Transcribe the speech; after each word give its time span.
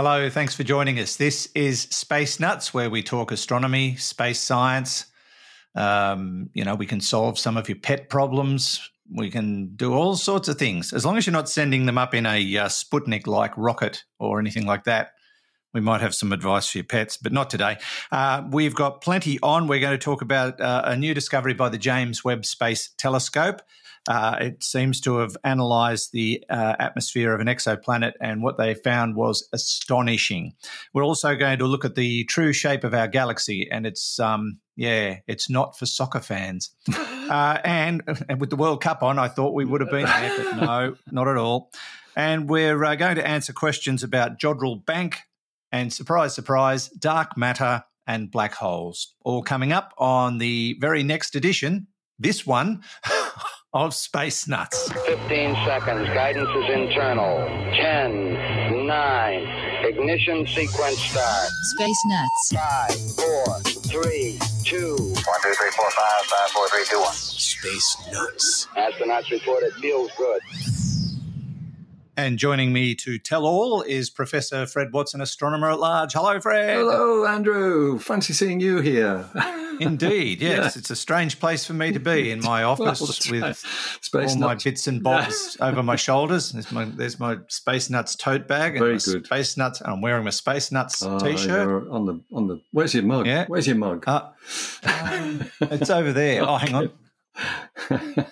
Hello, 0.00 0.30
thanks 0.30 0.54
for 0.54 0.62
joining 0.62 1.00
us. 1.00 1.16
This 1.16 1.48
is 1.56 1.80
Space 1.80 2.38
Nuts, 2.38 2.72
where 2.72 2.88
we 2.88 3.02
talk 3.02 3.32
astronomy, 3.32 3.96
space 3.96 4.38
science. 4.38 5.06
Um, 5.74 6.50
you 6.54 6.64
know, 6.64 6.76
we 6.76 6.86
can 6.86 7.00
solve 7.00 7.36
some 7.36 7.56
of 7.56 7.68
your 7.68 7.80
pet 7.80 8.08
problems. 8.08 8.92
We 9.12 9.28
can 9.28 9.74
do 9.74 9.94
all 9.94 10.14
sorts 10.14 10.46
of 10.46 10.56
things. 10.56 10.92
As 10.92 11.04
long 11.04 11.16
as 11.16 11.26
you're 11.26 11.32
not 11.32 11.48
sending 11.48 11.86
them 11.86 11.98
up 11.98 12.14
in 12.14 12.26
a 12.26 12.58
uh, 12.58 12.68
Sputnik 12.68 13.26
like 13.26 13.50
rocket 13.56 14.04
or 14.20 14.38
anything 14.38 14.66
like 14.66 14.84
that, 14.84 15.14
we 15.74 15.80
might 15.80 16.00
have 16.00 16.14
some 16.14 16.32
advice 16.32 16.70
for 16.70 16.78
your 16.78 16.84
pets, 16.84 17.16
but 17.16 17.32
not 17.32 17.50
today. 17.50 17.78
Uh, 18.12 18.44
we've 18.52 18.76
got 18.76 19.00
plenty 19.00 19.40
on. 19.42 19.66
We're 19.66 19.80
going 19.80 19.98
to 19.98 20.04
talk 20.04 20.22
about 20.22 20.60
uh, 20.60 20.82
a 20.84 20.96
new 20.96 21.12
discovery 21.12 21.54
by 21.54 21.70
the 21.70 21.76
James 21.76 22.22
Webb 22.22 22.46
Space 22.46 22.90
Telescope. 22.98 23.62
Uh, 24.08 24.38
it 24.40 24.64
seems 24.64 25.02
to 25.02 25.18
have 25.18 25.36
analysed 25.44 26.12
the 26.12 26.42
uh, 26.48 26.74
atmosphere 26.78 27.34
of 27.34 27.40
an 27.40 27.46
exoplanet, 27.46 28.14
and 28.22 28.42
what 28.42 28.56
they 28.56 28.72
found 28.72 29.14
was 29.14 29.46
astonishing. 29.52 30.54
We're 30.94 31.04
also 31.04 31.36
going 31.36 31.58
to 31.58 31.66
look 31.66 31.84
at 31.84 31.94
the 31.94 32.24
true 32.24 32.54
shape 32.54 32.84
of 32.84 32.94
our 32.94 33.06
galaxy, 33.06 33.70
and 33.70 33.86
it's 33.86 34.18
um, 34.18 34.60
yeah, 34.76 35.18
it's 35.26 35.50
not 35.50 35.78
for 35.78 35.86
soccer 35.86 36.20
fans. 36.20 36.70
uh, 36.96 37.58
and, 37.64 38.02
and 38.28 38.40
with 38.40 38.48
the 38.48 38.56
World 38.56 38.80
Cup 38.80 39.02
on, 39.02 39.18
I 39.18 39.28
thought 39.28 39.52
we 39.52 39.66
would 39.66 39.82
have 39.82 39.90
been 39.90 40.06
there, 40.06 40.38
but 40.38 40.56
no, 40.56 40.96
not 41.10 41.28
at 41.28 41.36
all. 41.36 41.70
And 42.16 42.48
we're 42.48 42.82
uh, 42.84 42.94
going 42.94 43.16
to 43.16 43.26
answer 43.26 43.52
questions 43.52 44.02
about 44.02 44.38
Jodrell 44.38 44.86
Bank 44.86 45.18
and 45.70 45.92
surprise, 45.92 46.34
surprise, 46.34 46.88
dark 46.88 47.36
matter 47.36 47.84
and 48.06 48.30
black 48.30 48.54
holes. 48.54 49.14
All 49.22 49.42
coming 49.42 49.72
up 49.72 49.92
on 49.98 50.38
the 50.38 50.78
very 50.80 51.02
next 51.02 51.36
edition, 51.36 51.88
this 52.18 52.46
one. 52.46 52.82
of 53.84 53.94
Space 53.94 54.48
Nuts. 54.48 54.90
15 55.06 55.54
seconds. 55.64 56.08
Guidance 56.08 56.48
is 56.48 56.70
internal. 56.70 57.46
10, 57.76 58.86
9, 58.88 59.84
ignition 59.84 60.44
sequence 60.48 60.98
start. 60.98 61.48
Space 61.76 62.02
Nuts. 62.06 62.52
5, 62.54 63.24
4, 63.46 63.60
3, 64.02 64.38
2, 64.64 64.96
1, 64.96 64.96
2, 64.96 65.14
3, 65.14 65.70
4, 65.70 65.90
5, 65.90 66.26
5, 66.26 66.50
4, 66.50 66.68
3, 66.70 66.84
2, 66.90 66.98
1. 66.98 67.12
Space 67.12 67.96
Nuts. 68.12 68.66
Astronauts 68.76 69.30
report 69.30 69.62
it 69.62 69.72
feels 69.74 70.10
good. 70.18 70.40
And 72.16 72.36
joining 72.36 72.72
me 72.72 72.96
to 72.96 73.16
tell 73.20 73.46
all 73.46 73.82
is 73.82 74.10
Professor 74.10 74.66
Fred 74.66 74.92
Watson, 74.92 75.20
astronomer 75.20 75.70
at 75.70 75.78
large. 75.78 76.14
Hello, 76.14 76.40
Fred. 76.40 76.78
Hello, 76.78 77.24
Andrew. 77.26 78.00
Fancy 78.00 78.32
seeing 78.32 78.58
you 78.58 78.80
here. 78.80 79.24
Indeed, 79.80 80.40
yes. 80.42 80.74
Yeah. 80.74 80.80
It's 80.80 80.90
a 80.90 80.96
strange 80.96 81.40
place 81.40 81.64
for 81.64 81.72
me 81.72 81.92
to 81.92 82.00
be 82.00 82.30
in 82.30 82.40
my 82.40 82.62
office 82.64 83.00
well, 83.30 83.40
with 83.40 83.56
Space 84.00 84.32
all 84.34 84.38
nuts. 84.40 84.64
my 84.64 84.70
bits 84.70 84.86
and 84.86 85.02
bobs 85.02 85.56
over 85.60 85.82
my 85.82 85.96
shoulders. 85.96 86.52
There's 86.52 86.70
my, 86.72 86.84
there's 86.84 87.18
my 87.18 87.38
Space 87.48 87.90
Nuts 87.90 88.16
tote 88.16 88.46
bag. 88.48 88.72
And 88.72 88.80
Very 88.80 88.94
my 88.94 89.00
good. 89.04 89.26
Space 89.26 89.56
Nuts. 89.56 89.82
I'm 89.84 90.00
wearing 90.00 90.24
my 90.24 90.30
Space 90.30 90.70
Nuts 90.72 91.02
oh, 91.02 91.18
t-shirt. 91.18 91.88
On 91.90 92.06
the 92.06 92.20
on 92.32 92.46
the. 92.46 92.60
Where's 92.72 92.94
your 92.94 93.04
mug? 93.04 93.26
Yeah. 93.26 93.46
Where's 93.46 93.66
your 93.66 93.76
mug? 93.76 94.04
Uh, 94.06 94.30
um, 94.84 95.50
it's 95.60 95.90
over 95.90 96.12
there. 96.12 96.48
Oh, 96.48 96.56
hang 96.56 96.74
on. 96.74 96.90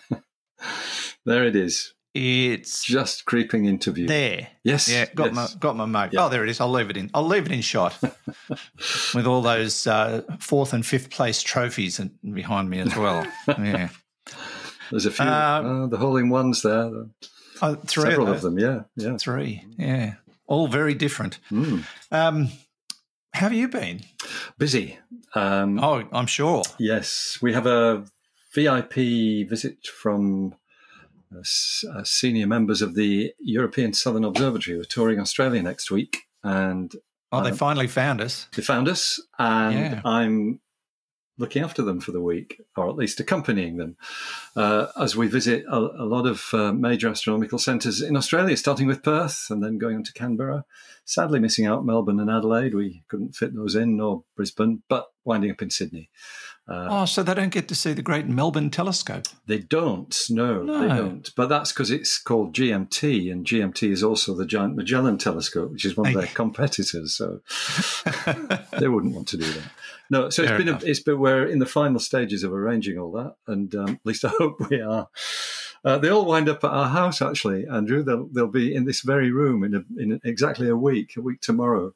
there 1.24 1.44
it 1.44 1.56
is. 1.56 1.94
It's 2.16 2.82
just 2.82 3.26
creeping 3.26 3.66
into 3.66 3.92
view. 3.92 4.06
There. 4.06 4.48
Yes. 4.64 4.88
Yeah. 4.88 5.04
Got 5.14 5.34
yes. 5.34 5.34
my 5.34 5.60
got 5.60 5.76
my 5.76 5.84
mug. 5.84 6.14
Yeah. 6.14 6.24
Oh, 6.24 6.28
there 6.30 6.42
it 6.42 6.48
is. 6.48 6.62
I'll 6.62 6.70
leave 6.70 6.88
it 6.88 6.96
in. 6.96 7.10
I'll 7.12 7.26
leave 7.26 7.44
it 7.44 7.52
in 7.52 7.60
shot 7.60 7.98
with 9.14 9.26
all 9.26 9.42
those 9.42 9.86
uh, 9.86 10.22
fourth 10.40 10.72
and 10.72 10.84
fifth 10.84 11.10
place 11.10 11.42
trophies 11.42 12.00
behind 12.32 12.70
me 12.70 12.80
as 12.80 12.96
well. 12.96 13.26
Yeah. 13.58 13.88
There's 14.90 15.06
a 15.06 15.10
few. 15.10 15.24
Um, 15.24 15.84
uh, 15.84 15.86
the 15.88 15.96
hole 15.98 16.16
in 16.16 16.30
ones 16.30 16.62
there. 16.62 16.90
Uh, 17.60 17.74
three 17.74 18.10
Several 18.10 18.28
of, 18.28 18.36
of, 18.36 18.42
them. 18.42 18.58
Yeah. 18.58 18.82
Yeah. 18.96 19.16
Three. 19.18 19.64
Yeah. 19.78 20.14
All 20.46 20.68
very 20.68 20.94
different. 20.94 21.38
Mm. 21.50 21.84
Um, 22.12 22.48
how 23.34 23.48
have 23.48 23.52
you 23.52 23.68
been? 23.68 24.02
Busy. 24.58 24.98
Um, 25.34 25.78
oh, 25.82 26.04
I'm 26.12 26.26
sure. 26.26 26.62
Yes, 26.78 27.38
we 27.42 27.52
have 27.52 27.66
a 27.66 28.04
VIP 28.54 28.94
visit 29.48 29.86
from 29.86 30.54
uh, 31.36 31.98
uh, 31.98 32.04
senior 32.04 32.46
members 32.46 32.82
of 32.82 32.94
the 32.94 33.32
European 33.38 33.92
Southern 33.92 34.24
Observatory. 34.24 34.76
We're 34.76 34.84
touring 34.84 35.20
Australia 35.20 35.62
next 35.62 35.90
week, 35.90 36.22
and 36.42 36.92
oh, 37.32 37.42
they 37.42 37.50
um, 37.50 37.56
finally 37.56 37.86
found 37.86 38.20
us. 38.20 38.48
They 38.54 38.62
found 38.62 38.88
us, 38.88 39.20
and 39.38 39.74
yeah. 39.74 40.00
I'm 40.04 40.60
looking 41.38 41.62
after 41.62 41.82
them 41.82 42.00
for 42.00 42.12
the 42.12 42.20
week, 42.20 42.62
or 42.76 42.88
at 42.88 42.96
least 42.96 43.20
accompanying 43.20 43.76
them, 43.76 43.96
uh, 44.54 44.86
as 44.98 45.16
we 45.16 45.26
visit 45.28 45.64
a, 45.70 45.76
a 45.76 46.06
lot 46.06 46.26
of 46.26 46.48
uh, 46.52 46.72
major 46.72 47.08
astronomical 47.08 47.58
centres 47.58 48.00
in 48.00 48.16
Australia, 48.16 48.56
starting 48.56 48.86
with 48.86 49.02
Perth 49.02 49.46
and 49.50 49.62
then 49.62 49.78
going 49.78 49.96
on 49.96 50.04
to 50.04 50.12
Canberra. 50.12 50.64
Sadly, 51.04 51.38
missing 51.38 51.66
out 51.66 51.84
Melbourne 51.84 52.20
and 52.20 52.30
Adelaide. 52.30 52.74
We 52.74 53.04
couldn't 53.08 53.36
fit 53.36 53.54
those 53.54 53.74
in, 53.74 53.96
nor 53.96 54.24
Brisbane, 54.34 54.82
but 54.88 55.08
winding 55.24 55.50
up 55.50 55.62
in 55.62 55.70
Sydney. 55.70 56.10
Uh, 56.68 56.88
oh, 56.90 57.04
so 57.04 57.22
they 57.22 57.32
don't 57.32 57.52
get 57.52 57.68
to 57.68 57.76
see 57.76 57.92
the 57.92 58.02
great 58.02 58.26
Melbourne 58.26 58.70
telescope? 58.70 59.26
They 59.46 59.58
don't, 59.58 60.14
no, 60.30 60.62
no. 60.62 60.80
they 60.80 60.88
don't. 60.88 61.30
But 61.36 61.48
that's 61.48 61.72
because 61.72 61.92
it's 61.92 62.18
called 62.18 62.54
GMT, 62.54 63.30
and 63.30 63.46
GMT 63.46 63.90
is 63.92 64.02
also 64.02 64.34
the 64.34 64.46
Giant 64.46 64.74
Magellan 64.74 65.16
telescope, 65.16 65.70
which 65.70 65.84
is 65.84 65.96
one 65.96 66.08
of 66.08 66.14
their 66.14 66.26
competitors. 66.26 67.14
So 67.14 67.40
they 68.78 68.88
wouldn't 68.88 69.14
want 69.14 69.28
to 69.28 69.36
do 69.36 69.44
that. 69.44 69.70
No, 70.10 70.30
so 70.30 70.44
Fair 70.44 70.56
it's 70.56 70.64
been, 70.64 70.74
a, 70.74 70.78
it's 70.84 71.00
been, 71.00 71.18
we're 71.20 71.46
in 71.46 71.60
the 71.60 71.66
final 71.66 72.00
stages 72.00 72.42
of 72.42 72.52
arranging 72.52 72.98
all 72.98 73.12
that, 73.12 73.36
and 73.46 73.72
um, 73.74 73.88
at 73.88 74.00
least 74.04 74.24
I 74.24 74.28
hope 74.38 74.68
we 74.68 74.80
are. 74.80 75.08
Uh, 75.86 75.98
they 75.98 76.08
all 76.08 76.24
wind 76.24 76.48
up 76.48 76.64
at 76.64 76.70
our 76.70 76.88
house, 76.88 77.22
actually, 77.22 77.64
Andrew. 77.68 78.02
They'll, 78.02 78.26
they'll 78.26 78.48
be 78.48 78.74
in 78.74 78.86
this 78.86 79.02
very 79.02 79.30
room 79.30 79.62
in, 79.62 79.74
a, 79.76 80.02
in 80.02 80.20
exactly 80.24 80.68
a 80.68 80.76
week, 80.76 81.16
a 81.16 81.20
week 81.20 81.40
tomorrow, 81.40 81.94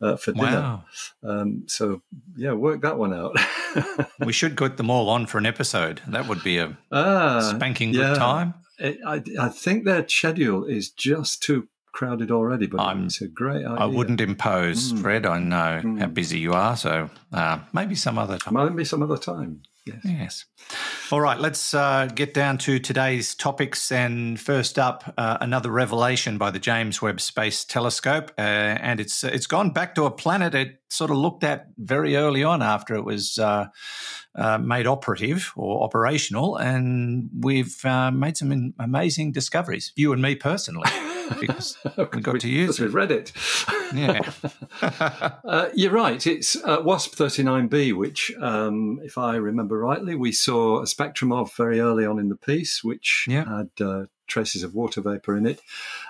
uh, 0.00 0.14
for 0.14 0.30
dinner. 0.30 0.46
Wow. 0.60 0.84
Um, 1.24 1.64
so, 1.66 2.02
yeah, 2.36 2.52
work 2.52 2.82
that 2.82 2.98
one 2.98 3.12
out. 3.12 3.36
we 4.24 4.32
should 4.32 4.56
get 4.56 4.76
them 4.76 4.90
all 4.90 5.08
on 5.08 5.26
for 5.26 5.38
an 5.38 5.46
episode. 5.46 6.00
That 6.06 6.28
would 6.28 6.44
be 6.44 6.58
a 6.58 6.78
ah, 6.92 7.40
spanking 7.40 7.90
good 7.90 8.00
yeah. 8.00 8.14
time. 8.14 8.54
I, 8.80 9.22
I 9.40 9.48
think 9.48 9.84
their 9.84 10.08
schedule 10.08 10.64
is 10.64 10.90
just 10.90 11.42
too 11.42 11.68
crowded 11.90 12.30
already, 12.30 12.66
but 12.68 12.80
I'm, 12.80 13.06
it's 13.06 13.20
a 13.20 13.28
great 13.28 13.64
idea. 13.64 13.76
I 13.76 13.86
wouldn't 13.86 14.20
impose, 14.20 14.92
mm. 14.92 15.02
Fred. 15.02 15.26
I 15.26 15.40
know 15.40 15.80
mm. 15.82 15.98
how 15.98 16.06
busy 16.06 16.38
you 16.38 16.52
are, 16.52 16.76
so 16.76 17.10
uh, 17.32 17.58
maybe 17.72 17.96
some 17.96 18.18
other 18.18 18.38
time. 18.38 18.54
Maybe 18.54 18.84
some 18.84 19.02
other 19.02 19.18
time. 19.18 19.62
Yes. 19.84 20.00
Yes. 20.04 20.44
All 21.10 21.20
right, 21.20 21.38
let's 21.40 21.74
uh, 21.74 22.06
get 22.14 22.34
down 22.34 22.58
to 22.58 22.78
today's 22.78 23.34
topics. 23.34 23.90
And 23.90 24.38
first 24.38 24.78
up, 24.78 25.12
uh, 25.18 25.38
another 25.40 25.70
revelation 25.72 26.38
by 26.38 26.52
the 26.52 26.60
James 26.60 27.02
Webb 27.02 27.20
Space 27.20 27.64
Telescope, 27.64 28.30
uh, 28.38 28.40
and 28.40 29.00
it's 29.00 29.24
it's 29.24 29.48
gone 29.48 29.70
back 29.70 29.96
to 29.96 30.04
a 30.04 30.10
planet 30.10 30.54
it 30.54 30.81
sort 30.92 31.10
of 31.10 31.16
looked 31.16 31.44
at 31.44 31.68
very 31.78 32.16
early 32.16 32.44
on 32.44 32.62
after 32.62 32.94
it 32.94 33.04
was 33.04 33.38
uh, 33.38 33.66
uh, 34.34 34.58
made 34.58 34.86
operative 34.86 35.52
or 35.56 35.82
operational, 35.82 36.56
and 36.56 37.30
we've 37.40 37.84
uh, 37.84 38.10
made 38.10 38.36
some 38.36 38.74
amazing 38.78 39.32
discoveries. 39.32 39.92
You 39.96 40.12
and 40.12 40.22
me 40.22 40.34
personally. 40.34 40.90
because 41.40 41.78
we 42.12 42.20
got 42.20 42.40
to 42.40 42.48
use 42.48 42.78
it. 42.78 42.82
We've 42.82 42.94
read 42.94 43.10
it. 43.10 43.32
Yeah. 43.94 44.20
uh, 45.44 45.68
you're 45.74 45.92
right. 45.92 46.26
It's 46.26 46.56
uh, 46.56 46.82
WASP 46.82 47.14
39b, 47.14 47.96
which, 47.96 48.32
um, 48.40 49.00
if 49.02 49.18
I 49.18 49.36
remember 49.36 49.78
rightly, 49.78 50.14
we 50.14 50.32
saw 50.32 50.82
a 50.82 50.86
spectrum 50.86 51.32
of 51.32 51.54
very 51.54 51.80
early 51.80 52.04
on 52.04 52.18
in 52.18 52.28
the 52.28 52.36
piece, 52.36 52.82
which 52.82 53.26
yeah. 53.28 53.44
had 53.44 53.84
uh, 53.84 54.04
traces 54.26 54.62
of 54.62 54.74
water 54.74 55.00
vapor 55.00 55.36
in 55.36 55.46
it. 55.46 55.60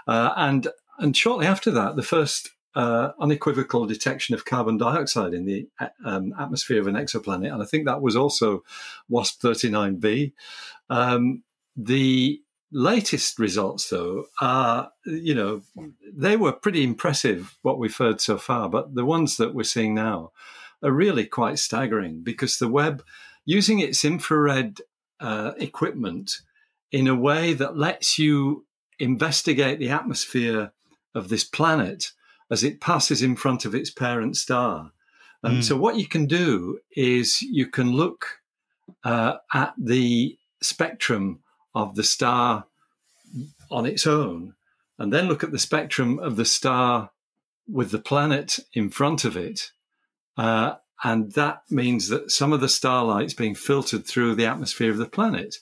Uh, 0.06 0.32
and, 0.36 0.68
and 0.98 1.16
shortly 1.16 1.46
after 1.46 1.70
that, 1.70 1.96
the 1.96 2.02
first 2.02 2.50
uh, 2.74 3.10
unequivocal 3.20 3.86
detection 3.86 4.34
of 4.34 4.44
carbon 4.44 4.78
dioxide 4.78 5.34
in 5.34 5.44
the 5.44 5.68
um, 6.04 6.34
atmosphere 6.38 6.80
of 6.80 6.86
an 6.86 6.94
exoplanet. 6.94 7.52
And 7.52 7.62
I 7.62 7.66
think 7.66 7.84
that 7.84 8.02
was 8.02 8.16
also 8.16 8.64
WASP 9.08 9.40
39b. 9.42 10.32
Um, 10.88 11.42
the 11.76 12.40
latest 12.70 13.38
results, 13.38 13.90
though, 13.90 14.26
are, 14.40 14.90
you 15.04 15.34
know, 15.34 15.62
they 16.12 16.36
were 16.36 16.52
pretty 16.52 16.82
impressive, 16.82 17.58
what 17.62 17.78
we've 17.78 17.96
heard 17.96 18.20
so 18.20 18.38
far. 18.38 18.68
But 18.68 18.94
the 18.94 19.04
ones 19.04 19.36
that 19.36 19.54
we're 19.54 19.64
seeing 19.64 19.94
now 19.94 20.32
are 20.82 20.92
really 20.92 21.26
quite 21.26 21.58
staggering 21.58 22.22
because 22.22 22.58
the 22.58 22.68
Webb, 22.68 23.04
using 23.44 23.80
its 23.80 24.04
infrared 24.04 24.80
uh, 25.20 25.52
equipment 25.58 26.38
in 26.90 27.06
a 27.06 27.14
way 27.14 27.54
that 27.54 27.76
lets 27.76 28.18
you 28.18 28.66
investigate 28.98 29.78
the 29.78 29.90
atmosphere 29.90 30.72
of 31.14 31.28
this 31.28 31.44
planet 31.44 32.12
as 32.52 32.62
it 32.62 32.82
passes 32.82 33.22
in 33.22 33.34
front 33.34 33.64
of 33.64 33.74
its 33.74 33.90
parent 33.90 34.36
star. 34.36 34.92
And 35.42 35.58
mm. 35.58 35.64
so, 35.64 35.74
what 35.76 35.96
you 35.96 36.06
can 36.06 36.26
do 36.26 36.78
is 36.94 37.40
you 37.40 37.66
can 37.66 37.92
look 37.92 38.40
uh, 39.02 39.38
at 39.54 39.72
the 39.78 40.38
spectrum 40.60 41.40
of 41.74 41.94
the 41.94 42.04
star 42.04 42.66
on 43.70 43.86
its 43.86 44.06
own, 44.06 44.54
and 44.98 45.10
then 45.10 45.26
look 45.26 45.42
at 45.42 45.50
the 45.50 45.58
spectrum 45.58 46.18
of 46.18 46.36
the 46.36 46.44
star 46.44 47.10
with 47.66 47.90
the 47.90 47.98
planet 47.98 48.58
in 48.74 48.90
front 48.90 49.24
of 49.24 49.34
it. 49.34 49.72
Uh, 50.36 50.74
and 51.02 51.32
that 51.32 51.62
means 51.70 52.08
that 52.08 52.30
some 52.30 52.52
of 52.52 52.60
the 52.60 52.68
starlight's 52.68 53.34
being 53.34 53.54
filtered 53.54 54.06
through 54.06 54.34
the 54.34 54.46
atmosphere 54.46 54.90
of 54.90 54.98
the 54.98 55.06
planet. 55.06 55.56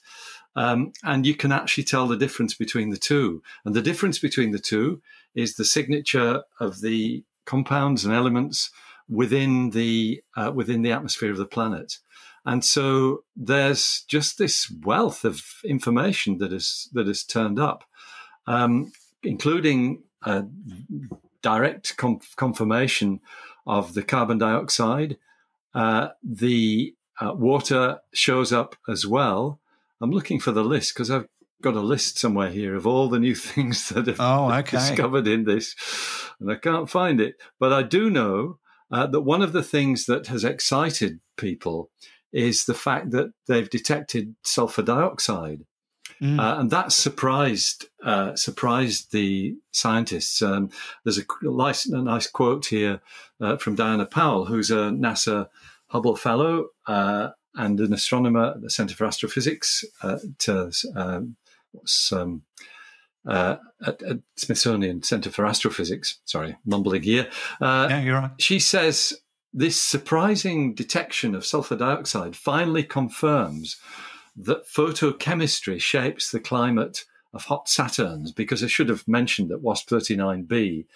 Um, 0.57 0.93
and 1.05 1.25
you 1.25 1.35
can 1.35 1.53
actually 1.53 1.85
tell 1.85 2.09
the 2.09 2.17
difference 2.17 2.55
between 2.55 2.91
the 2.91 2.99
two. 2.99 3.43
And 3.65 3.75
the 3.75 3.81
difference 3.81 4.19
between 4.19 4.51
the 4.51 4.59
two 4.59 5.01
is 5.35 5.55
the 5.55 5.65
signature 5.65 6.43
of 6.59 6.81
the 6.81 7.25
compounds 7.45 8.05
and 8.05 8.15
elements 8.15 8.71
within 9.09 9.71
the 9.71 10.23
uh, 10.37 10.53
within 10.55 10.83
the 10.83 10.93
atmosphere 10.93 11.31
of 11.31 11.39
the 11.39 11.47
planet. 11.47 11.99
And 12.45 12.65
so 12.65 13.25
there's 13.37 14.05
just 14.09 14.39
this 14.39 14.71
wealth 14.83 15.25
of 15.25 15.43
information 15.65 16.39
that 16.39 16.53
is 16.53 16.89
that 16.93 17.07
has 17.07 17.25
turned 17.25 17.59
up, 17.59 17.85
um, 18.47 18.93
including 19.23 20.03
direct 21.43 21.97
confirmation 22.37 23.21
of 23.67 23.95
the 23.95 24.03
carbon 24.03 24.39
dioxide. 24.39 25.19
Uh, 25.75 26.09
the 26.23 26.95
uh, 27.21 27.33
water 27.35 28.01
shows 28.13 28.53
up 28.53 28.77
as 28.89 29.07
well. 29.07 29.61
I'm 30.01 30.11
looking 30.11 30.41
for 30.41 30.53
the 30.53 30.65
list 30.65 30.95
because 30.95 31.11
I've 31.11 31.29
got 31.61 31.75
a 31.75 31.81
list 31.81 32.19
somewhere 32.19 32.51
here 32.51 32.75
of 32.75 32.87
all 32.87 33.09
the 33.09 33.19
new 33.19 33.35
things 33.35 33.89
that 33.91 34.07
have 34.07 34.21
oh, 34.21 34.53
okay. 34.53 34.79
discovered 34.79 35.27
in 35.27 35.45
this, 35.45 35.75
and 36.41 36.51
I 36.51 36.57
can't 36.57 36.91
find 36.91 37.21
it. 37.21 37.37
But 37.59 37.73
I 37.73 37.83
do 37.83 38.11
know 38.11 38.59
uh, 38.91 39.07
that 39.07 39.23
one 39.23 39.43
of 39.43 39.53
the 39.53 39.63
things 39.63 40.07
that 40.07 40.27
has 40.29 40.45
excited 40.45 41.21
people 41.37 41.91
is 42.33 42.65
the 42.65 42.75
fact 42.75 43.11
that 43.11 43.33
they've 43.47 43.71
detected 43.71 44.35
sulfur 44.45 44.83
dioxide. 44.83 45.65
Mm. 46.21 46.39
Uh, 46.39 46.61
and 46.61 46.71
that 46.71 46.93
surprised 46.93 47.87
uh, 48.05 48.37
surprised 48.37 49.13
the 49.13 49.57
scientists. 49.73 50.43
Um, 50.43 50.71
there's 51.05 51.19
a 51.19 51.25
nice, 51.43 51.87
a 51.87 52.03
nice 52.03 52.27
quote 52.27 52.67
here 52.67 53.01
uh, 53.41 53.57
from 53.57 53.75
Diana 53.75 54.05
Powell, 54.05 54.45
who's 54.45 54.71
a 54.71 54.91
NASA 54.91 55.49
Hubble 55.87 56.17
Fellow 56.17 56.69
uh, 56.87 57.31
and 57.55 57.81
an 57.81 57.93
astronomer 57.93 58.53
at 58.53 58.61
the 58.61 58.71
Center 58.71 58.95
for 58.95 59.07
Astrophysics 59.07 59.85
at, 60.03 60.21
um, 62.13 62.19
um, 62.19 62.43
uh, 63.27 63.57
at, 63.87 64.03
at, 64.03 64.19
Smithsonian 64.37 65.03
Center 65.03 65.31
for 65.31 65.47
Astrophysics. 65.47 66.21
Sorry, 66.25 66.57
mumbling 66.65 67.03
here. 67.03 67.29
Uh, 67.61 67.87
yeah, 67.91 68.01
you're 68.01 68.19
right. 68.19 68.31
She 68.39 68.59
says 68.59 69.13
this 69.53 69.81
surprising 69.81 70.75
detection 70.75 71.35
of 71.35 71.45
sulfur 71.45 71.77
dioxide 71.77 72.37
finally 72.37 72.83
confirms 72.83 73.77
that 74.37 74.67
photochemistry 74.67 75.81
shapes 75.81 76.31
the 76.31 76.41
climate 76.41 77.05
of 77.33 77.45
hot 77.45 77.67
Saturns, 77.67 78.35
because 78.35 78.63
I 78.65 78.67
should 78.67 78.89
have 78.89 79.07
mentioned 79.07 79.51
that 79.51 79.63
WASP 79.63 79.89
39b 79.89 80.87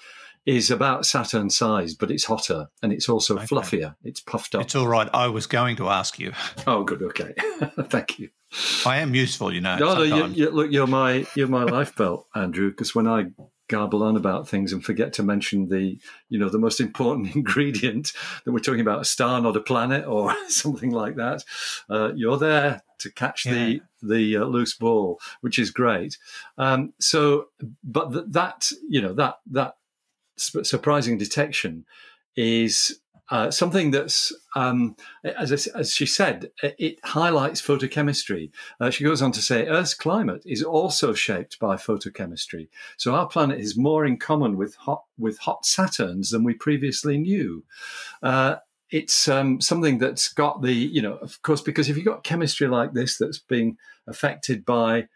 is 0.47 0.71
about 0.71 1.07
Saturn 1.07 1.49
size, 1.49 1.95
but 1.95 2.11
it's 2.11 2.25
hotter 2.25 2.69
and 2.83 2.93
it's 2.93 3.09
also 3.09 3.37
okay. 3.37 3.47
fluffier. 3.47 3.95
It's 4.05 4.21
puffed 4.21 4.55
up. 4.55 4.63
It's 4.63 4.75
all 4.75 4.89
right. 4.89 5.09
I 5.15 5.29
was 5.29 5.47
going 5.47 5.77
to 5.77 5.89
ask 5.89 6.19
you. 6.19 6.33
Oh, 6.67 6.85
good. 6.85 7.03
Okay. 7.03 7.35
Thank 7.85 8.19
you. 8.19 8.31
I 8.87 8.99
am 8.99 9.15
useful, 9.15 9.53
you 9.53 9.61
know. 9.61 9.77
No, 9.77 9.95
no, 9.95 10.03
you, 10.03 10.27
you, 10.29 10.51
look, 10.51 10.71
you're 10.71 10.87
my 10.87 11.27
you're 11.35 11.49
my 11.49 11.65
lifebelt, 11.65 12.27
Andrew. 12.35 12.71
Because 12.71 12.95
when 12.95 13.07
I 13.07 13.27
garble 13.69 14.03
on 14.03 14.17
about 14.17 14.49
things 14.49 14.73
and 14.73 14.85
forget 14.85 15.13
to 15.15 15.23
mention 15.23 15.69
the 15.69 15.99
you 16.29 16.39
know 16.39 16.49
the 16.49 16.59
most 16.59 16.81
important 16.81 17.35
ingredient 17.37 18.13
that 18.45 18.53
we're 18.53 18.59
talking 18.59 18.81
about 18.81 19.01
a 19.01 19.05
star 19.05 19.41
not 19.41 19.57
a 19.57 19.61
planet 19.61 20.07
or 20.07 20.35
something 20.49 20.91
like 20.91 21.17
that 21.17 21.43
uh, 21.89 22.13
you're 22.15 22.37
there 22.37 22.83
to 22.99 23.11
catch 23.13 23.47
yeah. 23.47 23.53
the 23.53 23.83
the 24.03 24.37
uh, 24.37 24.45
loose 24.45 24.75
ball 24.75 25.19
which 25.41 25.59
is 25.59 25.71
great 25.71 26.19
um, 26.59 26.93
so 27.01 27.47
but 27.83 28.13
th- 28.13 28.27
that 28.29 28.71
you 28.89 29.01
know 29.01 29.15
that 29.15 29.39
that 29.51 29.77
surprising 30.37 31.17
detection 31.17 31.87
is 32.37 33.01
uh, 33.31 33.51
something 33.51 33.91
that's, 33.91 34.33
um, 34.55 34.97
as, 35.25 35.51
I, 35.51 35.79
as 35.79 35.95
she 35.95 36.07
said, 36.07 36.51
it 36.63 36.99
highlights 37.05 37.63
photochemistry. 37.63 38.51
Uh, 38.81 38.91
she 38.91 39.05
goes 39.05 39.23
on 39.23 39.33
to 39.33 39.43
say 39.43 39.67
Earth's 39.67 39.95
climate 39.95 40.43
is 40.45 40.63
also 40.63 41.15
shaped 41.15 41.59
by 41.59 41.77
photochemistry. 41.77 42.69
So 42.97 43.15
our 43.15 43.27
planet 43.27 43.61
is 43.61 43.77
more 43.79 44.05
in 44.05 44.19
common 44.19 44.57
with 44.57 44.75
hot, 44.75 45.05
with 45.19 45.39
hot 45.39 45.65
Saturns 45.65 46.31
than 46.31 46.45
we 46.45 46.55
previously 46.55 47.17
knew. 47.17 47.65
Uh, 48.23 48.57
it's 48.91 49.27
um, 49.27 49.61
something 49.61 49.99
that's 49.99 50.33
got 50.33 50.63
the, 50.63 50.73
you 50.73 51.01
know, 51.01 51.17
of 51.17 51.41
course, 51.43 51.63
because 51.63 51.89
if 51.89 51.97
you've 51.97 52.05
got 52.05 52.25
chemistry 52.25 52.69
like 52.69 52.93
this 52.93 53.17
that's 53.17 53.39
being 53.39 53.79
affected 54.07 54.65
by 54.65 55.09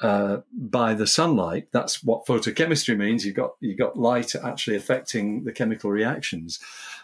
uh, 0.00 0.38
by 0.52 0.94
the 0.94 1.06
sunlight. 1.06 1.68
That's 1.72 2.02
what 2.02 2.26
photochemistry 2.26 2.96
means. 2.96 3.24
You 3.24 3.32
got 3.32 3.52
you 3.60 3.76
got 3.76 3.98
light 3.98 4.34
actually 4.34 4.76
affecting 4.76 5.44
the 5.44 5.52
chemical 5.52 5.90
reactions. 5.90 6.60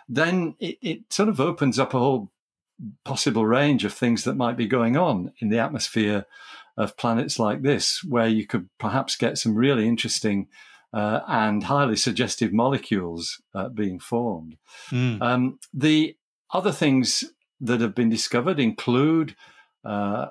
Then 0.09 0.55
it, 0.59 0.79
it 0.81 1.13
sort 1.13 1.29
of 1.29 1.41
opens 1.41 1.79
up 1.79 1.95
a 1.95 1.99
whole 1.99 2.31
possible 3.05 3.47
range 3.47 3.85
of 3.85 3.93
things 3.93 4.25
that 4.25 4.37
might 4.37 4.57
be 4.57 4.67
going 4.67 4.97
on 4.97 5.33
in 5.39 5.49
the 5.49 5.59
atmosphere 5.59 6.27
of 6.77 6.97
planets 6.97 7.39
like 7.39 7.63
this, 7.63 8.03
where 8.03 8.27
you 8.27 8.47
could 8.47 8.69
perhaps 8.79 9.17
get 9.17 9.39
some 9.39 9.55
really 9.55 9.87
interesting 9.87 10.49
uh, 10.93 11.21
and 11.27 11.65
highly 11.65 11.97
suggestive 11.97 12.53
molecules 12.53 13.41
uh, 13.55 13.69
being 13.69 13.99
formed. 13.99 14.57
Mm. 14.91 15.21
Um, 15.23 15.59
the 15.73 16.17
other 16.53 16.73
things 16.73 17.25
that 17.61 17.81
have 17.81 17.95
been 17.95 18.09
discovered 18.09 18.61
include 18.61 19.35
uh, 19.85 20.27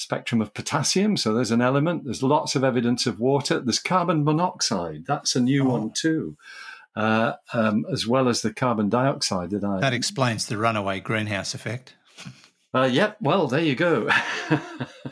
spectrum 0.00 0.40
of 0.40 0.54
potassium. 0.54 1.16
So 1.16 1.34
there's 1.34 1.50
an 1.50 1.60
element. 1.60 2.04
There's 2.04 2.22
lots 2.22 2.56
of 2.56 2.64
evidence 2.64 3.06
of 3.06 3.20
water. 3.20 3.60
There's 3.60 3.78
carbon 3.78 4.24
monoxide. 4.24 5.04
That's 5.06 5.36
a 5.36 5.40
new 5.40 5.64
oh. 5.64 5.70
one 5.70 5.90
too. 5.90 6.36
Uh, 6.96 7.34
um, 7.52 7.86
as 7.90 8.06
well 8.06 8.28
as 8.28 8.42
the 8.42 8.52
carbon 8.52 8.88
dioxide 8.88 9.50
that 9.50 9.62
I. 9.62 9.78
That 9.78 9.94
explains 9.94 10.46
the 10.46 10.58
runaway 10.58 11.00
greenhouse 11.00 11.54
effect. 11.54 11.94
Uh, 12.74 12.88
yep. 12.90 13.16
Well, 13.20 13.46
there 13.46 13.62
you 13.62 13.74
go. 13.74 14.08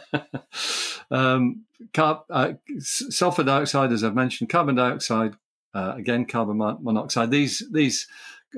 um, 1.10 1.64
uh, 1.96 2.52
sulfur 2.78 3.44
dioxide, 3.44 3.92
as 3.92 4.04
I've 4.04 4.14
mentioned, 4.14 4.50
carbon 4.50 4.74
dioxide, 4.74 5.34
uh, 5.74 5.94
again, 5.96 6.24
carbon 6.24 6.58
monoxide. 6.80 7.30
These 7.30 7.62
these 7.72 8.06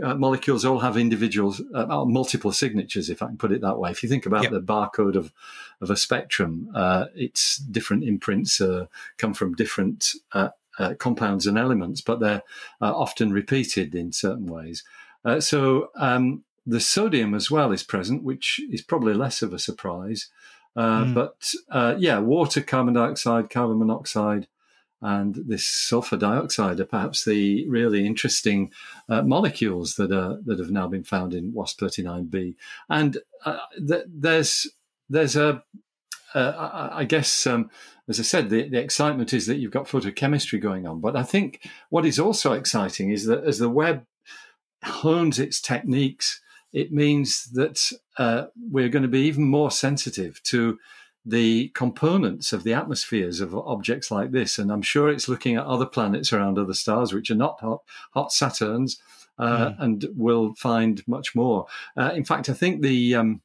uh, 0.02 0.14
molecules 0.14 0.64
all 0.64 0.78
have 0.78 0.96
individuals, 0.96 1.60
uh, 1.74 2.04
multiple 2.04 2.52
signatures, 2.52 3.10
if 3.10 3.22
I 3.22 3.26
can 3.26 3.38
put 3.38 3.52
it 3.52 3.60
that 3.62 3.78
way. 3.78 3.90
If 3.90 4.02
you 4.02 4.08
think 4.08 4.26
about 4.26 4.44
yep. 4.44 4.52
the 4.52 4.60
barcode 4.60 5.16
of, 5.16 5.32
of 5.80 5.90
a 5.90 5.96
spectrum, 5.96 6.70
uh, 6.74 7.06
its 7.14 7.56
different 7.56 8.04
imprints 8.04 8.60
uh, 8.60 8.86
come 9.18 9.34
from 9.34 9.54
different 9.54 10.12
uh, 10.32 10.50
uh, 10.78 10.94
compounds 10.94 11.46
and 11.46 11.58
elements, 11.58 12.00
but 12.00 12.20
they're 12.20 12.42
often 12.80 13.32
repeated 13.32 13.94
in 13.94 14.12
certain 14.12 14.46
ways. 14.46 14.84
so 15.40 15.90
um, 15.96 16.44
the 16.66 16.80
sodium 16.80 17.34
as 17.34 17.50
well 17.50 17.72
is 17.72 17.82
present, 17.82 18.22
which 18.22 18.60
is 18.70 18.82
probably 18.82 19.14
less 19.14 19.42
of 19.42 19.52
a 19.52 19.58
surprise. 19.58 20.28
Mm. 20.76 21.14
But 21.14 21.98
yeah, 21.98 22.18
water, 22.18 22.60
carbon 22.60 22.94
dioxide, 22.94 23.50
carbon 23.50 23.78
monoxide, 23.78 24.46
and 25.02 25.34
this 25.34 25.66
sulfur 25.66 26.16
dioxide 26.16 26.78
are 26.78 26.84
perhaps 26.84 27.24
the 27.24 27.66
really 27.68 28.06
interesting 28.06 28.70
uh, 29.08 29.22
molecules 29.22 29.96
that 29.96 30.12
are 30.12 30.38
that 30.44 30.58
have 30.58 30.70
now 30.70 30.86
been 30.86 31.04
found 31.04 31.32
in 31.32 31.54
WASP 31.54 31.80
39b. 31.80 32.54
And 32.88 33.18
uh, 33.44 33.58
th- 33.86 34.04
there's 34.06 34.66
there's 35.10 35.36
a 35.36 35.62
uh, 36.34 36.90
I 36.92 37.04
guess, 37.04 37.46
um, 37.46 37.70
as 38.08 38.20
I 38.20 38.22
said, 38.22 38.50
the, 38.50 38.68
the, 38.68 38.78
excitement 38.78 39.32
is 39.32 39.46
that 39.46 39.56
you've 39.56 39.72
got 39.72 39.86
photochemistry 39.86 40.60
going 40.60 40.86
on. 40.86 41.00
But 41.00 41.16
I 41.16 41.22
think 41.22 41.68
what 41.88 42.06
is 42.06 42.18
also 42.18 42.52
exciting 42.52 43.10
is 43.10 43.26
that 43.26 43.44
as 43.44 43.58
the 43.58 43.68
Webb 43.68 44.06
hones 44.84 45.38
its 45.38 45.60
techniques, 45.60 46.40
it 46.72 46.92
means 46.92 47.46
that 47.54 47.90
uh, 48.16 48.46
we're 48.70 48.88
going 48.88 49.02
to 49.02 49.08
be 49.08 49.22
even 49.22 49.44
more 49.44 49.70
sensitive 49.70 50.40
to 50.44 50.78
the 51.26 51.68
components 51.70 52.52
of 52.52 52.62
the 52.62 52.72
atmospheres 52.72 53.40
of 53.40 53.54
objects 53.54 54.10
like 54.10 54.30
this. 54.30 54.58
And 54.58 54.70
I'm 54.70 54.82
sure 54.82 55.10
it's 55.10 55.28
looking 55.28 55.56
at 55.56 55.66
other 55.66 55.86
planets 55.86 56.32
around 56.32 56.58
other 56.58 56.74
stars, 56.74 57.12
which 57.12 57.30
are 57.30 57.34
not 57.36 57.60
hot, 57.60 57.82
hot 58.12 58.30
Saturns, 58.30 58.98
uh, 59.38 59.70
mm. 59.70 59.76
and 59.80 60.06
will 60.14 60.54
find 60.54 61.06
much 61.08 61.34
more. 61.34 61.66
Uh, 61.96 62.12
in 62.14 62.24
fact, 62.24 62.48
I 62.48 62.52
think 62.52 62.82
the 62.82 63.16
um, 63.16 63.42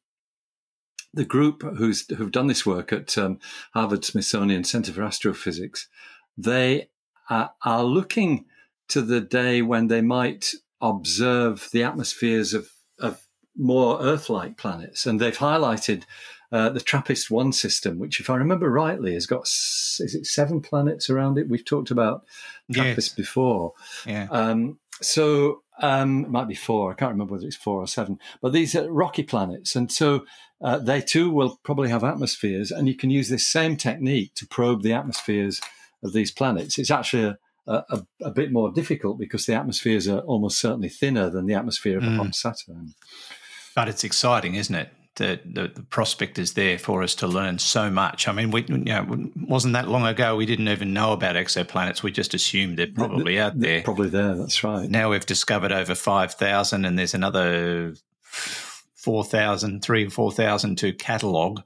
the 1.15 1.25
group 1.25 1.63
who's 1.77 2.05
who've 2.15 2.31
done 2.31 2.47
this 2.47 2.65
work 2.65 2.93
at 2.93 3.17
um, 3.17 3.39
Harvard 3.73 4.05
Smithsonian 4.05 4.63
Center 4.63 4.91
for 4.91 5.03
Astrophysics, 5.03 5.87
they 6.37 6.89
uh, 7.29 7.47
are 7.63 7.83
looking 7.83 8.45
to 8.89 9.01
the 9.01 9.21
day 9.21 9.61
when 9.61 9.87
they 9.87 10.01
might 10.01 10.51
observe 10.81 11.69
the 11.71 11.83
atmospheres 11.83 12.53
of, 12.53 12.69
of 12.99 13.25
more 13.57 14.01
Earth-like 14.01 14.57
planets, 14.57 15.05
and 15.05 15.19
they've 15.19 15.37
highlighted 15.37 16.03
uh, 16.51 16.69
the 16.69 16.79
TRAPPIST 16.79 17.31
one 17.31 17.51
system, 17.51 17.97
which, 17.97 18.19
if 18.19 18.29
I 18.29 18.35
remember 18.35 18.69
rightly, 18.69 19.13
has 19.13 19.25
got 19.25 19.43
is 19.43 20.15
it 20.15 20.25
seven 20.25 20.61
planets 20.61 21.09
around 21.09 21.37
it? 21.37 21.49
We've 21.49 21.65
talked 21.65 21.91
about 21.91 22.25
TRAPPIST 22.71 23.09
yes. 23.11 23.15
before. 23.15 23.73
Yeah. 24.05 24.27
Um, 24.29 24.77
so 25.01 25.63
um, 25.81 26.25
it 26.25 26.31
might 26.31 26.47
be 26.47 26.55
four. 26.55 26.91
I 26.91 26.95
can't 26.95 27.11
remember 27.11 27.33
whether 27.33 27.47
it's 27.47 27.55
four 27.55 27.81
or 27.81 27.87
seven. 27.87 28.19
But 28.41 28.53
these 28.53 28.75
are 28.75 28.89
rocky 28.91 29.23
planets, 29.23 29.75
and 29.75 29.91
so 29.91 30.25
uh, 30.61 30.77
they 30.77 31.01
too 31.01 31.31
will 31.31 31.59
probably 31.63 31.89
have 31.89 32.03
atmospheres. 32.03 32.71
And 32.71 32.87
you 32.87 32.95
can 32.95 33.09
use 33.09 33.29
this 33.29 33.47
same 33.47 33.77
technique 33.77 34.33
to 34.35 34.47
probe 34.47 34.83
the 34.83 34.93
atmospheres 34.93 35.61
of 36.03 36.13
these 36.13 36.31
planets. 36.31 36.77
It's 36.77 36.91
actually 36.91 37.35
a, 37.67 37.83
a, 37.89 38.05
a 38.21 38.31
bit 38.31 38.51
more 38.51 38.71
difficult 38.71 39.17
because 39.17 39.45
the 39.45 39.53
atmospheres 39.53 40.07
are 40.07 40.19
almost 40.19 40.59
certainly 40.59 40.89
thinner 40.89 41.29
than 41.29 41.45
the 41.45 41.55
atmosphere 41.55 41.97
of 41.97 42.03
mm. 42.03 42.33
Saturn. 42.33 42.93
But 43.75 43.89
it's 43.89 44.03
exciting, 44.03 44.55
isn't 44.55 44.75
it? 44.75 44.89
the, 45.15 45.39
the, 45.45 45.67
the, 45.69 45.83
prospect 45.83 46.37
is 46.37 46.53
there 46.53 46.77
for 46.77 47.01
us 47.01 47.15
to 47.15 47.27
learn 47.27 47.57
so 47.59 47.89
much. 47.89 48.27
I 48.27 48.33
mean, 48.33 48.51
we 48.51 48.65
you 48.67 48.77
know 48.77 49.29
wasn't 49.47 49.73
that 49.73 49.87
long 49.87 50.05
ago 50.05 50.35
we 50.35 50.45
didn't 50.45 50.67
even 50.67 50.93
know 50.93 51.13
about 51.13 51.35
exoplanets. 51.35 52.03
We 52.03 52.11
just 52.11 52.33
assumed 52.33 52.77
they're 52.77 52.87
probably 52.87 53.39
out 53.39 53.59
there. 53.59 53.81
Probably 53.81 54.09
there. 54.09 54.35
That's 54.35 54.63
right. 54.63 54.89
Now 54.89 55.11
we've 55.11 55.25
discovered 55.25 55.71
over 55.71 55.95
five 55.95 56.33
thousand, 56.33 56.85
and 56.85 56.99
there's 56.99 57.13
another 57.13 57.95
four 59.05 59.23
thousand, 59.23 59.83
three 59.83 60.07
or 60.07 60.09
four 60.09 60.31
thousand 60.31 60.77
to 60.79 60.91
catalogue. 60.91 61.61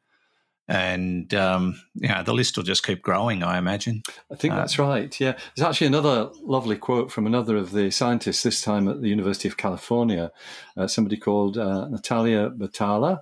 And 0.67 1.33
um, 1.33 1.81
you 1.95 2.09
know 2.09 2.21
the 2.21 2.33
list 2.33 2.55
will 2.55 2.63
just 2.63 2.85
keep 2.85 3.01
growing. 3.01 3.41
I 3.41 3.57
imagine. 3.57 4.03
I 4.31 4.35
think 4.35 4.53
uh, 4.53 4.57
that's 4.57 4.77
right. 4.77 5.19
Yeah, 5.19 5.35
there's 5.55 5.67
actually 5.67 5.87
another 5.87 6.29
lovely 6.43 6.75
quote 6.75 7.11
from 7.11 7.25
another 7.25 7.57
of 7.57 7.71
the 7.71 7.89
scientists. 7.89 8.43
This 8.43 8.61
time 8.61 8.87
at 8.87 9.01
the 9.01 9.09
University 9.09 9.47
of 9.47 9.57
California, 9.57 10.31
uh, 10.77 10.85
somebody 10.85 11.17
called 11.17 11.57
uh, 11.57 11.87
Natalia 11.87 12.51
Batalha, 12.51 13.21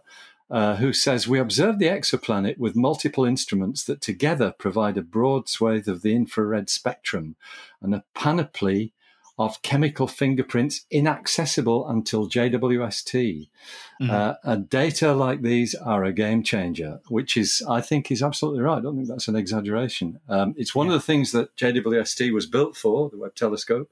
uh, 0.50 0.76
who 0.76 0.94
says, 0.94 1.28
We 1.28 1.40
observe 1.40 1.80
the 1.80 1.88
exoplanet 1.88 2.58
with 2.58 2.76
multiple 2.76 3.26
instruments 3.26 3.84
that 3.86 4.02
together 4.02 4.54
provide 4.58 4.98
a 4.98 5.02
broad 5.02 5.50
swathe 5.50 5.88
of 5.88 6.02
the 6.02 6.16
infrared 6.16 6.70
spectrum 6.70 7.36
and 7.82 7.94
a 7.94 8.04
panoply 8.14 8.94
of 9.38 9.62
chemical 9.62 10.08
fingerprints 10.08 10.86
inaccessible 10.90 11.88
until 11.88 12.28
JWST. 12.28 13.48
Mm-hmm. 14.02 14.10
Uh, 14.10 14.34
and 14.44 14.70
data 14.70 15.14
like 15.14 15.42
these 15.42 15.76
are 15.76 16.04
a 16.04 16.14
game 16.14 16.42
changer, 16.42 17.00
which 17.10 17.38
is, 17.38 17.62
I 17.70 17.82
think, 17.82 18.12
is 18.12 18.24
absolutely 18.24 18.62
right. 18.62 18.78
I 18.78 18.82
don't 18.82 18.96
think 18.96 19.08
that's 19.08 19.28
an 19.28 19.36
exaggeration. 19.36 20.20
Um, 20.28 20.56
it's 20.58 20.74
one 20.74 20.88
yeah. 20.88 20.94
of 20.94 21.02
the 21.02 21.06
things 21.06 21.32
that 21.34 21.56
JWST 21.56 22.34
was 22.34 22.48
built 22.48 22.76
for, 22.76 23.10
the 23.10 23.18
Webb 23.18 23.36
Telescope, 23.36 23.92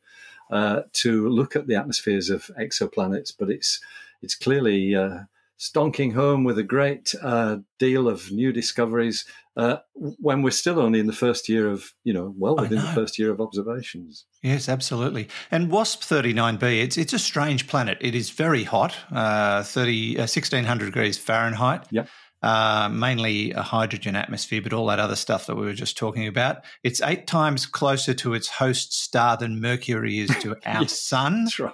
uh, 0.49 0.81
to 0.93 1.27
look 1.29 1.55
at 1.55 1.67
the 1.67 1.75
atmospheres 1.75 2.29
of 2.29 2.49
exoplanets, 2.59 3.33
but 3.37 3.49
it's 3.49 3.79
it's 4.21 4.35
clearly 4.35 4.95
uh, 4.95 5.19
stonking 5.59 6.13
home 6.13 6.43
with 6.43 6.57
a 6.57 6.63
great 6.63 7.13
uh, 7.21 7.57
deal 7.79 8.07
of 8.07 8.31
new 8.31 8.51
discoveries 8.51 9.25
uh, 9.57 9.77
when 9.93 10.41
we're 10.41 10.51
still 10.51 10.79
only 10.79 10.99
in 10.99 11.07
the 11.07 11.13
first 11.13 11.47
year 11.47 11.69
of, 11.69 11.93
you 12.03 12.13
know, 12.13 12.33
well 12.37 12.55
within 12.55 12.79
the 12.79 12.87
first 12.93 13.17
year 13.17 13.31
of 13.31 13.39
observations. 13.39 14.25
Yes, 14.43 14.67
absolutely. 14.67 15.29
And 15.49 15.69
WASP 15.71 16.01
39b, 16.01 16.83
it's 16.83 16.97
it's 16.97 17.13
a 17.13 17.19
strange 17.19 17.67
planet. 17.67 17.97
It 18.01 18.15
is 18.15 18.29
very 18.29 18.63
hot, 18.63 18.95
uh, 19.11 19.63
30, 19.63 20.17
1600 20.17 20.83
uh, 20.83 20.85
degrees 20.85 21.17
Fahrenheit. 21.17 21.87
Yep. 21.91 22.09
Uh, 22.43 22.89
mainly 22.91 23.51
a 23.53 23.63
hydrogen 23.63 24.15
atmosphere, 24.15 24.61
but 24.61 24.71
all 24.71 24.85
that 24.85 24.99
other 24.99 25.15
stuff 25.15 25.47
that 25.47 25.55
we 25.55 25.65
were 25.65 25.73
just 25.73 25.97
talking 25.97 26.27
about. 26.27 26.57
It's 26.83 27.01
eight 27.01 27.25
times 27.25 27.65
closer 27.65 28.13
to 28.15 28.35
its 28.35 28.47
host 28.47 28.93
star 28.93 29.35
than 29.35 29.59
Mercury 29.59 30.19
is 30.19 30.29
to 30.41 30.51
our 30.65 30.81
yes, 30.81 30.99
sun. 30.99 31.45
That's 31.45 31.59
right 31.59 31.73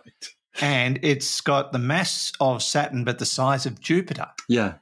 and 0.60 1.00
it's 1.02 1.40
got 1.42 1.72
the 1.72 1.80
mass 1.80 2.32
of 2.40 2.62
Saturn 2.62 3.04
but 3.04 3.20
the 3.20 3.26
size 3.26 3.66
of 3.66 3.80
Jupiter. 3.80 4.28
Yeah, 4.50 4.76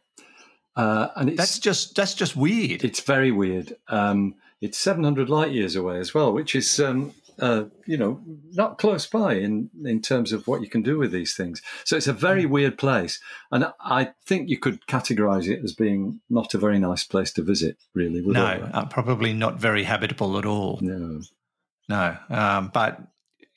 uh, 0.79 1.11
and 1.17 1.37
that's 1.37 1.59
just 1.59 1.95
that's 1.95 2.13
just 2.13 2.35
weird. 2.35 2.83
It's 2.85 3.01
very 3.01 3.31
weird. 3.31 3.75
Um, 3.89 4.35
it's 4.61 4.77
700 4.77 5.29
light 5.29 5.51
years 5.51 5.75
away 5.75 5.97
as 5.99 6.13
well, 6.13 6.31
which 6.31 6.55
is 6.55 6.79
um, 6.79 7.13
uh, 7.39 7.65
you 7.85 7.97
know 7.97 8.21
not 8.53 8.77
close 8.77 9.05
by 9.05 9.33
in 9.33 9.69
in 9.83 10.01
terms 10.01 10.31
of 10.31 10.47
what 10.47 10.61
you 10.61 10.69
can 10.69 10.81
do 10.81 10.97
with 10.97 11.11
these 11.11 11.35
things. 11.35 11.61
So 11.83 11.97
it's 11.97 12.07
a 12.07 12.13
very 12.13 12.45
mm. 12.45 12.49
weird 12.51 12.77
place, 12.77 13.19
and 13.51 13.73
I 13.81 14.11
think 14.25 14.47
you 14.47 14.57
could 14.57 14.87
categorize 14.87 15.49
it 15.49 15.61
as 15.63 15.73
being 15.73 16.21
not 16.29 16.53
a 16.53 16.57
very 16.57 16.79
nice 16.79 17.03
place 17.03 17.33
to 17.33 17.41
visit. 17.41 17.75
Really, 17.93 18.21
no, 18.21 18.69
uh, 18.73 18.85
probably 18.85 19.33
not 19.33 19.59
very 19.59 19.83
habitable 19.83 20.37
at 20.37 20.45
all. 20.45 20.79
No, 20.81 21.19
no. 21.89 22.17
Um, 22.29 22.71
but 22.73 23.01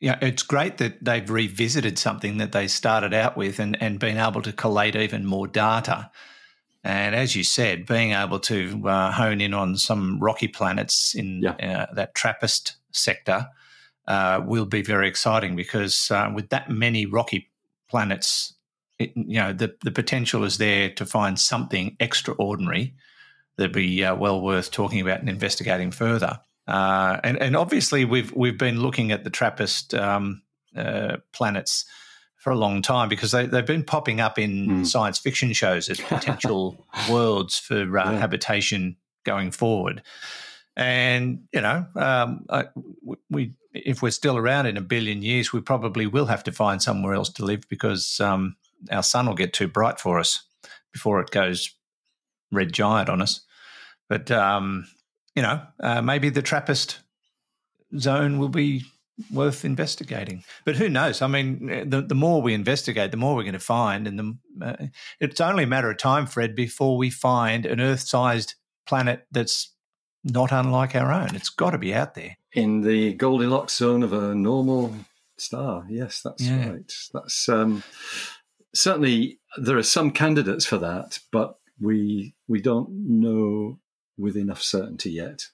yeah, 0.01 0.19
it's 0.21 0.43
great 0.43 0.79
that 0.79 1.05
they've 1.05 1.31
revisited 1.31 2.01
something 2.01 2.39
that 2.39 2.51
they 2.51 2.67
started 2.67 3.15
out 3.15 3.37
with 3.37 3.61
and, 3.61 3.81
and 3.81 4.01
been 4.01 4.19
able 4.19 4.43
to 4.43 4.53
collate 4.53 4.97
even 4.97 5.25
more 5.25 5.47
data. 5.47 6.11
And 6.85 7.15
as 7.15 7.37
you 7.37 7.45
said, 7.45 7.87
being 7.87 8.13
able 8.13 8.41
to 8.41 8.89
uh, 8.89 9.13
hone 9.13 9.41
in 9.41 9.55
on 9.55 9.77
some 9.77 10.19
rocky 10.19 10.49
planets 10.49 11.15
in 11.15 11.43
yeah. 11.43 11.87
uh, 11.91 11.95
that 11.95 12.15
TRAPPIST 12.15 12.75
sector 12.91 13.49
uh, 14.09 14.41
will 14.45 14.67
be 14.67 14.83
very 14.83 15.07
exciting 15.07 15.55
because 15.55 16.11
uh, 16.11 16.31
with 16.35 16.49
that 16.49 16.71
many 16.71 17.07
rocky 17.07 17.51
planets, 17.89 18.55
it, 18.99 19.13
you 19.15 19.39
know, 19.39 19.53
the, 19.53 19.77
the 19.85 19.93
potential 19.93 20.43
is 20.43 20.59
there 20.59 20.91
to 20.91 21.07
find 21.07 21.39
something 21.39 21.97
extraordinary 22.01 22.95
that'd 23.57 23.73
be 23.73 24.05
uh, 24.05 24.15
well 24.17 24.41
worth 24.41 24.71
talking 24.71 25.01
about 25.01 25.21
and 25.21 25.29
investigating 25.29 25.93
further. 25.93 26.41
Uh, 26.67 27.19
and, 27.23 27.39
and 27.39 27.57
obviously, 27.57 28.05
we've 28.05 28.33
we've 28.33 28.59
been 28.59 28.81
looking 28.81 29.11
at 29.11 29.25
the 29.25 29.31
TRAPPIST 29.31 29.95
um, 29.95 30.43
uh, 30.77 31.17
planets 31.33 31.85
for 32.43 32.51
a 32.51 32.57
long 32.57 32.83
time 32.83 33.09
because 33.09 33.31
they, 33.31 33.47
they've 33.47 33.65
been 33.65 33.85
popping 33.85 34.21
up 34.21 34.37
in 34.37 34.67
mm. 34.67 34.87
science 34.87 35.17
fiction 35.17 35.53
shows 35.53 35.89
as 35.89 36.01
potential 36.01 36.85
worlds 37.11 37.57
for 37.57 37.97
uh, 37.97 38.11
yeah. 38.11 38.19
habitation 38.19 38.97
going 39.25 39.53
forward. 39.53 40.03
And 40.75 41.45
you 41.53 41.61
know, 41.61 41.87
um, 41.95 42.45
I, 42.51 42.65
we 43.31 43.55
if 43.73 44.03
we're 44.03 44.11
still 44.11 44.37
around 44.37 44.67
in 44.67 44.77
a 44.77 44.81
billion 44.81 45.23
years, 45.23 45.53
we 45.53 45.61
probably 45.61 46.05
will 46.09 46.27
have 46.27 46.43
to 46.43 46.51
find 46.51 46.83
somewhere 46.83 47.15
else 47.15 47.29
to 47.35 47.45
live 47.45 47.69
because 47.69 48.19
um, 48.19 48.57
our 48.91 49.05
sun 49.05 49.27
will 49.27 49.37
get 49.37 49.53
too 49.53 49.69
bright 49.69 50.01
for 50.01 50.19
us 50.19 50.43
before 50.93 51.21
it 51.21 51.31
goes 51.31 51.73
red 52.51 52.73
giant 52.73 53.09
on 53.09 53.23
us. 53.23 53.43
But 54.09 54.33
um, 54.33 54.89
you 55.37 55.43
know, 55.43 55.63
uh, 55.79 56.03
maybe 56.03 56.29
the 56.29 56.43
Trappist 56.43 56.99
zone 57.97 58.41
will 58.41 58.49
be 58.49 58.83
worth 59.31 59.65
investigating. 59.65 60.45
But 60.65 60.77
who 60.77 60.89
knows? 60.89 61.23
I 61.23 61.27
mean, 61.27 61.89
the, 61.89 62.03
the 62.03 62.15
more 62.15 62.43
we 62.43 62.55
investigate, 62.55 63.11
the 63.11 63.17
more 63.17 63.35
we're 63.35 63.43
going 63.43 63.53
to 63.53 63.59
find. 63.59 64.07
And 64.07 64.19
the, 64.19 64.65
uh, 64.65 64.87
it's 65.21 65.41
only 65.41 65.65
a 65.65 65.67
matter 65.67 65.91
of 65.91 65.99
time, 65.99 66.27
Fred, 66.27 66.55
before 66.55 66.97
we 66.97 67.11
find 67.11 67.67
an 67.67 67.81
Earth 67.81 68.01
sized 68.01 68.55
planet 68.87 69.27
that's 69.31 69.75
not 70.25 70.53
unlike 70.53 70.95
our 70.95 71.13
own. 71.13 71.35
It's 71.35 71.51
got 71.51 71.71
to 71.71 71.79
be 71.79 71.95
out 71.95 72.15
there. 72.15 72.37
In 72.53 72.83
the 72.83 73.15
Goldilocks 73.15 73.77
zone 73.77 74.03
of 74.03 74.13
a 74.13 74.35
normal 74.35 74.95
star. 75.37 75.85
Yes, 75.89 76.23
that's 76.23 76.43
yeah. 76.43 76.71
right. 76.71 76.93
That's 77.13 77.49
um, 77.49 77.83
certainly 78.75 79.41
there 79.57 79.77
are 79.77 79.83
some 79.83 80.11
candidates 80.11 80.65
for 80.65 80.79
that, 80.79 81.19
but 81.31 81.59
we 81.81 82.35
we 82.47 82.61
don't 82.61 82.91
know 82.91 83.79
with 84.17 84.37
enough 84.37 84.63
certainty 84.63 85.11
yet 85.11 85.47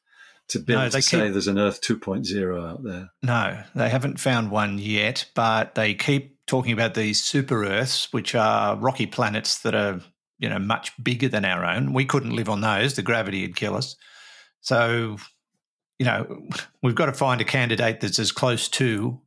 to 0.48 0.58
be 0.58 0.72
no, 0.72 0.82
able 0.82 0.90
to 0.92 1.02
say 1.02 1.28
there's 1.30 1.48
an 1.48 1.58
Earth 1.58 1.80
2.0 1.80 2.70
out 2.70 2.82
there. 2.82 3.10
No, 3.22 3.62
they 3.74 3.88
haven't 3.88 4.18
found 4.18 4.50
one 4.50 4.78
yet, 4.78 5.26
but 5.34 5.74
they 5.74 5.94
keep 5.94 6.38
talking 6.46 6.72
about 6.72 6.94
these 6.94 7.22
super 7.22 7.64
Earths, 7.64 8.12
which 8.12 8.34
are 8.34 8.76
rocky 8.76 9.06
planets 9.06 9.60
that 9.60 9.74
are 9.74 10.00
you 10.38 10.48
know 10.48 10.58
much 10.58 10.92
bigger 11.02 11.28
than 11.28 11.44
our 11.44 11.64
own. 11.64 11.92
We 11.92 12.04
couldn't 12.04 12.34
live 12.34 12.48
on 12.48 12.60
those; 12.60 12.94
the 12.94 13.02
gravity 13.02 13.42
would 13.42 13.56
kill 13.56 13.76
us. 13.76 13.96
So, 14.60 15.16
you 15.98 16.06
know, 16.06 16.48
we've 16.82 16.94
got 16.94 17.06
to 17.06 17.12
find 17.12 17.40
a 17.40 17.44
candidate 17.44 18.00
that's 18.00 18.18
as 18.18 18.32
close 18.32 18.68
to 18.70 19.20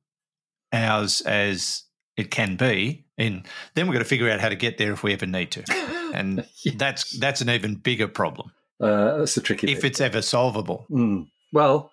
ours 0.73 1.21
as 1.21 1.83
it 2.17 2.31
can 2.31 2.55
be, 2.57 3.05
and 3.17 3.47
then 3.75 3.87
we've 3.87 3.93
got 3.93 3.99
to 3.99 4.09
figure 4.09 4.29
out 4.29 4.39
how 4.39 4.49
to 4.49 4.55
get 4.55 4.77
there 4.77 4.91
if 4.91 5.03
we 5.03 5.13
ever 5.13 5.25
need 5.25 5.51
to. 5.51 5.63
And 6.13 6.45
yes. 6.65 6.75
that's 6.77 7.19
that's 7.19 7.39
an 7.39 7.49
even 7.49 7.75
bigger 7.75 8.09
problem. 8.09 8.51
Uh, 8.81 9.17
that's 9.17 9.35
the 9.35 9.41
tricky. 9.41 9.71
If 9.71 9.81
bit. 9.81 9.91
it's 9.91 10.01
ever 10.01 10.21
solvable. 10.21 10.85
Mm. 10.89 11.27
Well, 11.53 11.91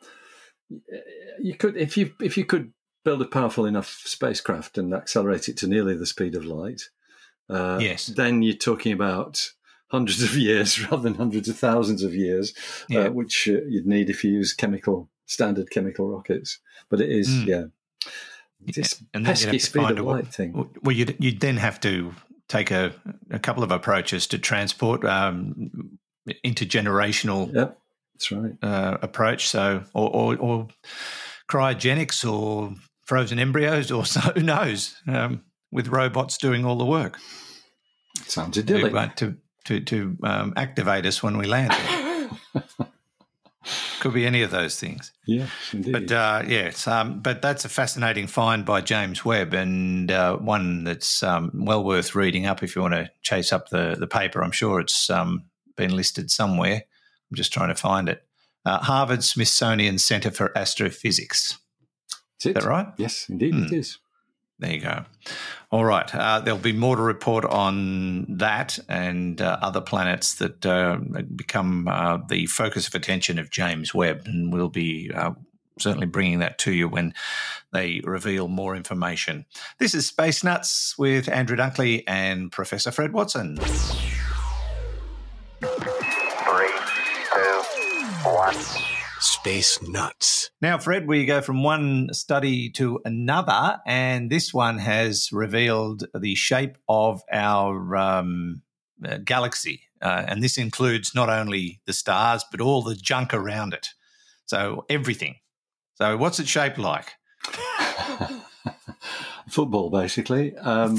you 1.41 1.55
could 1.55 1.77
if 1.77 1.97
you 1.97 2.13
if 2.21 2.37
you 2.37 2.45
could 2.45 2.73
build 3.05 3.23
a 3.23 3.27
powerful 3.27 3.65
enough 3.65 4.03
spacecraft 4.05 4.77
and 4.79 4.93
accelerate 4.93 5.49
it 5.49 5.57
to 5.59 5.67
nearly 5.67 5.97
the 5.97 6.07
speed 6.07 6.35
of 6.35 6.45
light. 6.45 6.83
Uh, 7.49 7.79
yes. 7.81 8.07
Then 8.07 8.43
you're 8.43 8.55
talking 8.55 8.93
about 8.93 9.53
hundreds 9.91 10.23
of 10.23 10.37
years 10.37 10.81
rather 10.91 11.03
than 11.03 11.15
hundreds 11.15 11.49
of 11.49 11.59
thousands 11.59 12.03
of 12.03 12.15
years, 12.15 12.53
uh, 12.57 12.85
yeah. 12.89 13.01
uh, 13.01 13.11
which 13.11 13.49
uh, 13.49 13.65
you'd 13.67 13.87
need 13.87 14.11
if 14.11 14.25
you 14.25 14.31
use 14.31 14.53
chemical 14.53 15.09
standard 15.27 15.71
chemical 15.71 16.11
rockets. 16.11 16.59
But 16.91 17.01
it 17.01 17.11
is, 17.11 17.29
mm. 17.29 17.47
yeah. 17.47 17.65
This 18.61 19.03
yeah. 19.15 19.23
pesky 19.23 19.59
speed 19.59 19.91
of 19.91 20.01
light 20.01 20.29
thing. 20.29 20.69
Well, 20.83 20.95
you'd, 20.95 21.17
you'd 21.19 21.41
then 21.41 21.59
have 21.59 21.81
to 21.81 22.15
take 22.49 22.71
a, 22.71 22.93
a 23.31 23.39
couple 23.39 23.63
of 23.63 23.71
approaches 23.71 24.27
to 24.29 24.39
transport. 24.39 25.05
Um, 25.05 25.99
intergenerational 26.45 27.55
yep, 27.55 27.79
that's 28.19 28.33
right. 28.33 28.53
Uh, 28.63 28.99
approach. 29.01 29.47
So, 29.47 29.85
or, 29.95 30.11
or, 30.11 30.37
or, 30.37 30.69
cryogenics 31.49 32.31
or 32.31 32.75
frozen 33.07 33.39
embryos, 33.39 33.91
or 33.91 34.05
so, 34.07 34.21
who 34.21 34.43
knows, 34.43 34.97
um, 35.07 35.43
with 35.71 35.89
robots 35.89 36.37
doing 36.37 36.65
all 36.65 36.77
the 36.77 36.85
work. 36.85 37.19
Sounds 38.27 38.59
idyllic. 38.59 38.93
To, 39.17 39.37
to, 39.65 39.81
to, 39.81 39.81
to 39.81 40.19
um, 40.25 40.53
activate 40.57 41.07
us 41.07 41.23
when 41.23 41.39
we 41.39 41.47
land. 41.47 41.73
Could 44.01 44.15
be 44.15 44.27
any 44.27 44.43
of 44.43 44.51
those 44.51 44.79
things. 44.79 45.13
Yeah, 45.27 45.47
indeed. 45.73 45.93
But 45.93 46.13
uh, 46.13 46.43
yes, 46.47 46.87
um, 46.87 47.21
but 47.21 47.43
that's 47.43 47.65
a 47.65 47.69
fascinating 47.69 48.27
find 48.27 48.65
by 48.65 48.81
James 48.81 49.25
Webb, 49.25 49.53
and 49.55 50.11
uh, 50.11 50.37
one 50.37 50.85
that's 50.85 51.23
um, 51.23 51.51
well 51.53 51.83
worth 51.85 52.15
reading 52.15 52.47
up 52.47 52.63
if 52.63 52.77
you 52.77 52.83
want 52.83 52.95
to 52.95 53.11
chase 53.23 53.53
up 53.53 53.69
the 53.69 53.97
the 53.99 54.07
paper. 54.07 54.43
I'm 54.43 54.53
sure 54.53 54.79
it's 54.81 55.11
um, 55.11 55.48
been 55.79 55.97
listed 55.97 56.31
somewhere. 56.31 56.83
I'm 57.31 57.35
just 57.35 57.53
trying 57.53 57.69
to 57.69 57.75
find 57.75 58.09
it. 58.11 58.23
Uh, 58.67 58.79
Harvard 58.79 59.25
Smithsonian 59.25 59.99
Center 59.99 60.31
for 60.31 60.57
Astrophysics. 60.57 61.59
Is 62.45 62.53
that 62.53 62.65
right? 62.65 62.89
Yes, 62.99 63.27
indeed, 63.31 63.55
it 63.55 63.69
hmm. 63.69 63.75
is. 63.75 63.99
There 64.61 64.73
you 64.73 64.81
go. 64.81 65.05
All 65.71 65.85
right. 65.85 66.13
Uh, 66.13 66.41
there'll 66.41 66.59
be 66.59 66.73
more 66.73 66.97
to 66.97 67.03
report 67.03 67.45
on 67.45 68.27
that 68.39 68.79
and 68.89 69.41
uh, 69.41 69.59
other 69.63 69.81
planets 69.81 70.35
that 70.35 70.67
uh, 70.67 70.99
become 71.37 71.87
uh, 71.87 72.19
the 72.29 72.47
focus 72.47 72.89
of 72.89 72.95
attention 72.95 73.39
of 73.39 73.51
James 73.51 73.95
Webb. 73.95 74.23
And 74.27 74.53
we'll 74.53 74.69
be 74.69 75.13
uh, 75.15 75.33
certainly 75.79 76.07
bringing 76.07 76.41
that 76.41 76.59
to 76.59 76.73
you 76.73 76.89
when 76.89 77.15
they 77.73 78.01
reveal 78.03 78.49
more 78.49 78.75
information. 78.75 79.47
This 79.79 79.95
is 79.95 80.09
Space 80.09 80.43
Nuts 80.43 80.97
with 80.99 81.29
Andrew 81.29 81.57
Dunkley 81.57 82.03
and 82.09 82.51
Professor 82.51 82.91
Fred 82.91 83.13
Watson. 83.13 83.59
Space 89.41 89.81
Nuts. 89.83 90.51
Now, 90.61 90.79
Fred, 90.79 91.07
we 91.07 91.25
go 91.25 91.41
from 91.41 91.63
one 91.63 92.13
study 92.13 92.71
to 92.71 93.01
another, 93.05 93.79
and 93.87 94.31
this 94.31 94.53
one 94.53 94.79
has 94.79 95.29
revealed 95.31 96.07
the 96.13 96.35
shape 96.35 96.77
of 96.89 97.23
our 97.33 97.97
um, 97.97 98.63
uh, 99.07 99.19
galaxy. 99.19 99.83
Uh, 100.03 100.25
and 100.27 100.43
this 100.43 100.59
includes 100.59 101.15
not 101.15 101.29
only 101.29 101.81
the 101.87 101.93
stars, 101.93 102.45
but 102.51 102.61
all 102.61 102.83
the 102.83 102.97
junk 102.97 103.33
around 103.33 103.75
it. 103.75 103.91
So, 104.47 104.85
everything. 104.91 105.37
So, 105.95 106.17
what's 106.17 106.41
it 106.41 106.49
shaped 106.49 106.79
like? 106.79 107.13
football, 109.49 109.89
basically, 109.89 110.57
um, 110.57 110.99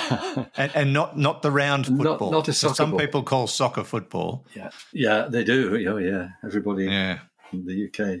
and, 0.56 0.70
and, 0.74 0.92
not 0.94 1.18
not 1.18 1.42
the 1.42 1.50
round 1.50 1.86
football. 1.86 2.30
Not, 2.30 2.38
not 2.38 2.48
a 2.48 2.54
soccer. 2.54 2.74
So 2.74 2.82
some 2.82 2.90
ball. 2.92 3.00
people 3.00 3.22
call 3.22 3.46
soccer 3.46 3.84
football. 3.84 4.46
Yeah, 4.56 4.70
yeah, 4.94 5.28
they 5.28 5.44
do. 5.44 5.86
Oh, 5.86 5.98
yeah. 5.98 6.30
Everybody 6.42 6.86
yeah. 6.86 7.18
In 7.60 7.66
the 7.66 7.88
UK. 7.88 8.20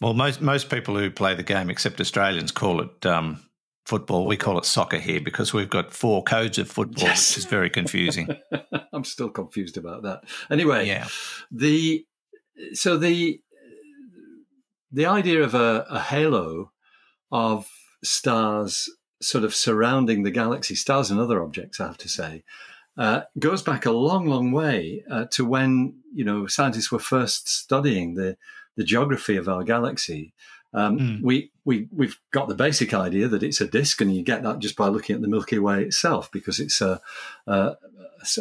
Well, 0.00 0.14
most 0.14 0.40
most 0.40 0.68
people 0.68 0.98
who 0.98 1.10
play 1.10 1.34
the 1.34 1.42
game, 1.42 1.70
except 1.70 2.00
Australians, 2.00 2.52
call 2.52 2.80
it 2.80 3.06
um, 3.06 3.40
football. 3.84 4.26
We 4.26 4.36
call 4.36 4.58
it 4.58 4.64
soccer 4.64 4.98
here 4.98 5.20
because 5.20 5.52
we've 5.52 5.70
got 5.70 5.92
four 5.92 6.22
codes 6.22 6.58
of 6.58 6.70
football, 6.70 7.04
yes. 7.04 7.30
which 7.30 7.38
is 7.38 7.44
very 7.44 7.70
confusing. 7.70 8.28
I'm 8.92 9.04
still 9.04 9.30
confused 9.30 9.76
about 9.76 10.02
that. 10.02 10.24
Anyway, 10.50 10.86
yeah. 10.86 11.08
the 11.50 12.04
so 12.72 12.96
the 12.96 13.40
the 14.92 15.06
idea 15.06 15.42
of 15.42 15.54
a, 15.54 15.86
a 15.88 16.00
halo 16.00 16.72
of 17.30 17.68
stars 18.02 18.90
sort 19.22 19.44
of 19.44 19.54
surrounding 19.54 20.22
the 20.22 20.30
galaxy, 20.30 20.74
stars 20.74 21.10
and 21.10 21.20
other 21.20 21.42
objects, 21.42 21.80
I 21.80 21.86
have 21.86 21.98
to 21.98 22.08
say, 22.08 22.42
uh, 23.00 23.22
goes 23.38 23.62
back 23.62 23.86
a 23.86 23.90
long, 23.90 24.26
long 24.26 24.52
way 24.52 25.02
uh, 25.10 25.24
to 25.30 25.42
when 25.42 25.94
you 26.14 26.22
know 26.22 26.46
scientists 26.46 26.92
were 26.92 26.98
first 26.98 27.48
studying 27.48 28.14
the 28.14 28.36
the 28.76 28.84
geography 28.84 29.36
of 29.36 29.48
our 29.48 29.64
galaxy. 29.64 30.34
Um, 30.74 30.98
mm. 30.98 31.22
We 31.22 31.50
we 31.64 31.88
we've 31.90 32.18
got 32.30 32.48
the 32.48 32.54
basic 32.54 32.92
idea 32.92 33.26
that 33.26 33.42
it's 33.42 33.60
a 33.62 33.66
disk, 33.66 34.02
and 34.02 34.14
you 34.14 34.22
get 34.22 34.42
that 34.42 34.58
just 34.58 34.76
by 34.76 34.88
looking 34.88 35.16
at 35.16 35.22
the 35.22 35.28
Milky 35.28 35.58
Way 35.58 35.84
itself, 35.84 36.30
because 36.30 36.60
it's 36.60 36.82
a, 36.82 37.00
a, 37.46 37.76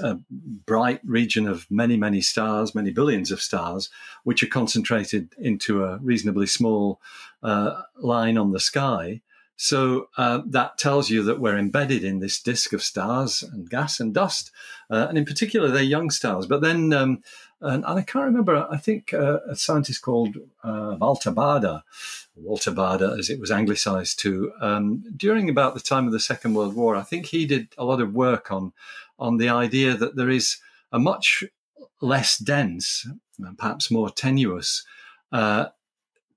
a 0.04 0.20
bright 0.66 1.00
region 1.06 1.48
of 1.48 1.66
many 1.72 1.96
many 1.96 2.20
stars, 2.20 2.76
many 2.76 2.92
billions 2.92 3.32
of 3.32 3.42
stars, 3.42 3.90
which 4.26 4.44
are 4.44 4.48
concentrated 4.48 5.30
into 5.38 5.86
a 5.86 6.00
reasonably 6.00 6.48
small 6.48 7.00
uh, 7.42 7.84
line 7.96 8.38
on 8.38 8.52
the 8.52 8.60
sky. 8.60 9.22
So 9.62 10.08
uh, 10.16 10.40
that 10.46 10.78
tells 10.78 11.10
you 11.10 11.22
that 11.24 11.42
we're 11.42 11.58
embedded 11.58 12.02
in 12.02 12.20
this 12.20 12.42
disk 12.42 12.72
of 12.72 12.82
stars 12.82 13.44
and 13.44 13.70
gas 13.70 14.00
and 14.00 14.14
dust, 14.14 14.52
uh, 14.90 15.08
and 15.10 15.18
in 15.18 15.26
particular 15.26 15.68
they're 15.68 15.84
young 15.84 16.12
stars. 16.12 16.46
But 16.46 16.62
then, 16.62 16.94
um, 16.94 17.22
and, 17.60 17.84
and, 17.84 18.00
I 18.00 18.02
can't 18.04 18.24
remember. 18.24 18.66
I 18.72 18.78
think 18.78 19.14
uh, 19.14 19.40
a 19.50 19.58
scientist 19.58 20.02
called 20.02 20.38
uh, 20.64 20.96
Walter 20.98 21.32
Baade, 21.32 21.82
Walter 22.38 22.72
Baade, 22.72 23.02
as 23.20 23.30
it 23.30 23.42
was 23.42 23.52
anglicised 23.52 24.18
to, 24.20 24.54
um, 24.62 25.04
during 25.18 25.50
about 25.50 25.74
the 25.74 25.82
time 25.82 26.08
of 26.08 26.14
the 26.14 26.22
Second 26.22 26.54
World 26.54 26.74
War. 26.74 26.96
I 26.96 27.04
think 27.04 27.26
he 27.26 27.46
did 27.46 27.68
a 27.78 27.84
lot 27.84 28.00
of 28.00 28.14
work 28.14 28.54
on 28.54 28.72
on 29.20 29.40
the 29.40 29.50
idea 29.50 29.94
that 29.94 30.16
there 30.16 30.30
is 30.30 30.56
a 30.94 31.00
much 31.00 31.44
less 32.00 32.38
dense, 32.38 33.06
perhaps 33.58 33.92
more 33.92 34.10
tenuous. 34.10 34.86
Uh, 35.34 35.66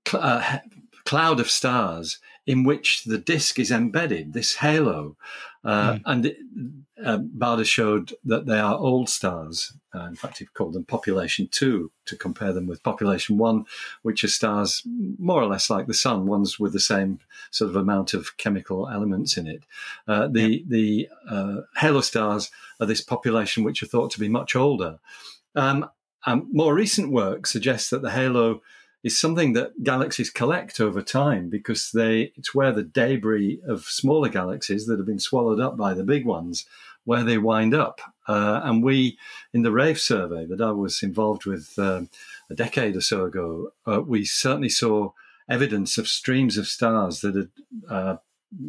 cl- 0.05 0.23
uh, 0.23 0.59
cloud 1.05 1.39
of 1.39 1.49
stars 1.49 2.19
in 2.45 2.63
which 2.63 3.03
the 3.05 3.17
disk 3.17 3.59
is 3.59 3.71
embedded, 3.71 4.33
this 4.33 4.55
halo. 4.55 5.15
Uh, 5.63 5.93
mm. 5.93 6.01
And 6.05 6.25
it, 6.25 6.37
uh, 7.03 7.17
Baade 7.17 7.65
showed 7.65 8.13
that 8.25 8.45
they 8.45 8.59
are 8.59 8.75
old 8.75 9.09
stars. 9.09 9.73
Uh, 9.95 10.05
in 10.07 10.15
fact, 10.15 10.39
he 10.39 10.45
called 10.45 10.73
them 10.73 10.83
population 10.83 11.47
two 11.51 11.91
to 12.05 12.17
compare 12.17 12.51
them 12.51 12.67
with 12.67 12.83
population 12.83 13.37
one, 13.37 13.65
which 14.01 14.23
are 14.23 14.29
stars 14.29 14.83
more 15.17 15.41
or 15.41 15.47
less 15.47 15.69
like 15.69 15.87
the 15.87 15.93
sun, 15.93 16.25
ones 16.25 16.59
with 16.59 16.73
the 16.73 16.79
same 16.79 17.19
sort 17.51 17.69
of 17.69 17.75
amount 17.75 18.13
of 18.13 18.35
chemical 18.37 18.89
elements 18.89 19.37
in 19.37 19.47
it. 19.47 19.63
Uh, 20.07 20.27
the 20.27 20.41
yeah. 20.41 20.63
the 20.67 21.09
uh, 21.29 21.61
halo 21.77 22.01
stars 22.01 22.51
are 22.79 22.87
this 22.87 23.01
population 23.01 23.63
which 23.63 23.81
are 23.81 23.87
thought 23.87 24.11
to 24.11 24.19
be 24.19 24.27
much 24.27 24.55
older. 24.55 24.99
Um, 25.55 25.89
more 26.25 26.73
recent 26.73 27.11
work 27.11 27.45
suggests 27.45 27.89
that 27.89 28.01
the 28.01 28.11
halo 28.11 28.61
is 29.03 29.19
something 29.19 29.53
that 29.53 29.83
galaxies 29.83 30.29
collect 30.29 30.79
over 30.79 31.01
time 31.01 31.49
because 31.49 31.91
they 31.91 32.31
it's 32.35 32.55
where 32.55 32.71
the 32.71 32.83
debris 32.83 33.59
of 33.67 33.83
smaller 33.83 34.29
galaxies 34.29 34.85
that 34.85 34.97
have 34.97 35.05
been 35.05 35.19
swallowed 35.19 35.59
up 35.59 35.75
by 35.75 35.93
the 35.93 36.03
big 36.03 36.25
ones 36.25 36.65
where 37.05 37.23
they 37.23 37.37
wind 37.37 37.73
up. 37.73 37.99
Uh, 38.27 38.61
and 38.63 38.83
we, 38.83 39.17
in 39.53 39.63
the 39.63 39.71
RAVE 39.71 39.99
survey 39.99 40.45
that 40.45 40.61
I 40.61 40.71
was 40.71 41.03
involved 41.03 41.45
with 41.45 41.77
um, 41.77 42.09
a 42.49 42.55
decade 42.55 42.95
or 42.95 43.01
so 43.01 43.25
ago, 43.25 43.73
uh, 43.85 44.01
we 44.01 44.25
certainly 44.25 44.69
saw 44.69 45.11
evidence 45.49 45.97
of 45.97 46.07
streams 46.07 46.57
of 46.57 46.67
stars 46.67 47.21
that 47.21 47.35
had, 47.35 47.49
uh, 47.89 48.17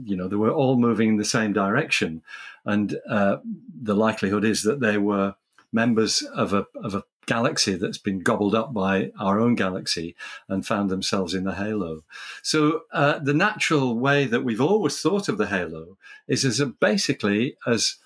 you 0.05 0.17
know, 0.17 0.27
they 0.27 0.37
were 0.37 0.51
all 0.51 0.77
moving 0.77 1.11
in 1.11 1.17
the 1.17 1.25
same 1.25 1.53
direction. 1.53 2.23
And 2.65 2.99
uh, 3.09 3.37
the 3.81 3.95
likelihood 3.95 4.45
is 4.45 4.63
that 4.65 4.81
they 4.81 4.99
were 4.99 5.37
members 5.73 6.23
of 6.23 6.53
a, 6.53 6.67
of 6.83 6.95
a 6.95 7.05
galaxy 7.27 7.75
that's 7.77 7.99
been 7.99 8.21
gobbled 8.21 8.55
up 8.55 8.73
by 8.73 9.11
our 9.19 9.41
own 9.41 9.55
galaxy 9.55 10.15
and 10.49 10.67
found 10.67 10.91
themselves 10.91 11.35
in 11.35 11.45
the 11.45 11.55
halo. 11.55 12.03
So 12.43 12.83
uh, 12.93 13.19
the 13.19 13.35
natural 13.35 13.99
way 13.99 14.25
that 14.27 14.45
we've 14.45 14.61
always 14.61 15.01
thought 15.01 15.29
of 15.29 15.39
the 15.39 15.47
halo 15.47 15.97
is 16.29 16.45
as 16.45 16.61
a, 16.61 16.67
basically 16.67 17.57
as, 17.67 17.97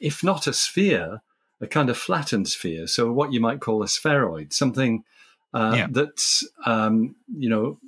if 0.00 0.24
not 0.24 0.46
a 0.46 0.52
sphere, 0.52 1.22
a 1.60 1.66
kind 1.66 1.90
of 1.90 1.98
flattened 1.98 2.48
sphere. 2.48 2.86
So 2.86 3.12
what 3.12 3.32
you 3.32 3.40
might 3.40 3.60
call 3.60 3.82
a 3.82 3.88
spheroid, 3.88 4.52
something 4.52 5.04
uh, 5.52 5.74
yeah. 5.76 5.86
that's 5.90 6.46
um, 6.64 7.16
you 7.36 7.48
know 7.48 7.78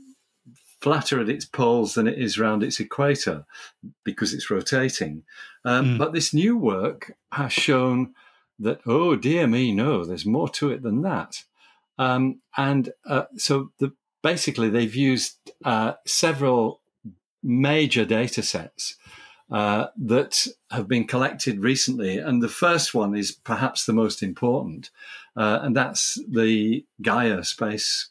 flatter 0.81 1.21
at 1.21 1.29
its 1.29 1.45
poles 1.45 1.95
than 1.95 2.09
it 2.09 2.19
is 2.19 2.37
around 2.37 2.63
its 2.63 2.81
equator 2.81 3.45
because 4.03 4.35
it's 4.35 4.51
rotating. 4.51 5.23
Um, 5.65 5.95
mm. 5.95 5.99
But 5.99 6.13
this 6.13 6.35
new 6.35 6.57
work 6.57 7.15
has 7.31 7.53
shown 7.53 8.15
that, 8.63 8.81
oh 8.87 9.17
dear 9.17 9.47
me, 9.47 9.73
no, 9.73 10.05
there's 10.05 10.27
more 10.27 10.49
to 10.51 10.71
it 10.71 10.83
than 10.83 11.03
that. 11.03 11.43
Um, 11.99 12.41
and 12.57 12.93
uh, 13.07 13.25
so 13.37 13.71
the, 13.79 13.93
basically, 14.23 14.71
they've 14.71 14.95
used 14.95 15.37
uh, 15.65 15.95
several 16.07 16.81
major 17.43 18.05
data 18.05 18.43
sets 18.43 18.97
uh, 19.51 19.87
that 19.97 20.47
have 20.71 20.89
been 20.89 21.07
collected 21.07 21.61
recently. 21.61 22.19
And 22.19 22.43
the 22.43 22.49
first 22.49 22.95
one 22.95 23.15
is 23.15 23.33
perhaps 23.33 23.85
the 23.85 23.93
most 23.93 24.23
important, 24.23 24.91
uh, 25.37 25.61
and 25.63 25.77
that's 25.77 26.19
the 26.29 26.85
Gaia 27.01 27.45
space 27.45 28.09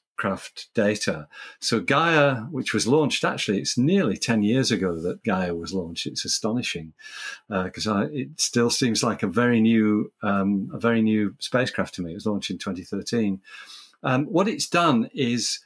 Data. 0.74 1.28
So 1.60 1.80
Gaia, 1.80 2.42
which 2.52 2.74
was 2.74 2.88
launched, 2.88 3.24
actually, 3.24 3.60
it's 3.60 3.78
nearly 3.78 4.18
10 4.18 4.44
years 4.44 4.72
ago 4.72 5.00
that 5.02 5.24
Gaia 5.24 5.56
was 5.56 5.74
launched. 5.74 6.06
It's 6.06 6.26
astonishing 6.26 6.94
because 7.50 7.88
uh, 7.88 8.08
it 8.12 8.40
still 8.40 8.70
seems 8.70 9.04
like 9.04 9.24
a 9.24 9.28
very 9.28 9.60
new, 9.60 10.12
um, 10.24 10.70
a 10.74 10.80
very 10.80 11.02
new 11.02 11.36
spacecraft 11.40 11.96
to 11.96 12.02
me. 12.02 12.12
It 12.12 12.16
was 12.16 12.26
launched 12.26 12.52
in 12.52 12.58
2013. 12.58 13.42
Um, 14.04 14.26
what 14.26 14.48
it's 14.48 14.68
done 14.68 15.10
is 15.14 15.60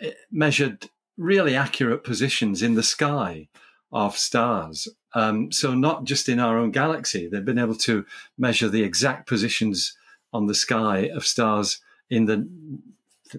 it 0.00 0.16
measured 0.30 0.90
really 1.16 1.56
accurate 1.56 2.04
positions 2.04 2.62
in 2.62 2.74
the 2.74 2.82
sky 2.82 3.48
of 3.90 4.16
stars. 4.16 4.88
Um, 5.14 5.50
so 5.50 5.74
not 5.74 6.04
just 6.04 6.28
in 6.28 6.38
our 6.38 6.58
own 6.58 6.70
galaxy, 6.70 7.26
they've 7.26 7.44
been 7.44 7.58
able 7.58 7.76
to 7.76 8.04
measure 8.36 8.68
the 8.68 8.82
exact 8.82 9.26
positions 9.26 9.96
on 10.32 10.46
the 10.46 10.54
sky 10.54 11.08
of 11.14 11.26
stars 11.26 11.80
in 12.10 12.26
the 12.26 12.48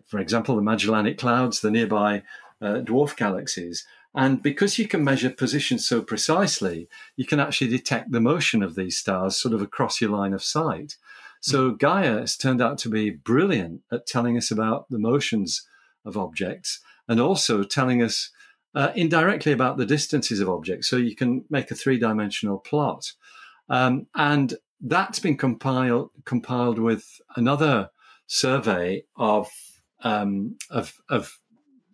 for 0.06 0.20
example, 0.20 0.56
the 0.56 0.62
Magellanic 0.62 1.18
Clouds, 1.18 1.62
the 1.62 1.72
nearby 1.72 2.24
uh, 2.62 2.82
dwarf 2.82 3.16
galaxies. 3.16 3.86
And 4.16 4.42
because 4.42 4.80
you 4.80 4.88
can 4.88 5.04
measure 5.04 5.30
positions 5.30 5.88
so 5.88 6.02
precisely, 6.02 6.90
you 7.16 7.26
can 7.26 7.40
actually 7.40 7.70
detect 7.70 8.12
the 8.12 8.20
motion 8.20 8.64
of 8.64 8.76
these 8.76 8.98
stars 8.98 9.38
sort 9.38 9.54
of 9.54 9.62
across 9.62 10.02
your 10.02 10.10
line 10.10 10.34
of 10.34 10.44
sight. 10.44 10.96
So 11.42 11.70
hmm. 11.70 11.76
Gaia 11.76 12.20
has 12.20 12.36
turned 12.36 12.62
out 12.62 12.78
to 12.80 12.90
be 12.90 13.12
brilliant 13.12 13.82
at 13.92 14.08
telling 14.08 14.38
us 14.38 14.52
about 14.52 14.90
the 14.90 15.00
motions 15.00 15.68
of 16.06 16.18
objects 16.18 16.80
and 17.08 17.20
also 17.20 17.64
telling 17.64 18.02
us 18.02 18.32
uh, 18.76 18.92
indirectly 18.96 19.52
about 19.52 19.78
the 19.78 19.86
distances 19.86 20.40
of 20.40 20.50
objects. 20.50 20.88
So 20.88 20.98
you 20.98 21.16
can 21.16 21.46
make 21.50 21.72
a 21.72 21.76
three 21.76 21.98
dimensional 21.98 22.58
plot. 22.58 23.14
Um, 23.68 24.08
and 24.16 24.56
that's 24.82 25.20
been 25.20 25.38
compiled, 25.38 26.12
compiled 26.26 26.80
with 26.80 27.20
another 27.36 27.90
survey 28.28 29.04
of 29.18 29.50
um, 30.04 30.58
of, 30.70 30.96
of, 31.10 31.40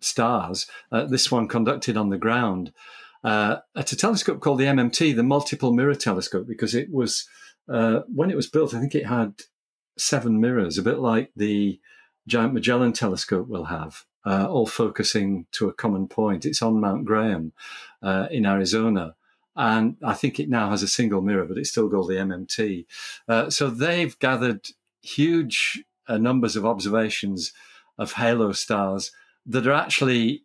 stars. 0.00 0.66
Uh, 0.92 1.04
this 1.04 1.30
one 1.30 1.48
conducted 1.48 1.96
on 1.96 2.10
the 2.10 2.18
ground. 2.18 2.72
uh, 3.24 3.56
at 3.74 3.92
a 3.92 3.96
telescope 3.96 4.40
called 4.40 4.60
the 4.60 4.66
MMT, 4.66 5.16
the 5.16 5.22
Multiple 5.22 5.72
Mirror 5.72 5.96
Telescope, 5.96 6.46
because 6.46 6.74
it 6.74 6.92
was 6.92 7.26
uh, 7.68 8.00
when 8.06 8.30
it 8.30 8.36
was 8.36 8.46
built. 8.46 8.74
I 8.74 8.80
think 8.80 8.94
it 8.94 9.06
had 9.06 9.34
seven 9.98 10.40
mirrors, 10.40 10.78
a 10.78 10.82
bit 10.82 10.98
like 10.98 11.32
the 11.34 11.80
Giant 12.28 12.54
Magellan 12.54 12.92
Telescope 12.92 13.48
will 13.48 13.64
have, 13.64 14.04
uh, 14.24 14.46
all 14.48 14.66
focusing 14.66 15.46
to 15.52 15.68
a 15.68 15.72
common 15.74 16.06
point. 16.08 16.44
It's 16.44 16.62
on 16.62 16.80
Mount 16.80 17.04
Graham 17.04 17.52
uh, 18.02 18.28
in 18.30 18.46
Arizona. 18.46 19.16
And 19.56 19.96
I 20.04 20.12
think 20.12 20.38
it 20.38 20.50
now 20.50 20.70
has 20.70 20.82
a 20.82 20.88
single 20.88 21.22
mirror, 21.22 21.46
but 21.46 21.56
it's 21.56 21.70
still 21.70 21.88
called 21.88 22.10
the 22.10 22.16
MMT. 22.16 22.84
Uh, 23.26 23.48
so 23.48 23.70
they've 23.70 24.16
gathered 24.18 24.66
huge 25.00 25.82
numbers 26.08 26.56
of 26.56 26.66
observations 26.66 27.52
of 27.98 28.12
halo 28.12 28.52
stars 28.52 29.12
that 29.46 29.66
are 29.66 29.72
actually 29.72 30.42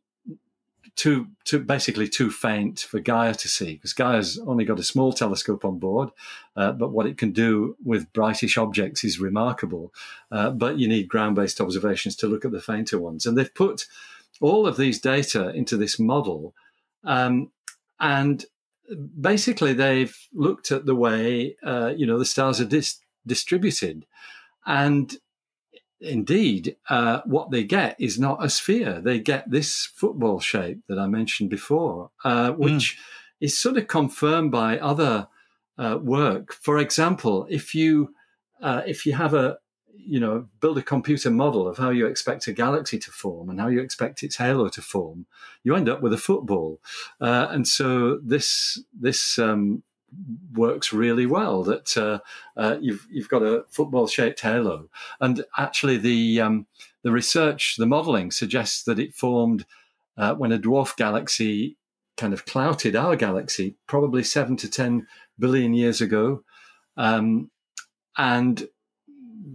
too, 0.96 1.28
too 1.46 1.60
basically 1.60 2.08
too 2.08 2.30
faint 2.30 2.80
for 2.80 3.00
Gaia 3.00 3.34
to 3.36 3.48
see 3.48 3.76
because 3.76 3.94
Gaia's 3.94 4.40
only 4.46 4.66
got 4.66 4.80
a 4.80 4.84
small 4.84 5.14
telescope 5.14 5.64
on 5.64 5.80
board, 5.80 6.10
uh, 6.56 6.72
but 6.74 6.92
what 6.92 7.06
it 7.06 7.18
can 7.18 7.32
do 7.32 7.76
with 7.84 8.12
brightish 8.14 8.58
objects 8.58 9.04
is 9.04 9.20
remarkable. 9.20 9.94
Uh, 10.32 10.52
but 10.52 10.78
you 10.78 10.88
need 10.88 11.08
ground-based 11.08 11.62
observations 11.62 12.16
to 12.18 12.28
look 12.28 12.46
at 12.46 12.52
the 12.52 12.62
fainter 12.62 13.00
ones, 13.00 13.26
and 13.26 13.38
they've 13.38 13.54
put 13.54 13.88
all 14.42 14.68
of 14.68 14.78
these 14.78 15.00
data 15.00 15.50
into 15.50 15.78
this 15.78 16.00
model, 16.00 16.54
um, 17.04 17.52
and 18.00 18.46
basically 19.20 19.74
they've 19.74 20.18
looked 20.34 20.72
at 20.72 20.86
the 20.86 20.96
way 20.96 21.56
uh, 21.64 21.94
you 21.96 22.06
know 22.06 22.20
the 22.20 22.26
stars 22.26 22.60
are 22.60 22.66
dis- 22.66 23.00
distributed, 23.26 24.06
and 24.66 25.18
indeed, 26.02 26.76
uh, 26.90 27.22
what 27.26 27.52
they 27.52 27.64
get 27.64 27.96
is 28.00 28.20
not 28.20 28.44
a 28.44 28.50
sphere. 28.50 29.00
They 29.02 29.20
get 29.20 29.50
this 29.50 29.86
football 29.86 30.40
shape 30.40 30.80
that 30.88 31.00
I 31.00 31.08
mentioned 31.08 31.50
before, 31.50 32.12
uh, 32.24 32.52
hmm. 32.52 32.62
which 32.62 32.98
mm. 32.98 33.00
is 33.40 33.58
sort 33.58 33.78
of 33.78 33.88
confirmed 33.88 34.52
by 34.52 34.80
other 34.80 35.28
uh, 35.78 35.98
work. 36.02 36.54
For 36.54 36.80
example, 36.80 37.48
if 37.50 37.74
you 37.76 38.14
uh, 38.62 38.82
if 38.86 39.06
you 39.06 39.14
have 39.14 39.34
a 39.34 39.58
you 39.94 40.20
know 40.20 40.48
build 40.60 40.78
a 40.78 40.84
computer 40.84 41.30
model 41.30 41.68
of 41.68 41.78
how 41.78 41.90
you 41.90 42.08
expect 42.08 42.48
a 42.48 42.54
galaxy 42.54 42.98
to 43.00 43.12
form 43.12 43.50
and 43.50 43.60
how 43.60 43.68
you 43.68 43.80
expect 43.80 44.24
its 44.24 44.38
halo 44.38 44.70
to 44.70 44.82
form, 44.82 45.26
you 45.64 45.76
end 45.76 45.90
up 45.90 46.02
with 46.02 46.14
a 46.14 46.18
football. 46.18 46.80
Uh, 47.20 47.48
and 47.50 47.68
so 47.68 48.20
this 48.24 48.84
this 48.94 49.38
um, 49.40 49.84
works 50.54 50.92
really 50.92 51.26
well. 51.26 51.64
That 51.64 51.98
uh, 51.98 52.20
uh, 52.58 52.78
you've 52.82 53.08
you've 53.10 53.30
got 53.30 53.44
a 53.44 53.66
football 53.70 54.08
shaped 54.08 54.42
halo, 54.42 54.90
and 55.20 55.44
actually 55.58 55.98
the 55.98 56.42
um, 56.42 56.68
the 57.04 57.12
research, 57.12 57.76
the 57.78 57.86
modelling 57.86 58.32
suggests 58.32 58.84
that 58.84 59.00
it 59.00 59.14
formed 59.14 59.66
uh, 60.18 60.36
when 60.36 60.52
a 60.52 60.60
dwarf 60.60 60.96
galaxy 60.96 61.78
kind 62.18 62.34
of 62.34 62.46
clouted 62.46 62.96
our 62.96 63.16
galaxy, 63.16 63.76
probably 63.88 64.24
seven 64.24 64.58
to 64.58 64.70
ten 64.70 65.08
billion 65.40 65.74
years 65.74 66.02
ago, 66.02 66.44
um, 66.98 67.50
and 68.18 68.68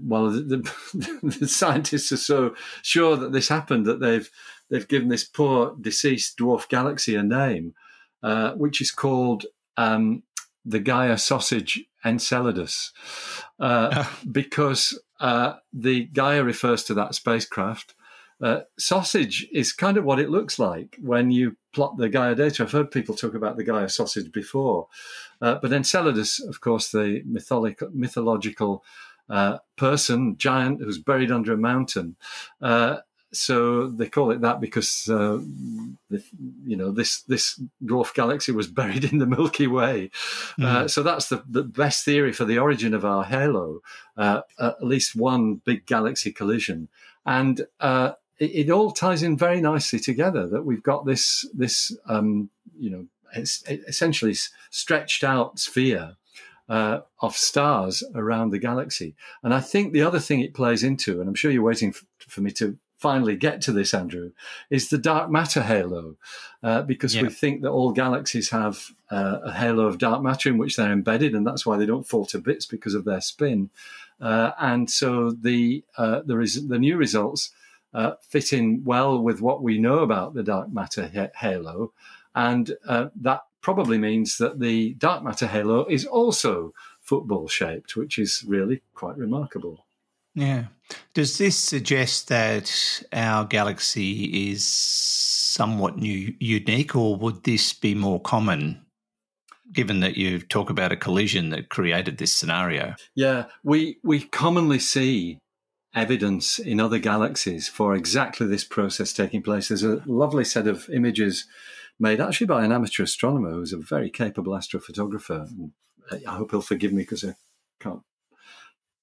well, 0.05 0.31
the, 0.31 0.41
the, 0.41 1.21
the, 1.41 1.49
scientists 1.49 2.13
are 2.13 2.17
so 2.17 2.55
sure 2.83 3.17
that 3.17 3.33
this 3.33 3.49
happened 3.49 3.87
that 3.87 4.01
they've 4.01 4.31
they've 4.71 4.89
given 4.89 5.09
this 5.09 5.25
poor 5.25 5.77
deceased 5.81 6.39
dwarf 6.39 6.69
galaxy 6.69 7.15
a 7.15 7.23
name, 7.23 7.75
uh, 8.23 8.53
which 8.53 8.81
is 8.81 8.91
called 8.91 9.47
um, 9.77 10.23
the 10.67 10.81
Gaia 10.81 11.17
sausage 11.17 11.85
Enceladus, 12.05 12.93
uh, 13.59 14.05
because 14.31 14.99
uh, 15.21 15.55
the 15.73 16.05
Gaia 16.07 16.45
refers 16.45 16.85
to 16.85 16.95
that 16.95 17.15
spacecraft. 17.15 17.95
Uh, 18.43 18.61
sausage 18.79 19.47
is 19.51 19.73
kind 19.73 19.97
of 19.97 20.05
what 20.05 20.19
it 20.19 20.29
looks 20.29 20.59
like 20.59 20.99
when 21.01 21.31
you 21.31 21.57
plot 21.73 21.97
the 21.97 22.11
Gaia 22.11 22.35
data. 22.35 22.63
I've 22.63 22.73
heard 22.73 22.91
people 22.91 23.15
talk 23.15 23.35
about 23.35 23.57
the 23.57 23.65
Gaia 23.65 23.89
sausage 23.89 24.31
before, 24.31 24.89
uh, 25.41 25.57
but 25.63 25.73
Enceladus, 25.73 26.41
of 26.41 26.61
course, 26.61 26.91
the 26.91 27.23
mytholic, 27.25 27.81
mythological 27.95 28.85
uh, 29.31 29.59
person, 29.77 30.37
giant 30.37 30.81
who's 30.81 30.99
buried 30.99 31.33
under 31.33 31.53
a 31.53 31.57
mountain, 31.57 32.17
uh, 32.61 32.99
so 33.33 33.89
they 33.89 34.09
call 34.09 34.31
it 34.31 34.41
that 34.41 34.61
because 34.61 35.09
uh, 35.09 35.39
the, 36.11 36.23
you 36.65 36.77
know 36.77 36.91
this 36.91 37.23
this 37.23 37.61
dwarf 37.85 38.15
galaxy 38.15 38.53
was 38.53 38.67
buried 38.81 39.05
in 39.05 39.19
the 39.19 39.27
Milky 39.27 39.67
Way. 39.67 40.11
Mm. 40.59 40.65
Uh, 40.65 40.67
mm-hmm. 40.67 40.87
so 40.89 41.03
that's 41.03 41.29
the, 41.29 41.43
the 41.49 41.65
best 41.65 42.05
theory 42.05 42.33
for 42.33 42.45
the 42.45 42.59
origin 42.59 42.95
of 42.95 43.05
our 43.05 43.25
halo. 43.25 43.81
Uh, 44.17 44.43
at 44.59 44.83
least 44.83 45.17
one 45.17 45.57
big 45.57 45.87
galaxy 45.87 46.33
collision, 46.33 46.89
and 47.25 47.67
uh, 47.81 48.13
it, 48.39 48.67
it, 48.67 48.71
all 48.71 48.91
ties 48.91 49.23
in 49.23 49.37
very 49.37 49.61
nicely 49.61 49.99
together. 49.99 50.47
That 50.47 50.65
we've 50.65 50.83
got 50.83 51.05
this 51.05 51.49
this 51.53 51.97
um, 52.07 52.51
you 52.79 52.91
know 52.91 53.07
essentially 53.35 54.35
stretched 54.71 55.25
out 55.25 55.59
sphere. 55.59 56.17
Uh, 56.69 57.03
of 57.21 57.37
stars 57.37 58.03
around 58.17 58.51
the 58.51 58.59
galaxy. 58.59 59.15
And 59.45 59.55
I 59.55 59.61
think 59.61 59.93
the 59.93 60.03
other 60.03 60.19
thing 60.19 60.41
it 60.41 60.53
plays 60.53 60.83
into, 60.83 61.21
and 61.21 61.29
I'm 61.29 61.37
sure 61.37 61.53
you're 61.53 61.63
waiting 61.63 61.93
for, 61.93 62.07
for 62.19 62.41
me 62.41 62.51
to 62.55 62.77
finally 62.99 63.37
get 63.37 63.61
to 63.63 63.73
this, 63.73 63.93
Andrew, 63.93 64.33
is 64.71 64.89
the 64.89 64.99
dark 64.99 65.31
matter 65.31 65.63
halo, 65.63 66.17
uh, 66.63 66.83
because 66.83 67.15
yeah. 67.15 67.23
we 67.23 67.31
think 67.31 67.63
that 67.63 67.71
all 67.71 67.93
galaxies 67.93 68.51
have 68.51 68.91
uh, 69.11 69.39
a 69.45 69.53
halo 69.53 69.87
of 69.87 69.99
dark 69.99 70.23
matter 70.23 70.49
in 70.49 70.59
which 70.59 70.77
they're 70.77 70.93
embedded, 70.93 71.35
and 71.35 71.47
that's 71.47 71.67
why 71.67 71.77
they 71.77 71.87
don't 71.87 72.09
fall 72.09 72.27
to 72.27 72.39
bits 72.39 72.67
because 72.67 72.95
of 72.95 73.05
their 73.05 73.21
spin. 73.21 73.71
Uh, 74.21 74.53
and 74.59 74.91
so 74.91 75.31
the 75.31 75.85
uh, 75.99 76.21
the, 76.25 76.37
res- 76.37 76.67
the 76.69 76.79
new 76.79 76.97
results 76.97 77.51
uh, 77.93 78.13
fit 78.21 78.53
in 78.53 78.83
well 78.85 79.19
with 79.21 79.41
what 79.41 79.63
we 79.63 79.79
know 79.79 79.99
about 79.99 80.35
the 80.35 80.43
dark 80.43 80.73
matter 80.73 81.11
ha- 81.15 81.39
halo, 81.39 81.93
and 82.35 82.77
uh, 82.89 83.09
that 83.15 83.43
probably 83.61 83.99
means 83.99 84.39
that 84.39 84.61
the 84.61 84.95
dark 84.95 85.23
matter 85.23 85.47
halo 85.47 85.85
is 85.87 86.07
also 86.07 86.73
football 87.01 87.47
shaped, 87.47 87.97
which 87.97 88.19
is 88.19 88.45
really 88.47 88.83
quite 88.95 89.17
remarkable. 89.17 89.86
Yeah. 90.37 90.67
Does 91.15 91.39
this 91.39 91.59
suggest 91.59 92.29
that 92.29 93.03
our 93.13 93.45
galaxy 93.45 94.51
is 94.53 94.65
somewhat 94.65 95.97
new, 95.97 96.35
unique, 96.39 96.95
or 96.95 97.17
would 97.17 97.43
this 97.43 97.73
be 97.73 97.95
more 97.95 98.21
common? 98.21 98.83
Given 99.73 100.01
that 100.01 100.17
you 100.17 100.39
talk 100.39 100.71
about 100.71 100.93
a 100.93 100.97
collision 100.97 101.49
that 101.51 101.71
created 101.71 102.19
this 102.19 102.33
scenario, 102.33 102.95
yeah, 103.17 103.47
we 103.65 103.99
we 104.05 104.21
commonly 104.21 104.79
see 104.79 105.41
evidence 105.93 106.61
in 106.61 106.79
other 106.79 107.01
galaxies 107.01 107.67
for 107.67 107.97
exactly 107.97 108.47
this 108.47 108.63
process 108.63 109.13
taking 109.13 109.43
place. 109.43 109.69
There's 109.69 109.83
a 109.83 110.03
lovely 110.07 110.45
set 110.45 110.69
of 110.69 110.89
images 110.91 111.47
made 111.99 112.21
actually 112.21 112.47
by 112.47 112.65
an 112.65 112.71
amateur 112.71 113.03
astronomer 113.03 113.51
who's 113.51 113.73
a 113.73 113.79
very 113.79 114.09
capable 114.09 114.53
astrophotographer. 114.53 115.71
Uh, 116.13 116.19
I 116.29 116.37
hope 116.37 116.53
he'll 116.53 116.61
forgive 116.61 116.93
me 116.93 117.03
because 117.03 117.25
I 117.25 117.35
can't 117.81 118.03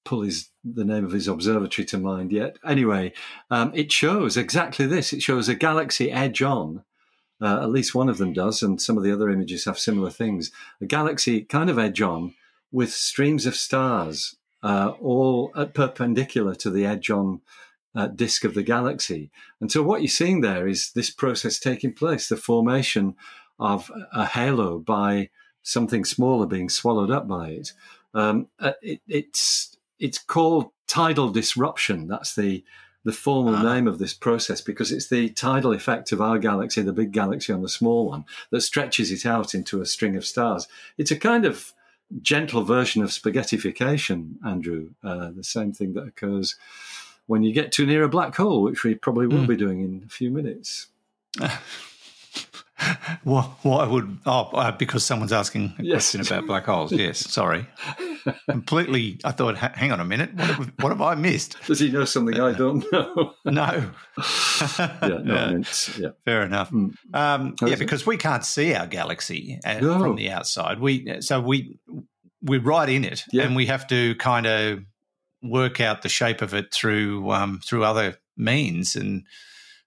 pull 0.06 0.22
his 0.22 0.50
the 0.63 0.86
name 0.86 1.06
of 1.06 1.12
his 1.12 1.28
observatory 1.28 1.86
to 1.86 1.98
mind 1.98 2.32
yet. 2.32 2.58
Anyway, 2.66 3.13
um, 3.50 3.72
it 3.74 3.92
shows 3.92 4.38
exactly 4.38 4.86
this. 4.86 5.13
It 5.13 5.22
shows 5.22 5.50
a 5.50 5.56
galaxy 5.56 6.12
edge 6.12 6.42
on. 6.42 6.84
Uh, 7.42 7.62
at 7.62 7.72
least 7.72 7.94
one 7.94 8.08
of 8.08 8.18
them 8.18 8.32
does, 8.32 8.63
and 8.63 8.82
some 8.82 8.98
of 8.98 9.04
the 9.04 9.12
other 9.12 9.30
images 9.30 9.66
have 9.66 9.78
similar 9.78 10.10
things. 10.10 10.52
A 10.80 10.86
galaxy 10.86 11.42
kind 11.42 11.70
of 11.70 11.78
edge 11.78 12.02
on 12.02 12.36
with 12.72 12.94
streams 12.94 13.46
of 13.46 13.56
stars, 13.56 14.38
uh, 14.62 14.94
all 15.02 15.50
perpendicular 15.74 16.56
to 16.56 16.70
the 16.70 16.86
edge 16.86 17.10
on 17.10 17.42
uh, 17.96 18.08
disk 18.08 18.44
of 18.44 18.54
the 18.54 18.63
galaxy. 18.63 19.30
And 19.60 19.72
so, 19.72 19.84
what 19.84 20.02
you're 20.02 20.08
seeing 20.08 20.42
there 20.42 20.68
is 20.68 20.92
this 20.92 21.10
process 21.10 21.60
taking 21.60 21.94
place 21.94 22.28
the 22.28 22.38
formation 22.38 23.16
of 23.60 23.92
a 24.13 24.26
halo 24.26 24.80
by 24.80 25.30
something 25.62 26.06
smaller 26.06 26.46
being 26.46 26.70
swallowed 26.70 27.12
up 27.12 27.28
by 27.28 27.50
it. 27.50 27.74
Um, 28.13 28.48
uh, 28.60 28.74
it 28.82 29.02
it's 29.08 29.78
it's 30.04 30.18
called 30.18 30.70
tidal 30.86 31.30
disruption. 31.30 32.08
That's 32.08 32.36
the 32.36 32.63
the 33.06 33.13
formal 33.13 33.56
ah. 33.56 33.74
name 33.74 33.88
of 33.88 34.00
this 34.00 34.13
process 34.13 34.62
because 34.62 34.92
it's 34.92 35.10
the 35.10 35.30
tidal 35.30 35.74
effect 35.74 36.13
of 36.13 36.22
our 36.22 36.39
galaxy, 36.39 36.82
the 36.82 36.94
big 36.94 37.12
galaxy 37.12 37.52
on 37.52 37.62
the 37.62 37.68
small 37.68 38.08
one, 38.08 38.24
that 38.50 38.62
stretches 38.62 39.12
it 39.12 39.26
out 39.26 39.54
into 39.54 39.82
a 39.82 39.86
string 39.86 40.16
of 40.16 40.26
stars. 40.26 40.70
It's 40.98 41.12
a 41.12 41.20
kind 41.20 41.44
of 41.44 41.74
gentle 42.22 42.63
version 42.63 43.04
of 43.04 43.10
spaghettification, 43.10 44.36
Andrew. 44.46 44.92
Uh, 45.04 45.32
the 45.36 45.44
same 45.44 45.74
thing 45.74 45.94
that 45.94 46.08
occurs 46.08 46.56
when 47.28 47.44
you 47.44 47.54
get 47.54 47.74
too 47.74 47.86
near 47.86 48.04
a 48.04 48.10
black 48.10 48.36
hole, 48.36 48.62
which 48.62 48.84
we 48.84 48.96
probably 48.96 49.28
will 49.28 49.44
mm. 49.44 49.48
be 49.48 49.58
doing 49.58 49.82
in 49.82 50.04
a 50.06 50.10
few 50.10 50.30
minutes. 50.30 50.88
what, 53.24 53.46
what 53.63 53.88
I 53.88 53.91
would 53.91 54.19
oh 54.26 54.50
uh, 54.54 54.72
because 54.72 55.06
someone's 55.06 55.34
asking 55.34 55.74
a 55.80 55.84
yes. 55.84 56.12
question 56.12 56.22
about 56.22 56.48
black 56.48 56.65
holes. 56.65 56.91
Yes, 57.04 57.19
sorry, 57.19 57.67
completely. 58.50 59.19
I 59.24 59.32
thought, 59.32 59.58
hang 59.58 59.91
on 59.91 60.00
a 60.00 60.06
minute, 60.06 60.34
what 60.34 60.48
have, 60.48 60.72
what 60.80 60.89
have 60.89 61.02
I 61.02 61.15
missed? 61.15 61.58
Does 61.65 61.80
he 61.80 61.91
know 61.91 62.06
something 62.06 62.39
I 62.39 62.54
don't 62.54 62.86
know? 62.91 63.34
no. 63.46 63.91
yeah, 64.80 65.19
no, 65.24 65.62
yeah, 65.98 66.10
fair 66.24 66.43
enough. 66.43 66.72
Mm. 66.72 66.93
Um, 67.13 67.56
yeah, 67.62 67.76
because 67.76 68.06
we 68.06 68.17
can't 68.17 68.46
see 68.46 68.74
our 68.74 68.88
galaxy 68.88 69.60
uh, 69.65 69.80
no. 69.80 70.00
from 70.00 70.15
the 70.15 70.30
outside. 70.30 70.80
We 70.80 71.22
so 71.22 71.41
we 71.41 71.80
we're 72.41 72.62
right 72.62 72.89
in 72.89 73.04
it, 73.04 73.24
yeah. 73.32 73.43
and 73.43 73.56
we 73.56 73.65
have 73.65 73.88
to 73.88 74.15
kind 74.15 74.46
of 74.46 74.80
work 75.41 75.82
out 75.82 76.02
the 76.04 76.10
shape 76.10 76.41
of 76.41 76.54
it 76.54 76.74
through 76.74 77.30
um, 77.32 77.60
through 77.65 77.84
other 77.84 78.17
means 78.38 78.96
and 78.96 79.24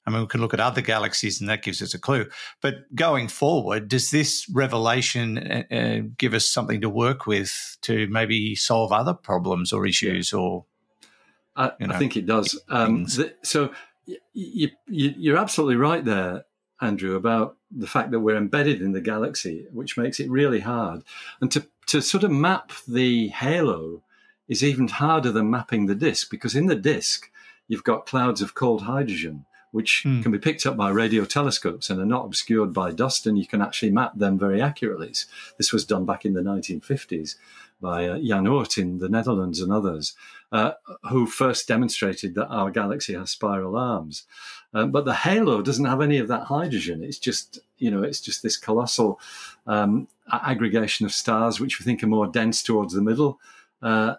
I 0.06 0.10
mean, 0.10 0.20
we 0.20 0.26
can 0.26 0.40
look 0.40 0.54
at 0.54 0.60
other 0.60 0.80
galaxies 0.80 1.40
and 1.40 1.50
that 1.50 1.62
gives 1.62 1.82
us 1.82 1.94
a 1.94 1.98
clue. 1.98 2.26
But 2.60 2.94
going 2.94 3.28
forward, 3.28 3.88
does 3.88 4.10
this 4.10 4.48
revelation 4.48 5.38
uh, 5.38 5.74
uh 5.74 6.00
give 6.16 6.32
us 6.34 6.48
something 6.48 6.80
to 6.80 6.88
work 6.88 7.26
with 7.26 7.76
to 7.82 8.06
maybe 8.08 8.54
solve 8.54 8.92
other 8.92 9.14
problems 9.14 9.72
or 9.72 9.86
issues 9.86 10.32
or? 10.32 10.64
I, 11.56 11.72
you 11.80 11.86
know, 11.86 11.94
I 11.94 11.98
think 11.98 12.16
it 12.16 12.26
does. 12.26 12.60
Um, 12.68 13.06
so 13.42 13.70
you, 14.06 14.70
you, 14.86 15.14
you're 15.16 15.38
absolutely 15.38 15.76
right 15.76 16.04
there, 16.04 16.44
Andrew, 16.80 17.16
about 17.16 17.56
the 17.70 17.86
fact 17.86 18.10
that 18.10 18.20
we're 18.20 18.36
embedded 18.36 18.80
in 18.80 18.92
the 18.92 19.00
galaxy, 19.00 19.66
which 19.72 19.96
makes 19.96 20.20
it 20.20 20.30
really 20.30 20.60
hard. 20.60 21.02
And 21.40 21.50
to, 21.52 21.66
to 21.86 22.00
sort 22.00 22.24
of 22.24 22.30
map 22.30 22.72
the 22.86 23.28
halo 23.28 24.02
is 24.48 24.62
even 24.62 24.88
harder 24.88 25.32
than 25.32 25.50
mapping 25.50 25.86
the 25.86 25.94
disk 25.94 26.30
because 26.30 26.54
in 26.54 26.66
the 26.66 26.76
disk, 26.76 27.30
you've 27.68 27.84
got 27.84 28.06
clouds 28.06 28.40
of 28.40 28.54
cold 28.54 28.82
hydrogen, 28.82 29.46
which 29.76 30.04
mm. 30.06 30.22
can 30.22 30.32
be 30.32 30.38
picked 30.38 30.64
up 30.64 30.74
by 30.74 30.88
radio 30.88 31.26
telescopes 31.26 31.90
and 31.90 32.00
are 32.00 32.06
not 32.06 32.24
obscured 32.24 32.72
by 32.72 32.90
dust, 32.90 33.26
and 33.26 33.38
you 33.38 33.46
can 33.46 33.60
actually 33.60 33.90
map 33.90 34.12
them 34.16 34.38
very 34.38 34.62
accurately. 34.62 35.12
This 35.58 35.70
was 35.70 35.84
done 35.84 36.06
back 36.06 36.24
in 36.24 36.32
the 36.32 36.40
1950s 36.40 37.36
by 37.78 38.08
uh, 38.08 38.18
Jan 38.18 38.46
Oort 38.46 38.78
in 38.78 39.00
the 39.00 39.10
Netherlands 39.10 39.60
and 39.60 39.70
others, 39.70 40.14
uh, 40.50 40.72
who 41.10 41.26
first 41.26 41.68
demonstrated 41.68 42.34
that 42.34 42.48
our 42.48 42.70
galaxy 42.70 43.12
has 43.12 43.30
spiral 43.30 43.76
arms. 43.76 44.24
Um, 44.72 44.92
but 44.92 45.04
the 45.04 45.14
halo 45.14 45.60
doesn't 45.60 45.84
have 45.84 46.00
any 46.00 46.16
of 46.16 46.28
that 46.28 46.44
hydrogen. 46.44 47.04
It's 47.04 47.18
just, 47.18 47.58
you 47.76 47.90
know, 47.90 48.02
it's 48.02 48.22
just 48.22 48.42
this 48.42 48.56
colossal 48.56 49.20
um, 49.66 50.08
aggregation 50.32 51.04
of 51.04 51.12
stars, 51.12 51.60
which 51.60 51.78
we 51.78 51.84
think 51.84 52.02
are 52.02 52.06
more 52.06 52.26
dense 52.26 52.62
towards 52.62 52.94
the 52.94 53.02
middle. 53.02 53.38
Uh, 53.82 54.14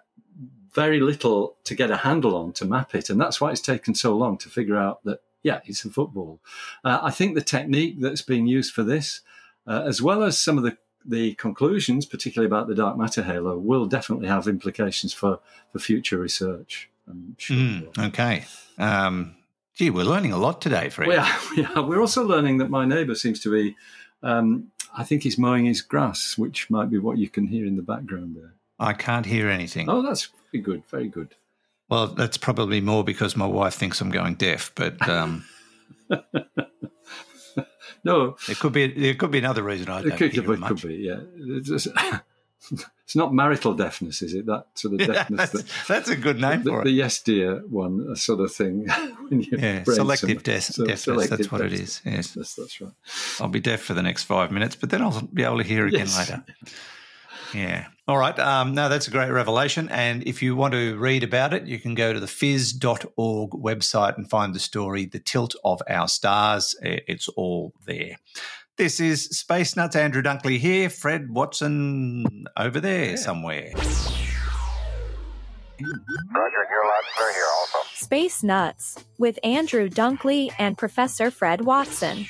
very 0.72 1.00
little 1.00 1.58
to 1.64 1.74
get 1.74 1.90
a 1.90 1.98
handle 1.98 2.36
on 2.36 2.54
to 2.54 2.64
map 2.64 2.94
it, 2.94 3.10
and 3.10 3.20
that's 3.20 3.42
why 3.42 3.50
it's 3.50 3.62
taken 3.62 3.96
so 3.96 4.16
long 4.16 4.38
to 4.38 4.50
figure 4.50 4.78
out 4.78 5.04
that 5.04 5.22
yeah, 5.48 5.62
it's 5.66 5.86
a 5.86 5.90
football. 5.90 6.42
Uh, 6.84 7.00
I 7.02 7.12
think 7.12 7.34
the 7.34 7.42
technique 7.42 8.02
that's 8.02 8.22
being 8.22 8.48
used 8.48 8.74
for 8.74 8.84
this, 8.84 9.22
uh, 9.66 9.84
as 9.86 10.02
well 10.02 10.24
as 10.24 10.38
some 10.38 10.58
of 10.58 10.64
the 10.66 10.78
the 11.10 11.36
conclusions, 11.36 12.06
particularly 12.06 12.48
about 12.48 12.68
the 12.68 12.76
dark 12.76 12.98
matter 12.98 13.24
halo, 13.24 13.58
will 13.58 13.86
definitely 13.86 14.28
have 14.28 14.46
implications 14.46 15.14
for, 15.14 15.40
for 15.72 15.80
future 15.80 16.18
research. 16.18 16.90
I'm 17.08 17.34
Sure. 17.38 17.56
Mm, 17.56 18.08
okay. 18.08 18.44
Um, 18.78 19.38
gee, 19.74 19.90
we're 19.90 20.04
learning 20.04 20.34
a 20.34 20.38
lot 20.38 20.60
today, 20.62 20.90
Fred. 20.90 21.08
Well, 21.08 21.40
yeah, 21.56 21.80
we're 21.80 22.02
also 22.02 22.26
learning 22.26 22.58
that 22.58 22.70
my 22.70 22.84
neighbour 22.84 23.16
seems 23.16 23.40
to 23.44 23.52
be, 23.52 23.78
um, 24.22 24.70
I 24.98 25.06
think 25.06 25.24
he's 25.24 25.38
mowing 25.38 25.64
his 25.64 25.82
grass, 25.82 26.38
which 26.38 26.70
might 26.70 26.90
be 26.90 26.98
what 26.98 27.18
you 27.18 27.30
can 27.30 27.48
hear 27.48 27.66
in 27.66 27.78
the 27.78 27.82
background 27.94 28.36
there. 28.36 28.56
I 28.78 28.92
can't 28.92 29.26
hear 29.26 29.48
anything. 29.48 29.90
Oh, 29.90 30.02
that's 30.02 30.28
very 30.52 30.62
good. 30.62 30.84
Very 30.88 31.08
good. 31.08 31.36
Well, 31.90 32.08
that's 32.08 32.38
probably 32.38 32.82
more 32.82 33.04
because 33.04 33.36
my 33.38 33.46
wife 33.46 33.76
thinks 33.76 34.02
I'm 34.02 34.12
going 34.12 34.36
deaf, 34.36 34.72
but. 34.76 35.08
Um... 35.08 35.46
no, 38.04 38.36
it 38.50 38.60
could 38.60 38.74
be. 38.74 38.88
There 38.88 39.14
could 39.16 39.32
be 39.32 39.40
another 39.40 39.64
reason. 39.64 39.90
I 39.90 40.02
don't 40.02 40.12
it 40.12 40.18
could, 40.18 40.34
hear 40.34 40.54
it 40.54 40.60
much. 40.60 40.82
could 40.82 40.90
be. 40.90 40.96
Yeah, 40.96 41.20
it's, 41.38 41.88
it's, 42.72 43.16
not 43.16 43.34
marital 43.34 43.74
deafness, 43.74 44.22
is 44.22 44.34
it? 44.34 44.46
That 44.48 44.66
sort 44.76 44.96
of 44.96 45.00
deafness. 45.08 45.30
Yeah, 45.30 45.36
that's, 45.38 45.52
that, 45.52 45.66
that's, 45.88 46.10
a 46.10 46.18
good 46.18 46.42
name 46.42 46.64
the, 46.64 46.72
for 46.72 46.76
the, 46.78 46.82
it. 46.82 46.86
The 46.86 46.92
yes 46.92 47.22
dear 47.22 47.60
one, 47.70 48.16
sort 48.16 48.42
of 48.42 48.52
thing. 48.54 48.88
yeah, 49.32 49.84
selective 49.84 50.44
de- 50.44 50.62
so, 50.62 50.84
deafness. 50.84 51.04
Selective 51.04 51.38
that's 51.38 51.52
what 51.52 51.62
deafness. 51.62 51.80
it 51.80 51.84
is. 51.84 52.02
Yes, 52.06 52.32
that's, 52.32 52.56
that's 52.56 52.82
right. 52.82 52.92
I'll 53.40 53.48
be 53.48 53.62
deaf 53.62 53.82
for 53.82 53.94
the 53.94 54.04
next 54.04 54.24
five 54.24 54.52
minutes, 54.52 54.76
but 54.76 54.90
then 54.90 55.02
I'll 55.02 55.22
be 55.22 55.44
able 55.44 55.58
to 55.58 55.64
hear 55.64 55.88
again 55.88 56.02
yes. 56.02 56.18
later. 56.18 56.44
Yeah. 57.54 57.88
All 58.08 58.18
right. 58.18 58.40
Um, 58.40 58.74
no, 58.74 58.88
that's 58.88 59.10
a 59.10 59.12
great 59.12 59.32
revelation. 59.32 59.90
And 59.90 60.24
if 60.26 60.42
you 60.42 60.56
want 60.56 60.74
to 60.74 60.98
read 60.98 61.24
about 61.24 61.54
it, 61.54 61.68
you 61.68 61.78
can 61.78 61.94
go 61.94 62.14
to 62.14 62.20
the 62.22 62.26
phys.org 62.26 63.50
website 63.52 64.16
and 64.16 64.30
find 64.30 64.56
the 64.56 64.60
story, 64.60 65.06
The 65.06 65.20
Tilt 65.20 65.56
of 65.66 65.82
Our 65.90 66.08
Stars. 66.08 66.74
It's 66.82 67.28
all 67.28 67.74
there. 67.86 68.16
This 68.78 69.02
is 69.02 69.26
Space 69.26 69.76
Nuts. 69.76 69.98
Andrew 69.98 70.22
Dunkley 70.22 70.58
here. 70.58 70.90
Fred 70.90 71.32
Watson 71.32 72.46
over 72.56 72.80
there 72.80 73.10
yeah. 73.10 73.16
somewhere. 73.18 73.72
Roger, 73.76 73.90
you're 75.80 76.88
loud 76.88 77.04
clear 77.16 77.34
here 77.34 77.44
also. 77.60 77.78
Space 77.94 78.42
Nuts 78.42 79.04
with 79.18 79.38
Andrew 79.44 79.90
Dunkley 79.90 80.50
and 80.58 80.78
Professor 80.78 81.30
Fred 81.30 81.66
Watson. 81.66 82.26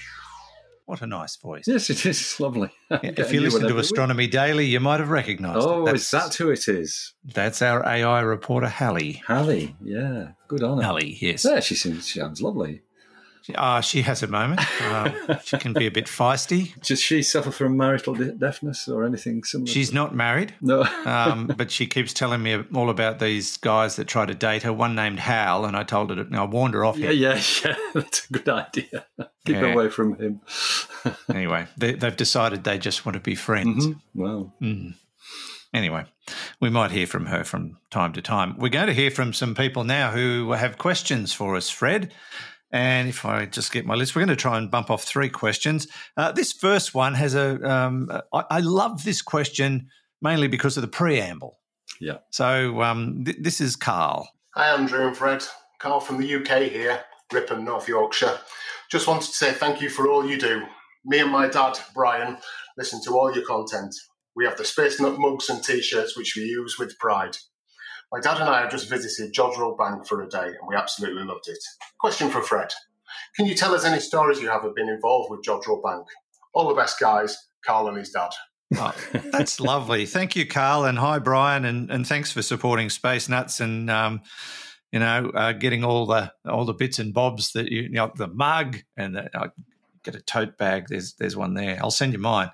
What 0.88 1.02
a 1.02 1.06
nice 1.06 1.36
voice. 1.36 1.66
Yes, 1.68 1.90
it 1.90 2.06
is 2.06 2.40
lovely. 2.40 2.70
if 2.90 3.34
you 3.34 3.42
listen 3.42 3.68
to 3.68 3.78
Astronomy 3.78 4.24
week. 4.24 4.32
Daily, 4.32 4.66
you 4.68 4.80
might 4.80 5.02
have 5.02 5.10
recognised 5.10 5.68
oh, 5.68 5.86
it. 5.86 5.92
Oh, 5.92 5.94
is 5.94 6.10
that 6.12 6.34
who 6.36 6.50
it 6.50 6.70
is? 6.70 7.14
That's 7.26 7.62
our 7.62 7.86
AI 7.86 8.22
reporter, 8.22 8.70
Hallie. 8.70 9.22
Hallie, 9.28 9.76
yeah. 9.84 10.30
Good 10.48 10.64
on 10.64 10.78
her. 10.78 10.84
Hallie, 10.86 11.18
yes. 11.20 11.44
Yeah, 11.44 11.60
she 11.60 11.76
seems, 11.76 12.08
she 12.08 12.20
sounds 12.20 12.42
lovely. 12.42 12.84
Uh, 13.56 13.82
she 13.82 14.02
has 14.02 14.24
a 14.24 14.28
moment. 14.28 14.62
Uh, 14.82 15.40
she 15.40 15.58
can 15.58 15.74
be 15.74 15.88
a 15.88 15.92
bit 15.92 16.06
feisty. 16.06 16.80
Does 16.82 17.02
she 17.02 17.22
suffer 17.22 17.52
from 17.52 17.78
marital 17.78 18.14
de- 18.14 18.32
deafness 18.34 18.88
or 18.88 19.06
anything 19.06 19.44
similar? 19.44 19.68
She's 19.68 19.94
not 19.94 20.14
married. 20.14 20.54
No. 20.62 20.84
um, 21.06 21.48
but 21.58 21.72
she 21.72 21.88
keeps 21.88 22.14
telling 22.14 22.44
me 22.44 22.64
all 22.74 22.90
about 22.90 23.20
these 23.20 23.58
guys 23.58 23.96
that 23.96 24.08
try 24.08 24.26
to 24.26 24.34
date 24.34 24.64
her. 24.64 24.74
One 24.74 24.96
named 24.96 25.20
Hal, 25.20 25.66
and 25.66 25.78
I 25.78 25.84
told 25.84 26.10
her, 26.10 26.28
I 26.32 26.46
warned 26.46 26.74
her 26.74 26.84
off 26.86 26.98
yeah, 26.98 27.10
him. 27.10 27.18
Yeah, 27.18 27.42
yeah, 27.66 27.76
That's 27.94 28.30
a 28.30 28.34
good 28.34 28.50
idea. 28.50 29.06
Keep 29.46 29.56
yeah. 29.56 29.74
away 29.74 29.90
from 29.90 30.16
him. 30.18 30.42
anyway, 31.34 31.68
they, 31.78 31.98
have 32.02 32.18
decided 32.18 32.64
they 32.64 32.78
just 32.78 33.06
want 33.06 33.14
to 33.14 33.22
be 33.22 33.36
friends. 33.36 33.88
Mm-hmm. 33.88 34.22
Wow. 34.22 34.54
Mm. 34.62 34.96
Anyway, 35.74 36.06
we 36.60 36.70
might 36.70 36.92
hear 36.92 37.06
from 37.06 37.26
her 37.28 37.44
from 37.44 37.78
time 37.90 38.14
to 38.14 38.22
time. 38.22 38.58
We're 38.58 38.70
going 38.70 38.88
to 38.88 38.94
hear 38.94 39.12
from 39.12 39.34
some 39.34 39.54
people 39.54 39.84
now 39.84 40.12
who 40.12 40.52
have 40.54 40.78
questions 40.78 41.34
for 41.34 41.56
us, 41.56 41.70
Fred. 41.70 42.14
And 42.72 43.08
if 43.08 43.26
I 43.26 43.46
just 43.46 43.72
get 43.72 43.86
my 43.86 43.96
list, 43.96 44.16
we're 44.16 44.26
going 44.26 44.36
to 44.36 44.42
try 44.42 44.58
and 44.58 44.70
bump 44.70 44.90
off 44.90 45.04
three 45.04 45.30
questions. 45.30 45.88
Uh, 46.18 46.32
this 46.32 46.52
first 46.52 46.94
one 46.94 47.14
has 47.14 47.34
a. 47.34 47.64
Um, 47.70 48.12
I, 48.34 48.44
I 48.50 48.60
love 48.60 49.04
this 49.04 49.22
question 49.22 49.90
mainly 50.22 50.48
because 50.48 50.78
of 50.78 50.82
the 50.82 50.88
preamble. 50.88 51.60
Yeah. 52.02 52.18
So 52.32 52.82
um, 52.82 53.24
th- 53.26 53.38
this 53.40 53.62
is 53.62 53.76
Carl. 53.76 54.30
Hi, 54.56 54.74
Andrew 54.74 55.08
and 55.08 55.16
Fred. 55.16 55.44
Carl 55.80 56.00
from 56.00 56.18
the 56.18 56.36
UK 56.36 56.64
here, 56.72 57.04
Ripon, 57.32 57.64
North 57.64 57.88
Yorkshire. 57.88 58.40
Just 58.92 59.08
wanted 59.08 59.28
to 59.28 59.34
say 59.34 59.52
thank 59.52 59.82
you 59.82 59.90
for 59.90 60.10
all 60.10 60.28
you 60.28 60.38
do. 60.38 60.64
Me 61.06 61.20
and 61.20 61.32
my 61.32 61.48
dad, 61.48 61.78
Brian, 61.94 62.38
listen 62.78 63.02
to 63.04 63.18
all 63.18 63.34
your 63.34 63.46
content. 63.46 63.96
We 64.36 64.46
have 64.46 64.58
the 64.58 64.66
Space 64.66 65.00
Nut 65.00 65.18
mugs 65.18 65.50
and 65.50 65.64
t 65.64 65.82
shirts, 65.82 66.18
which 66.18 66.36
we 66.36 66.44
use 66.44 66.78
with 66.78 66.98
pride. 67.00 67.38
My 68.12 68.20
dad 68.22 68.40
and 68.40 68.50
I 68.50 68.62
have 68.62 68.72
just 68.72 68.90
visited 68.90 69.34
Jodrell 69.34 69.78
Bank 69.78 70.08
for 70.08 70.22
a 70.22 70.30
day 70.30 70.48
and 70.48 70.68
we 70.68 70.76
absolutely 70.76 71.24
loved 71.24 71.48
it. 71.48 71.60
Question 72.00 72.30
for 72.30 72.42
Fred. 72.42 72.72
Can 73.36 73.46
you 73.46 73.56
tell 73.56 73.76
us 73.76 73.86
any 73.86 74.00
stories 74.00 74.42
you 74.42 74.50
have 74.50 74.64
of 74.64 74.76
being 74.76 74.88
involved 74.88 75.30
with 75.30 75.44
Jodrell 75.44 75.84
Bank? 75.84 76.08
All 76.54 76.70
the 76.70 76.76
best, 76.76 77.00
guys. 77.00 77.38
Carl 77.66 77.90
and 77.90 77.98
his 77.98 78.12
dad. 78.12 78.30
Oh, 78.78 78.94
that's 79.32 79.60
lovely. 79.60 80.06
Thank 80.06 80.36
you, 80.36 80.46
Carl, 80.46 80.86
and 80.86 80.98
hi, 80.98 81.20
Brian, 81.20 81.66
and, 81.66 81.92
and 81.92 82.08
thanks 82.08 82.32
for 82.32 82.42
supporting 82.42 82.90
Space 82.90 83.28
Nuts 83.30 83.60
and 83.60 83.90
um, 83.90 84.22
you 84.92 85.00
know 85.00 85.32
uh, 85.34 85.52
getting 85.54 85.84
all 85.84 86.06
the 86.06 86.32
all 86.46 86.66
the 86.66 86.74
bits 86.74 87.00
and 87.00 87.14
bobs 87.14 87.52
that 87.54 87.70
you, 87.70 87.84
you 87.84 87.90
know 87.90 88.12
the 88.16 88.28
mug 88.28 88.78
and 88.96 89.16
the, 89.16 89.38
uh, 89.38 89.50
get 90.04 90.16
a 90.16 90.22
tote 90.22 90.58
bag. 90.58 90.88
There's 90.88 91.14
there's 91.14 91.36
one 91.36 91.54
there. 91.54 91.78
I'll 91.82 91.92
send 91.92 92.14
you 92.14 92.20
mine. 92.20 92.52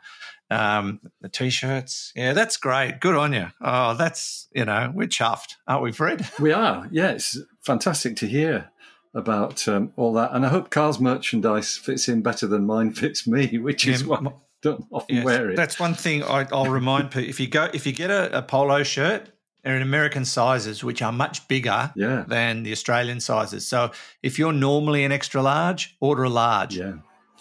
Um, 0.49 0.99
the 1.21 1.29
t-shirts, 1.29 2.11
yeah, 2.15 2.33
that's 2.33 2.57
great. 2.57 2.99
Good 2.99 3.15
on 3.15 3.33
you. 3.33 3.47
Oh, 3.61 3.95
that's 3.95 4.47
you 4.53 4.65
know, 4.65 4.91
we're 4.93 5.07
chuffed, 5.07 5.55
aren't 5.67 5.83
we, 5.83 5.91
Fred? 5.91 6.29
We 6.39 6.51
are. 6.51 6.87
Yeah, 6.91 7.11
it's 7.11 7.37
fantastic 7.61 8.15
to 8.17 8.27
hear 8.27 8.69
about 9.15 9.67
um, 9.67 9.93
all 9.95 10.13
that, 10.13 10.31
and 10.33 10.45
I 10.45 10.49
hope 10.49 10.69
Carl's 10.69 10.99
merchandise 10.99 11.77
fits 11.77 12.07
in 12.07 12.21
better 12.21 12.45
than 12.47 12.65
mine 12.65 12.91
fits 12.93 13.27
me, 13.27 13.57
which 13.59 13.87
is 13.87 14.01
yeah, 14.01 14.07
why 14.07 14.17
I 14.17 14.31
don't 14.61 14.85
often 14.91 15.15
yes, 15.17 15.25
wear 15.25 15.49
it. 15.51 15.55
That's 15.55 15.79
one 15.79 15.93
thing 15.93 16.23
I, 16.23 16.43
will 16.43 16.69
remind 16.69 17.11
people: 17.11 17.29
if 17.29 17.39
you 17.39 17.47
go, 17.47 17.69
if 17.73 17.85
you 17.87 17.93
get 17.93 18.11
a, 18.11 18.37
a 18.37 18.41
polo 18.41 18.83
shirt, 18.83 19.29
they're 19.63 19.77
in 19.77 19.81
American 19.81 20.25
sizes, 20.25 20.83
which 20.83 21.01
are 21.01 21.11
much 21.11 21.47
bigger 21.47 21.91
yeah. 21.95 22.25
than 22.27 22.63
the 22.63 22.71
Australian 22.71 23.19
sizes. 23.19 23.65
So 23.65 23.91
if 24.21 24.37
you're 24.37 24.53
normally 24.53 25.05
an 25.05 25.11
extra 25.11 25.41
large, 25.41 25.95
order 26.01 26.23
a 26.23 26.29
large. 26.29 26.77
Yeah. 26.77 26.95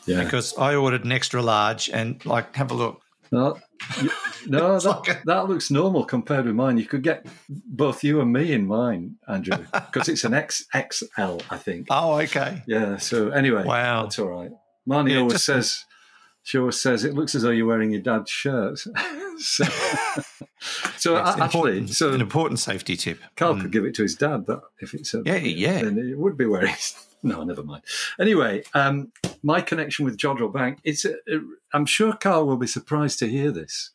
Yeah. 0.06 0.24
Because 0.24 0.56
I 0.56 0.74
ordered 0.74 1.04
an 1.04 1.12
extra 1.12 1.42
large 1.42 1.88
and 1.88 2.24
like 2.24 2.54
have 2.56 2.70
a 2.70 2.74
look. 2.74 3.02
No, 3.30 3.58
no 4.46 4.78
that, 4.78 4.84
like 4.84 5.08
a, 5.08 5.22
that 5.24 5.48
looks 5.48 5.70
normal 5.70 6.04
compared 6.04 6.44
with 6.44 6.54
mine. 6.54 6.76
You 6.76 6.84
could 6.84 7.02
get 7.02 7.26
both 7.48 8.04
you 8.04 8.20
and 8.20 8.30
me 8.30 8.52
in 8.52 8.66
mine, 8.66 9.16
Andrew, 9.26 9.64
because 9.72 10.08
it's 10.10 10.24
an 10.24 10.32
XXL, 10.32 11.42
I 11.48 11.56
think. 11.56 11.86
Oh, 11.88 12.20
okay. 12.20 12.62
Yeah. 12.66 12.98
So 12.98 13.30
anyway, 13.30 13.64
wow, 13.64 14.02
that's 14.02 14.18
all 14.18 14.28
right. 14.28 14.50
Marnie 14.86 15.12
yeah, 15.12 15.18
always 15.18 15.34
just, 15.34 15.46
says, 15.46 15.84
she 16.42 16.58
always 16.58 16.78
says, 16.78 17.04
it 17.04 17.14
looks 17.14 17.34
as 17.34 17.42
though 17.42 17.50
you're 17.50 17.66
wearing 17.66 17.92
your 17.92 18.02
dad's 18.02 18.30
shirt. 18.30 18.78
so, 19.38 19.64
so 20.98 21.16
actually, 21.16 21.86
so 21.86 22.12
an 22.12 22.20
important 22.20 22.58
safety 22.58 22.96
tip. 22.96 23.18
Carl 23.36 23.54
mm. 23.54 23.62
could 23.62 23.72
give 23.72 23.84
it 23.84 23.94
to 23.94 24.02
his 24.02 24.16
dad. 24.16 24.46
That 24.46 24.60
if 24.80 24.92
it's 24.92 25.14
a 25.14 25.22
yeah, 25.24 25.36
yeah, 25.36 25.82
then 25.82 25.98
it 25.98 26.18
would 26.18 26.36
be 26.36 26.46
wearing. 26.46 26.74
no, 27.22 27.44
never 27.44 27.62
mind. 27.62 27.84
Anyway, 28.20 28.64
um, 28.74 29.12
my 29.42 29.60
connection 29.60 30.04
with 30.04 30.16
Jodrell 30.16 30.52
Bank, 30.52 30.78
it's 30.84 31.04
a, 31.04 31.14
a, 31.28 31.40
I'm 31.72 31.86
sure 31.86 32.12
Carl 32.12 32.46
will 32.46 32.56
be 32.56 32.66
surprised 32.66 33.18
to 33.20 33.28
hear 33.28 33.50
this, 33.50 33.90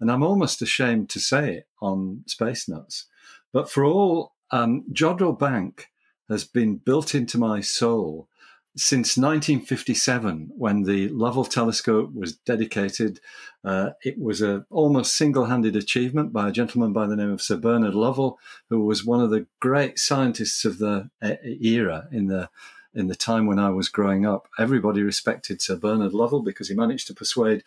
and 0.00 0.10
I'm 0.10 0.22
almost 0.22 0.62
ashamed 0.62 1.10
to 1.10 1.20
say 1.20 1.54
it 1.54 1.68
on 1.80 2.24
Space 2.26 2.68
Nuts. 2.68 3.06
But 3.52 3.70
for 3.70 3.84
all, 3.84 4.32
um, 4.50 4.84
Jodrell 4.92 5.38
Bank 5.38 5.88
has 6.28 6.44
been 6.44 6.76
built 6.76 7.14
into 7.14 7.38
my 7.38 7.60
soul 7.60 8.28
since 8.76 9.16
1957, 9.16 10.50
when 10.56 10.82
the 10.82 11.08
Lovell 11.10 11.44
telescope 11.44 12.12
was 12.12 12.36
dedicated, 12.36 13.20
uh, 13.62 13.90
it 14.02 14.18
was 14.18 14.42
a 14.42 14.66
almost 14.68 15.14
single-handed 15.14 15.76
achievement 15.76 16.32
by 16.32 16.48
a 16.48 16.52
gentleman 16.52 16.92
by 16.92 17.06
the 17.06 17.14
name 17.14 17.30
of 17.30 17.40
Sir 17.40 17.56
Bernard 17.56 17.94
Lovell, 17.94 18.38
who 18.70 18.84
was 18.84 19.04
one 19.04 19.20
of 19.20 19.30
the 19.30 19.46
great 19.60 20.00
scientists 20.00 20.64
of 20.64 20.78
the 20.78 21.08
era 21.22 22.08
in 22.10 22.26
the 22.26 22.50
in 22.94 23.08
the 23.08 23.14
time 23.14 23.46
when 23.46 23.58
I 23.58 23.70
was 23.70 23.88
growing 23.88 24.24
up. 24.24 24.48
Everybody 24.58 25.02
respected 25.02 25.60
Sir 25.60 25.76
Bernard 25.76 26.12
Lovell 26.12 26.42
because 26.42 26.68
he 26.68 26.74
managed 26.74 27.06
to 27.08 27.14
persuade 27.14 27.64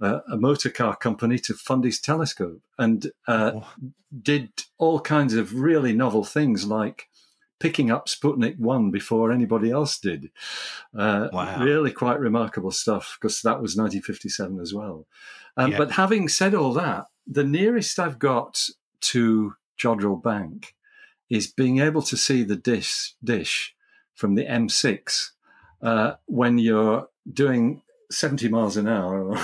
uh, 0.00 0.20
a 0.30 0.36
motor 0.36 0.70
car 0.70 0.96
company 0.96 1.38
to 1.40 1.54
fund 1.54 1.84
his 1.84 2.00
telescope 2.00 2.60
and 2.78 3.12
uh, 3.28 3.52
oh. 3.54 3.66
did 4.22 4.50
all 4.78 5.00
kinds 5.00 5.34
of 5.34 5.54
really 5.54 5.92
novel 5.92 6.24
things 6.24 6.66
like 6.66 7.08
picking 7.58 7.90
up 7.90 8.06
Sputnik 8.06 8.58
1 8.58 8.90
before 8.90 9.32
anybody 9.32 9.70
else 9.70 9.98
did. 9.98 10.30
Uh, 10.96 11.28
wow. 11.32 11.62
Really 11.62 11.90
quite 11.90 12.20
remarkable 12.20 12.70
stuff 12.70 13.16
because 13.20 13.40
that 13.42 13.62
was 13.62 13.76
1957 13.76 14.60
as 14.60 14.74
well. 14.74 15.06
Um, 15.56 15.72
yeah. 15.72 15.78
But 15.78 15.92
having 15.92 16.28
said 16.28 16.54
all 16.54 16.72
that, 16.74 17.06
the 17.26 17.44
nearest 17.44 17.98
I've 17.98 18.18
got 18.18 18.68
to 19.00 19.54
Jodrell 19.78 20.22
Bank 20.22 20.74
is 21.30 21.46
being 21.46 21.80
able 21.80 22.02
to 22.02 22.16
see 22.16 22.42
the 22.42 22.56
dish, 22.56 23.14
dish 23.24 23.74
from 24.16 24.34
the 24.34 24.44
M6 24.44 25.30
uh, 25.82 26.14
when 26.26 26.58
you're 26.58 27.08
doing 27.32 27.82
70 28.10 28.48
miles 28.48 28.76
an 28.76 28.88
hour 28.88 29.38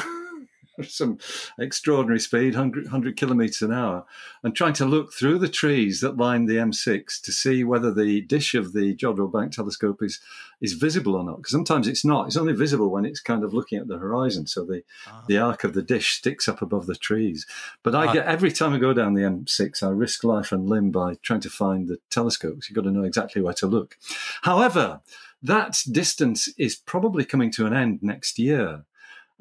some 0.88 1.18
extraordinary 1.58 2.20
speed, 2.20 2.54
100, 2.54 2.84
100 2.84 3.16
kilometers 3.16 3.62
an 3.62 3.72
hour, 3.72 4.04
and 4.42 4.54
trying 4.54 4.72
to 4.74 4.84
look 4.84 5.12
through 5.12 5.38
the 5.38 5.48
trees 5.48 6.00
that 6.00 6.16
line 6.16 6.46
the 6.46 6.56
M6 6.56 7.20
to 7.22 7.32
see 7.32 7.64
whether 7.64 7.92
the 7.92 8.22
dish 8.22 8.54
of 8.54 8.72
the 8.72 8.94
Jodrell 8.96 9.32
Bank 9.32 9.52
telescope 9.52 10.02
is, 10.02 10.20
is 10.60 10.72
visible 10.72 11.14
or 11.14 11.24
not. 11.24 11.36
Because 11.38 11.52
sometimes 11.52 11.86
it's 11.86 12.04
not. 12.04 12.26
It's 12.26 12.36
only 12.36 12.52
visible 12.52 12.90
when 12.90 13.04
it's 13.04 13.20
kind 13.20 13.44
of 13.44 13.54
looking 13.54 13.78
at 13.78 13.88
the 13.88 13.98
horizon. 13.98 14.46
So 14.46 14.64
the, 14.64 14.82
uh-huh. 15.06 15.22
the 15.28 15.38
arc 15.38 15.64
of 15.64 15.74
the 15.74 15.82
dish 15.82 16.14
sticks 16.14 16.48
up 16.48 16.62
above 16.62 16.86
the 16.86 16.94
trees. 16.94 17.46
But 17.82 17.94
I 17.94 18.12
get 18.12 18.26
every 18.26 18.52
time 18.52 18.72
I 18.72 18.78
go 18.78 18.92
down 18.92 19.14
the 19.14 19.22
M6, 19.22 19.82
I 19.82 19.90
risk 19.90 20.24
life 20.24 20.52
and 20.52 20.68
limb 20.68 20.90
by 20.90 21.14
trying 21.22 21.40
to 21.40 21.50
find 21.50 21.88
the 21.88 21.98
telescopes. 22.10 22.68
You've 22.68 22.76
got 22.76 22.84
to 22.84 22.90
know 22.90 23.04
exactly 23.04 23.42
where 23.42 23.54
to 23.54 23.66
look. 23.66 23.96
However, 24.42 25.00
that 25.42 25.82
distance 25.90 26.48
is 26.56 26.76
probably 26.76 27.24
coming 27.24 27.50
to 27.52 27.66
an 27.66 27.72
end 27.72 27.98
next 28.02 28.38
year 28.38 28.84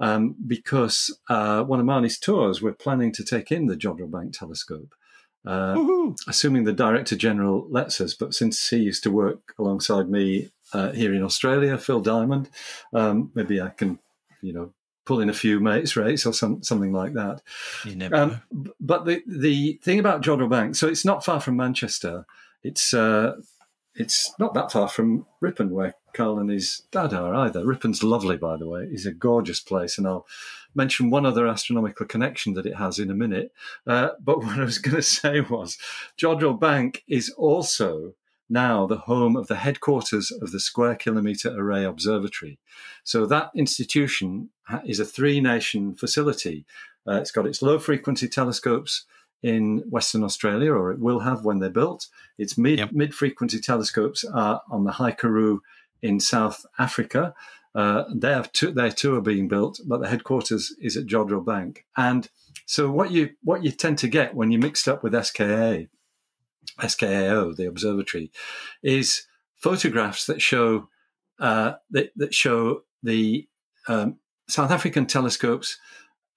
um, 0.02 0.36
because 0.46 1.18
uh, 1.30 1.64
one 1.64 1.80
of 1.80 1.86
Marnie's 1.86 2.20
tours, 2.20 2.62
we're 2.62 2.74
planning 2.74 3.12
to 3.14 3.24
take 3.24 3.52
in 3.52 3.68
the 3.68 3.78
Jodrell 3.78 4.12
Bank 4.12 4.38
telescope. 4.38 4.94
Uh, 5.44 6.12
assuming 6.28 6.66
the 6.66 6.74
Director 6.74 7.16
General 7.16 7.68
lets 7.70 8.00
us, 8.02 8.14
but 8.14 8.34
since 8.34 8.70
he 8.70 8.78
used 8.78 9.04
to 9.04 9.12
work 9.12 9.56
alongside 9.58 10.10
me 10.10 10.52
uh, 10.74 10.92
here 10.92 11.14
in 11.16 11.24
Australia, 11.24 11.78
Phil 11.78 12.00
Diamond, 12.00 12.50
um, 12.94 13.32
maybe 13.34 13.60
I 13.62 13.70
can, 13.70 13.98
you 14.42 14.54
know, 14.54 14.74
pull 15.06 15.20
in 15.20 15.30
a 15.30 15.34
few 15.34 15.60
mates 15.60 15.96
rates 15.96 16.26
or 16.26 16.34
some, 16.34 16.62
something 16.62 16.94
like 16.94 17.14
that. 17.14 17.42
You 17.86 17.96
never 17.96 18.16
um, 18.16 18.42
But 18.80 19.06
the, 19.06 19.24
the 19.26 19.80
thing 19.84 20.00
about 20.00 20.22
Jodrell 20.22 20.50
Bank, 20.50 20.76
so 20.76 20.88
it's 20.88 21.06
not 21.06 21.26
far 21.26 21.40
from 21.40 21.56
Manchester. 21.58 22.26
It's 22.64 22.94
uh, 22.94 23.38
it's 23.96 24.32
not 24.40 24.54
that 24.54 24.72
far 24.72 24.88
from 24.88 25.26
Ripon, 25.42 25.72
where 25.72 25.96
Carl 26.14 26.40
and 26.40 26.50
his 26.50 26.84
dad 26.92 27.14
are 27.14 27.34
either. 27.34 27.66
Ripon's 27.66 28.04
lovely, 28.04 28.38
by 28.38 28.58
the 28.58 28.68
way. 28.68 28.88
It's 28.92 29.06
a 29.06 29.12
gorgeous 29.12 29.60
place, 29.60 29.98
and 29.98 30.08
I'll 30.08 30.26
mention 30.74 31.10
one 31.10 31.26
other 31.26 31.48
astronomical 31.48 32.06
connection 32.06 32.54
that 32.54 32.66
it 32.66 32.76
has 32.76 33.00
in 33.00 33.12
a 33.12 33.16
minute. 33.16 33.52
Uh, 33.86 34.10
but 34.20 34.40
what 34.44 34.60
I 34.60 34.64
was 34.64 34.78
going 34.78 34.96
to 34.96 35.02
say 35.02 35.42
was 35.42 35.78
Jodrell 36.18 36.60
Bank 36.60 37.04
is 37.08 37.30
also 37.32 38.14
now 38.50 38.86
the 38.86 38.98
home 38.98 39.38
of 39.38 39.48
the 39.48 39.56
headquarters 39.56 40.30
of 40.30 40.52
the 40.52 40.60
Square 40.60 40.96
Kilometre 40.96 41.50
Array 41.50 41.86
Observatory. 41.86 42.60
So 43.04 43.26
that 43.26 43.52
institution 43.56 44.50
is 44.86 45.00
a 45.00 45.06
three 45.06 45.40
nation 45.40 45.96
facility. 45.96 46.66
Uh, 47.08 47.14
it's 47.14 47.32
got 47.32 47.48
its 47.48 47.62
low 47.62 47.80
frequency 47.80 48.28
telescopes 48.28 49.06
in 49.42 49.80
Western 49.90 50.24
Australia, 50.24 50.72
or 50.72 50.92
it 50.92 51.00
will 51.00 51.20
have 51.20 51.44
when 51.46 51.60
they're 51.60 51.70
built. 51.70 52.08
Its 52.38 52.58
mid 52.58 52.80
yep. 52.80 52.92
mid 52.92 53.14
frequency 53.14 53.60
telescopes 53.60 54.24
are 54.24 54.62
on 54.70 54.84
the 54.84 54.92
High 54.92 55.12
Karoo 55.12 55.62
in 56.02 56.20
South 56.20 56.66
Africa. 56.80 57.34
Uh, 57.74 58.04
they 58.14 58.32
have 58.32 58.52
two, 58.52 58.72
their 58.72 58.92
two 58.92 59.16
are 59.16 59.22
being 59.22 59.48
built, 59.48 59.80
but 59.86 60.02
the 60.02 60.10
headquarters 60.10 60.76
is 60.82 60.98
at 60.98 61.06
Jodrell 61.06 61.46
Bank. 61.46 61.86
And 61.96 62.30
so 62.66 62.92
what 62.92 63.12
you 63.12 63.32
what 63.44 63.64
you 63.64 63.72
tend 63.72 63.98
to 64.00 64.08
get 64.08 64.36
when 64.36 64.52
you're 64.52 64.62
mixed 64.62 64.88
up 64.88 65.04
with 65.04 65.14
SKA, 65.14 65.88
SKAO, 66.80 67.56
the 67.56 67.68
observatory, 67.68 68.32
is 68.84 69.26
photographs 69.56 70.26
that 70.26 70.42
show 70.42 70.90
uh, 71.40 71.74
that, 71.92 72.12
that 72.16 72.34
show 72.34 72.84
the 73.04 73.48
um, 73.88 74.18
South 74.48 74.72
African 74.72 75.06
telescopes 75.06 75.78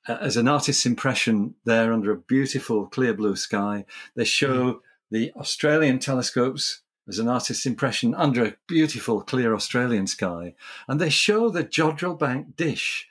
uh, 0.08 0.18
as 0.20 0.36
an 0.36 0.48
artist's 0.48 0.86
impression 0.86 1.54
there 1.64 1.92
under 1.92 2.12
a 2.12 2.16
beautiful 2.16 2.86
clear 2.86 3.12
blue 3.12 3.36
sky. 3.36 3.84
They 4.14 4.24
show 4.24 4.74
mm. 4.74 4.78
the 5.10 5.32
Australian 5.32 5.98
telescopes 5.98 6.82
as 7.08 7.18
an 7.18 7.28
artist's 7.28 7.66
impression 7.66 8.14
under 8.14 8.44
a 8.44 8.56
beautiful, 8.66 9.20
clear 9.20 9.54
Australian 9.54 10.06
sky. 10.06 10.54
And 10.88 11.00
they 11.00 11.10
show 11.10 11.50
the 11.50 11.64
Jodrell 11.64 12.18
Bank 12.18 12.56
dish 12.56 13.08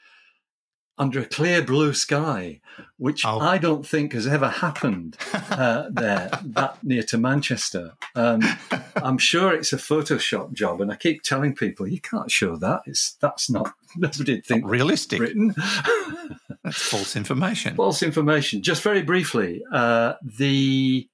under 0.97 1.21
a 1.21 1.25
clear 1.25 1.61
blue 1.61 1.93
sky, 1.93 2.61
which 2.97 3.25
oh. 3.25 3.39
I 3.39 3.57
don't 3.57 3.85
think 3.85 4.13
has 4.13 4.27
ever 4.27 4.47
happened 4.47 5.17
uh, 5.33 5.89
there, 5.89 6.29
that 6.43 6.77
near 6.83 7.03
to 7.03 7.17
Manchester. 7.17 7.93
Um, 8.15 8.41
I'm 8.95 9.17
sure 9.17 9.53
it's 9.53 9.73
a 9.73 9.77
Photoshop 9.77 10.53
job, 10.53 10.81
and 10.81 10.91
I 10.91 10.95
keep 10.95 11.23
telling 11.23 11.55
people 11.55 11.87
you 11.87 11.99
can't 11.99 12.29
show 12.29 12.55
that. 12.57 12.81
It's 12.85 13.13
that's 13.13 13.49
not 13.49 13.73
nobody 13.97 14.41
think 14.41 14.63
not 14.63 14.71
realistic. 14.71 15.17
Britain. 15.17 15.55
that's 16.63 16.81
false 16.81 17.15
information. 17.15 17.75
False 17.75 18.03
information. 18.03 18.61
Just 18.61 18.83
very 18.83 19.01
briefly, 19.01 19.63
uh, 19.71 20.13
the 20.21 21.09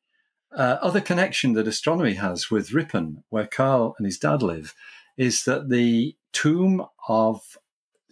uh, 0.55 0.77
other 0.81 1.01
connection 1.01 1.53
that 1.53 1.67
astronomy 1.67 2.13
has 2.15 2.49
with 2.49 2.73
Ripon, 2.73 3.23
where 3.29 3.47
Carl 3.47 3.95
and 3.97 4.05
his 4.05 4.17
dad 4.17 4.41
live, 4.41 4.73
is 5.17 5.43
that 5.45 5.69
the 5.69 6.15
tomb 6.31 6.85
of 7.07 7.57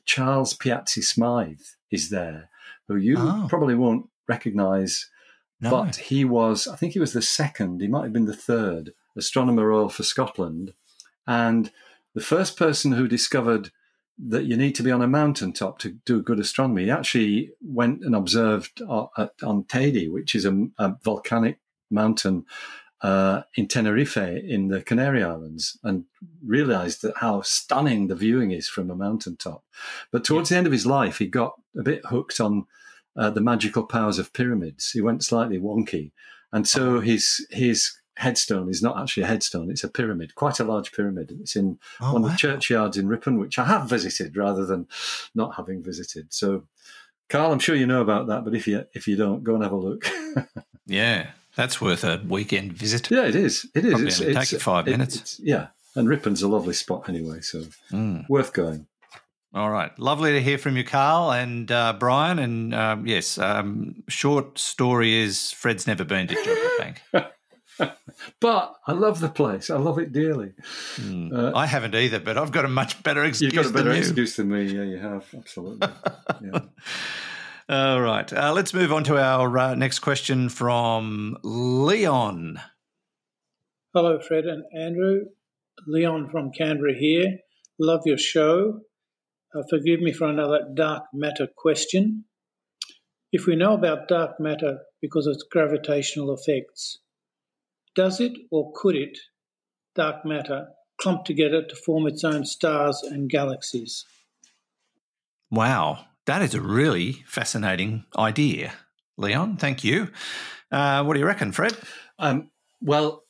Charles 0.06 0.54
Piazzi 0.54 1.04
Smyth 1.04 1.76
is 1.92 2.10
there, 2.10 2.50
who 2.88 2.96
you 2.96 3.16
oh. 3.18 3.46
probably 3.50 3.76
won't 3.76 4.10
recognise. 4.28 5.10
No. 5.60 5.72
But 5.72 5.96
he 5.96 6.24
was, 6.24 6.68
I 6.68 6.76
think 6.76 6.94
he 6.94 7.00
was 7.00 7.14
the 7.14 7.22
second, 7.22 7.82
he 7.82 7.88
might 7.88 8.04
have 8.04 8.14
been 8.14 8.26
the 8.26 8.36
third 8.36 8.94
astronomer 9.16 9.68
royal 9.68 9.90
for 9.90 10.04
Scotland. 10.04 10.74
And 11.26 11.72
the 12.14 12.22
first 12.22 12.58
person 12.58 12.92
who 12.92 13.08
discovered 13.08 13.72
that 14.20 14.46
you 14.46 14.58
need 14.58 14.74
to 14.76 14.84
be 14.84 14.92
on 14.92 15.02
a 15.02 15.08
mountaintop 15.08 15.80
to 15.80 15.92
do 16.06 16.22
good 16.22 16.40
astronomy. 16.40 16.86
He 16.86 16.92
actually 16.92 17.52
went 17.62 18.04
and 18.04 18.16
observed 18.16 18.82
on, 18.82 19.10
on 19.44 19.64
Teide, 19.66 20.12
which 20.12 20.34
is 20.34 20.46
a, 20.46 20.68
a 20.80 20.96
volcanic 21.04 21.60
mountain 21.90 22.46
uh, 23.02 23.44
in 23.56 23.68
Tenerife 23.68 24.18
in 24.18 24.70
the 24.70 24.82
Canary 24.82 25.24
Islands 25.24 25.78
and 25.84 26.06
realized 26.44 27.02
that 27.04 27.18
how 27.18 27.42
stunning 27.42 28.08
the 28.08 28.16
viewing 28.16 28.52
is 28.52 28.68
from 28.68 28.90
a 28.90 28.96
mountaintop. 28.96 29.64
But 30.12 30.24
towards 30.24 30.50
yeah. 30.50 30.56
the 30.56 30.58
end 30.60 30.68
of 30.68 30.74
his 30.74 30.86
life, 30.86 31.20
he 31.20 31.28
got 31.28 31.54
a 31.78 31.84
bit 31.84 32.06
hooked 32.06 32.40
on 32.40 32.66
uh, 33.16 33.30
the 33.30 33.42
magical 33.42 33.84
powers 33.84 34.20
of 34.20 34.34
pyramids. 34.34 34.92
He 34.92 35.02
went 35.02 35.24
slightly 35.24 35.60
wonky, 35.60 36.12
and 36.52 36.68
so 36.68 36.96
oh. 36.96 37.00
his 37.00 37.46
his 37.50 37.94
headstone 38.16 38.70
is 38.70 38.82
not 38.82 39.00
actually 39.00 39.24
a 39.24 39.28
headstone; 39.28 39.70
it's 39.70 39.84
a 39.84 39.90
pyramid, 39.90 40.36
quite 40.36 40.60
a 40.60 40.64
large 40.64 40.92
pyramid. 40.92 41.36
It's 41.40 41.56
in 41.56 41.80
oh, 42.00 42.14
one 42.14 42.24
wow. 42.24 42.28
of 42.30 42.34
the 42.34 42.38
churchyards 42.38 42.98
in 42.98 43.08
Ripon, 43.08 43.40
which 43.40 43.60
I 43.60 43.66
have 43.66 43.90
visited 43.90 44.38
rather 44.38 44.66
than 44.66 44.88
not 45.36 45.56
having 45.56 45.84
visited. 45.84 46.34
So, 46.34 46.64
Carl, 47.30 47.52
I'm 47.52 47.60
sure 47.60 47.76
you 47.76 47.88
know 47.88 48.02
about 48.02 48.28
that, 48.28 48.44
but 48.44 48.56
if 48.56 48.68
you 48.68 48.86
if 48.94 49.08
you 49.08 49.16
don't, 49.16 49.44
go 49.44 49.56
and 49.56 49.64
have 49.64 49.72
a 49.72 49.76
look. 49.76 50.10
yeah, 50.86 51.32
that's 51.58 51.82
worth 51.82 52.04
a 52.04 52.22
weekend 52.26 52.74
visit. 52.74 53.10
Yeah, 53.10 53.26
it 53.26 53.36
is. 53.36 53.66
It 53.76 53.84
is. 53.84 54.00
It's, 54.00 54.20
it's, 54.22 54.52
take 54.52 54.62
five 54.62 54.88
it, 54.88 54.92
minutes. 54.92 55.42
yeah, 55.44 55.70
and 55.96 56.08
Ripon's 56.08 56.44
a 56.44 56.48
lovely 56.48 56.76
spot 56.76 57.10
anyway, 57.10 57.42
so 57.42 57.64
mm. 57.92 58.30
worth 58.30 58.54
going. 58.54 58.86
All 59.56 59.72
right, 59.72 59.98
lovely 59.98 60.34
to 60.34 60.42
hear 60.42 60.60
from 60.60 60.78
you, 60.78 60.84
Carl 60.84 61.32
and 61.32 61.72
uh, 61.72 61.94
Brian. 61.94 62.38
And 62.38 62.76
um, 62.76 63.08
yes, 63.08 63.40
um, 63.40 64.04
short 64.08 64.60
story 64.60 65.16
is 65.16 65.52
Fred's 65.52 65.88
never 65.88 66.04
been 66.04 66.28
to 66.28 66.36
Jodrell 66.36 66.78
Bank. 67.80 67.92
but 68.40 68.76
I 68.86 68.92
love 68.92 69.20
the 69.20 69.30
place. 69.30 69.72
I 69.72 69.78
love 69.78 69.98
it 69.98 70.14
dearly. 70.14 70.52
Mm. 70.98 71.34
Uh, 71.34 71.58
I 71.58 71.66
haven't 71.66 71.96
either, 71.96 72.20
but 72.20 72.38
I've 72.38 72.52
got 72.52 72.66
a 72.66 72.70
much 72.70 73.02
better 73.02 73.24
excuse. 73.24 73.52
You've 73.52 73.64
got 73.64 73.72
a 73.72 73.74
better 73.74 73.90
than 73.90 73.98
excuse 73.98 74.36
than 74.36 74.50
me. 74.50 74.66
Yeah, 74.66 74.84
you 74.84 74.98
have 74.98 75.26
absolutely. 75.36 75.88
yeah. 76.44 76.60
All 77.70 78.02
right. 78.02 78.32
Uh, 78.32 78.54
let's 78.54 78.74
move 78.74 78.94
on 78.94 79.04
to 79.06 79.18
our 79.18 79.58
uh, 79.58 79.76
next 79.76 80.00
question 80.00 80.50
from 80.50 81.38
Leon. 81.44 82.62
Hello, 83.94 84.20
Fred 84.20 84.46
and 84.46 84.64
Andrew. 84.74 85.26
Leon 85.86 86.30
from 86.30 86.52
Canberra 86.52 86.94
here. 86.94 87.40
Love 87.80 88.02
your 88.06 88.18
show. 88.18 88.80
Uh, 89.54 89.64
forgive 89.70 90.00
me 90.00 90.12
for 90.12 90.28
another 90.28 90.62
dark 90.74 91.04
matter 91.14 91.48
question. 91.56 92.26
If 93.32 93.46
we 93.46 93.56
know 93.56 93.74
about 93.74 94.08
dark 94.08 94.40
matter 94.40 94.80
because 95.02 95.28
of 95.28 95.34
its 95.34 95.46
gravitational 95.52 96.34
effects, 96.34 97.00
does 97.96 98.22
it 98.22 98.34
or 98.50 98.72
could 98.76 98.96
it, 98.96 99.18
dark 99.94 100.26
matter, 100.26 100.68
clump 100.98 101.26
together 101.26 101.64
to 101.64 101.76
form 101.76 102.08
its 102.08 102.24
own 102.24 102.46
stars 102.46 103.02
and 103.04 103.30
galaxies. 103.30 104.06
Wow, 105.52 106.06
that 106.28 106.42
is 106.42 106.54
a 106.54 106.62
really 106.62 107.24
fascinating 107.26 108.06
idea, 108.18 108.74
Leon. 109.18 109.58
Thank 109.58 109.84
you. 109.84 110.10
Uh, 110.72 111.04
what 111.04 111.14
do 111.14 111.20
you 111.20 111.26
reckon, 111.26 111.52
Fred? 111.52 111.76
Um, 112.20 112.52
well, 112.82 113.24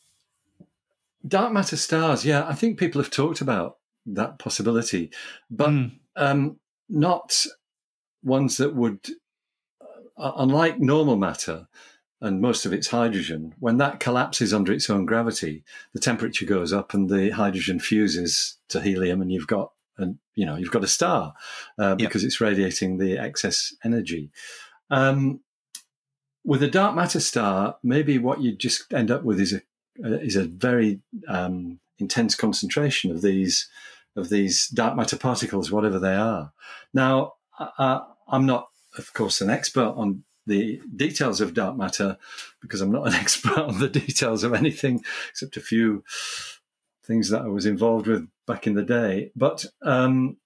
dark 1.25 1.53
matter 1.53 1.77
stars, 1.77 2.25
yeah, 2.25 2.47
I 2.47 2.53
think 2.53 2.79
people 2.79 3.01
have 3.01 3.11
talked 3.11 3.39
about 3.39 3.77
that 4.07 4.39
possibility, 4.39 5.11
but 5.49 5.69
mm. 5.69 5.91
um, 6.15 6.59
not 6.89 7.45
ones 8.23 8.57
that 8.57 8.75
would, 8.75 9.07
uh, 10.17 10.31
unlike 10.37 10.79
normal 10.79 11.17
matter 11.17 11.67
and 12.19 12.41
most 12.41 12.65
of 12.65 12.73
its 12.73 12.87
hydrogen, 12.87 13.53
when 13.59 13.77
that 13.77 13.99
collapses 13.99 14.53
under 14.53 14.71
its 14.73 14.89
own 14.89 15.05
gravity, 15.05 15.63
the 15.93 15.99
temperature 15.99 16.45
goes 16.45 16.73
up 16.73 16.93
and 16.93 17.09
the 17.09 17.29
hydrogen 17.29 17.79
fuses 17.79 18.57
to 18.69 18.81
helium, 18.81 19.21
and 19.21 19.31
you've 19.31 19.45
got 19.45 19.71
and 19.97 20.17
you 20.35 20.45
know 20.45 20.55
you've 20.55 20.71
got 20.71 20.83
a 20.83 20.87
star 20.87 21.33
uh, 21.77 21.95
because 21.95 22.23
yep. 22.23 22.27
it's 22.27 22.41
radiating 22.41 22.97
the 22.97 23.17
excess 23.17 23.73
energy. 23.83 24.31
Um, 24.89 25.41
with 26.45 26.63
a 26.63 26.69
dark 26.69 26.95
matter 26.95 27.19
star, 27.19 27.77
maybe 27.83 28.17
what 28.17 28.41
you 28.41 28.53
just 28.53 28.93
end 28.93 29.11
up 29.11 29.23
with 29.23 29.39
is 29.39 29.53
a 29.53 29.61
uh, 30.03 30.17
is 30.19 30.35
a 30.35 30.45
very 30.45 30.99
um, 31.27 31.79
intense 31.99 32.35
concentration 32.35 33.11
of 33.11 33.21
these 33.21 33.67
of 34.15 34.29
these 34.29 34.67
dark 34.67 34.95
matter 34.95 35.17
particles, 35.17 35.71
whatever 35.71 35.99
they 35.99 36.15
are. 36.15 36.51
Now, 36.93 37.33
uh, 37.59 37.99
I'm 38.27 38.45
not, 38.45 38.69
of 38.97 39.13
course, 39.13 39.41
an 39.41 39.49
expert 39.49 39.93
on 39.95 40.23
the 40.47 40.81
details 40.95 41.41
of 41.41 41.53
dark 41.53 41.77
matter 41.77 42.17
because 42.61 42.81
I'm 42.81 42.91
not 42.91 43.07
an 43.07 43.13
expert 43.21 43.57
on 43.57 43.79
the 43.79 43.89
details 43.89 44.43
of 44.43 44.53
anything 44.53 45.03
except 45.29 45.57
a 45.57 45.61
few 45.61 46.03
things 47.03 47.29
that 47.29 47.43
I 47.43 47.47
was 47.47 47.65
involved 47.65 48.07
with 48.07 48.27
back 48.47 48.65
in 48.65 48.73
the 48.73 48.83
day. 48.83 49.31
But 49.35 49.65
um, 49.83 50.37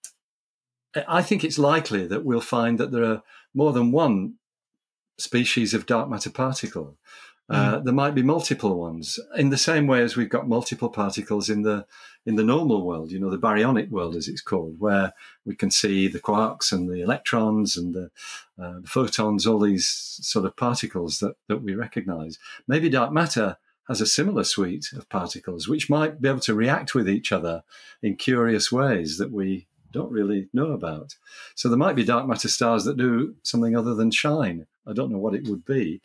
I 1.07 1.21
think 1.21 1.43
it's 1.43 1.59
likely 1.59 2.05
that 2.07 2.25
we'll 2.25 2.41
find 2.41 2.77
that 2.79 2.91
there 2.91 3.05
are 3.05 3.23
more 3.53 3.71
than 3.71 3.91
one 3.91 4.35
species 5.17 5.73
of 5.73 5.85
dark 5.85 6.09
matter 6.09 6.29
particle. 6.29 6.97
Uh, 7.49 7.75
mm. 7.75 7.83
there 7.83 7.93
might 7.93 8.15
be 8.15 8.23
multiple 8.23 8.77
ones 8.77 9.19
in 9.35 9.49
the 9.49 9.57
same 9.57 9.85
way 9.85 10.01
as 10.01 10.15
we've 10.15 10.29
got 10.29 10.47
multiple 10.47 10.89
particles 10.89 11.49
in 11.49 11.63
the 11.63 11.85
in 12.25 12.35
the 12.35 12.43
normal 12.43 12.85
world, 12.85 13.11
you 13.11 13.19
know, 13.19 13.31
the 13.31 13.37
baryonic 13.37 13.89
world 13.89 14.15
as 14.15 14.27
it's 14.27 14.41
called, 14.41 14.79
where 14.79 15.11
we 15.43 15.55
can 15.55 15.71
see 15.71 16.07
the 16.07 16.19
quarks 16.19 16.71
and 16.71 16.87
the 16.87 17.01
electrons 17.01 17.75
and 17.75 17.95
the, 17.95 18.11
uh, 18.61 18.79
the 18.79 18.87
photons, 18.87 19.47
all 19.47 19.57
these 19.57 19.87
sort 20.21 20.45
of 20.45 20.55
particles 20.55 21.19
that 21.19 21.35
that 21.49 21.63
we 21.63 21.73
recognize. 21.73 22.37
Maybe 22.67 22.89
dark 22.89 23.11
matter 23.11 23.57
has 23.91 23.99
a 23.99 24.05
similar 24.05 24.45
suite 24.45 24.93
of 24.93 25.09
particles 25.09 25.67
which 25.67 25.89
might 25.89 26.21
be 26.21 26.29
able 26.29 26.39
to 26.39 26.55
react 26.55 26.95
with 26.95 27.09
each 27.09 27.33
other 27.33 27.61
in 28.01 28.15
curious 28.15 28.71
ways 28.71 29.17
that 29.17 29.31
we 29.31 29.67
don't 29.91 30.11
really 30.11 30.47
know 30.53 30.71
about. 30.71 31.17
So 31.55 31.67
there 31.67 31.77
might 31.77 31.97
be 31.97 32.05
dark 32.05 32.25
matter 32.25 32.47
stars 32.47 32.85
that 32.85 32.95
do 32.95 33.35
something 33.43 33.75
other 33.75 33.93
than 33.93 34.09
shine. 34.09 34.65
I 34.87 34.93
don't 34.93 35.11
know 35.11 35.17
what 35.17 35.35
it 35.35 35.45
would 35.49 35.65
be. 35.65 36.01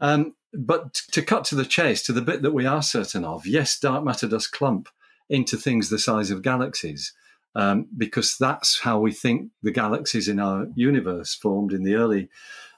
Um, 0.00 0.36
but 0.54 0.94
to 1.12 1.20
cut 1.20 1.44
to 1.46 1.54
the 1.54 1.66
chase, 1.66 2.02
to 2.04 2.14
the 2.14 2.22
bit 2.22 2.40
that 2.40 2.54
we 2.54 2.64
are 2.64 2.82
certain 2.82 3.26
of, 3.26 3.46
yes, 3.46 3.78
dark 3.78 4.02
matter 4.04 4.26
does 4.26 4.46
clump 4.46 4.88
into 5.28 5.58
things 5.58 5.90
the 5.90 5.98
size 5.98 6.30
of 6.30 6.40
galaxies. 6.40 7.12
Um, 7.54 7.88
because 7.94 8.38
that's 8.38 8.80
how 8.80 8.98
we 8.98 9.12
think 9.12 9.50
the 9.62 9.70
galaxies 9.70 10.28
in 10.28 10.40
our 10.40 10.68
universe 10.74 11.34
formed 11.34 11.74
in 11.74 11.82
the 11.82 11.94
early 11.94 12.30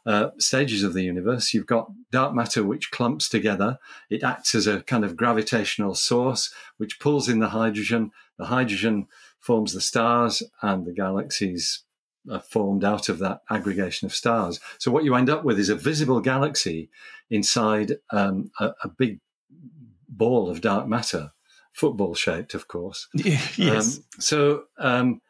uh, 0.06 0.30
stages 0.38 0.82
of 0.82 0.94
the 0.94 1.02
universe. 1.02 1.52
You've 1.52 1.66
got 1.66 1.90
dark 2.10 2.34
matter 2.34 2.64
which 2.64 2.90
clumps 2.90 3.28
together. 3.28 3.78
It 4.08 4.22
acts 4.22 4.54
as 4.54 4.66
a 4.66 4.82
kind 4.82 5.04
of 5.04 5.16
gravitational 5.16 5.94
source 5.94 6.52
which 6.78 7.00
pulls 7.00 7.28
in 7.28 7.40
the 7.40 7.50
hydrogen. 7.50 8.10
The 8.38 8.46
hydrogen 8.46 9.06
forms 9.38 9.72
the 9.72 9.80
stars, 9.80 10.42
and 10.62 10.86
the 10.86 10.92
galaxies 10.92 11.84
are 12.30 12.40
formed 12.40 12.84
out 12.84 13.08
of 13.08 13.18
that 13.18 13.40
aggregation 13.50 14.06
of 14.06 14.14
stars. 14.14 14.60
So 14.78 14.90
what 14.90 15.04
you 15.04 15.14
end 15.14 15.30
up 15.30 15.44
with 15.44 15.58
is 15.58 15.70
a 15.70 15.74
visible 15.74 16.20
galaxy 16.20 16.90
inside 17.30 17.96
um, 18.10 18.50
a, 18.60 18.72
a, 18.84 18.88
big 18.88 19.20
ball 20.08 20.50
of 20.50 20.60
dark 20.60 20.86
matter, 20.86 21.32
football 21.72 22.14
shaped, 22.14 22.52
of 22.52 22.68
course. 22.68 23.08
yes. 23.14 23.96
Um, 23.96 24.04
so. 24.18 24.64
Um, 24.78 25.20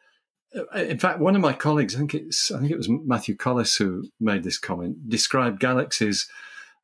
in 0.75 0.99
fact, 0.99 1.19
one 1.19 1.35
of 1.35 1.41
my 1.41 1.53
colleagues, 1.53 1.95
I 1.95 1.99
think 1.99 2.13
it's, 2.13 2.51
I 2.51 2.59
think 2.59 2.71
it 2.71 2.77
was 2.77 2.89
Matthew 2.89 3.35
Colless 3.35 3.77
who 3.77 4.09
made 4.19 4.43
this 4.43 4.57
comment, 4.57 5.09
described 5.09 5.59
galaxies 5.59 6.27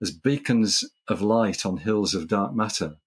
as 0.01 0.11
beacons 0.11 0.83
of 1.07 1.21
light 1.21 1.65
on 1.65 1.77
hills 1.77 2.13
of 2.13 2.27
dark 2.27 2.53
matter. 2.53 2.97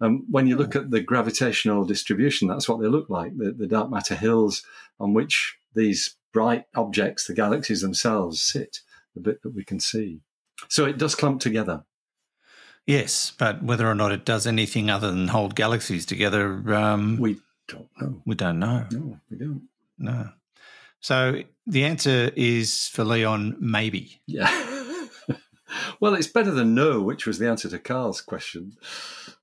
Um, 0.00 0.24
when 0.30 0.46
you 0.46 0.56
look 0.56 0.74
at 0.76 0.90
the 0.90 1.00
gravitational 1.00 1.84
distribution, 1.84 2.48
that's 2.48 2.68
what 2.68 2.80
they 2.80 2.88
look 2.88 3.10
like 3.10 3.36
the, 3.36 3.52
the 3.52 3.66
dark 3.66 3.90
matter 3.90 4.14
hills 4.14 4.62
on 4.98 5.12
which 5.12 5.56
these 5.74 6.16
bright 6.32 6.64
objects, 6.74 7.26
the 7.26 7.34
galaxies 7.34 7.82
themselves, 7.82 8.40
sit, 8.40 8.80
the 9.14 9.20
bit 9.20 9.42
that 9.42 9.54
we 9.54 9.64
can 9.64 9.80
see. 9.80 10.20
So 10.68 10.84
it 10.84 10.98
does 10.98 11.14
clump 11.14 11.40
together. 11.40 11.84
Yes, 12.86 13.32
but 13.38 13.62
whether 13.62 13.86
or 13.86 13.94
not 13.94 14.12
it 14.12 14.24
does 14.24 14.46
anything 14.46 14.88
other 14.88 15.10
than 15.10 15.28
hold 15.28 15.54
galaxies 15.54 16.06
together, 16.06 16.74
um, 16.74 17.18
we 17.18 17.38
don't 17.66 17.88
know. 18.00 18.22
We 18.24 18.34
don't 18.34 18.58
know. 18.58 18.86
No, 18.90 19.20
we 19.30 19.36
don't. 19.36 19.68
No. 19.98 20.30
So 21.00 21.42
the 21.66 21.84
answer 21.84 22.30
is 22.34 22.88
for 22.88 23.04
Leon, 23.04 23.56
maybe. 23.60 24.20
Yeah. 24.26 24.50
well, 26.00 26.14
it's 26.14 26.26
better 26.26 26.50
than 26.50 26.74
no, 26.74 27.00
which 27.00 27.26
was 27.26 27.38
the 27.38 27.48
answer 27.48 27.68
to 27.68 27.78
Carl's 27.78 28.20
question. 28.20 28.72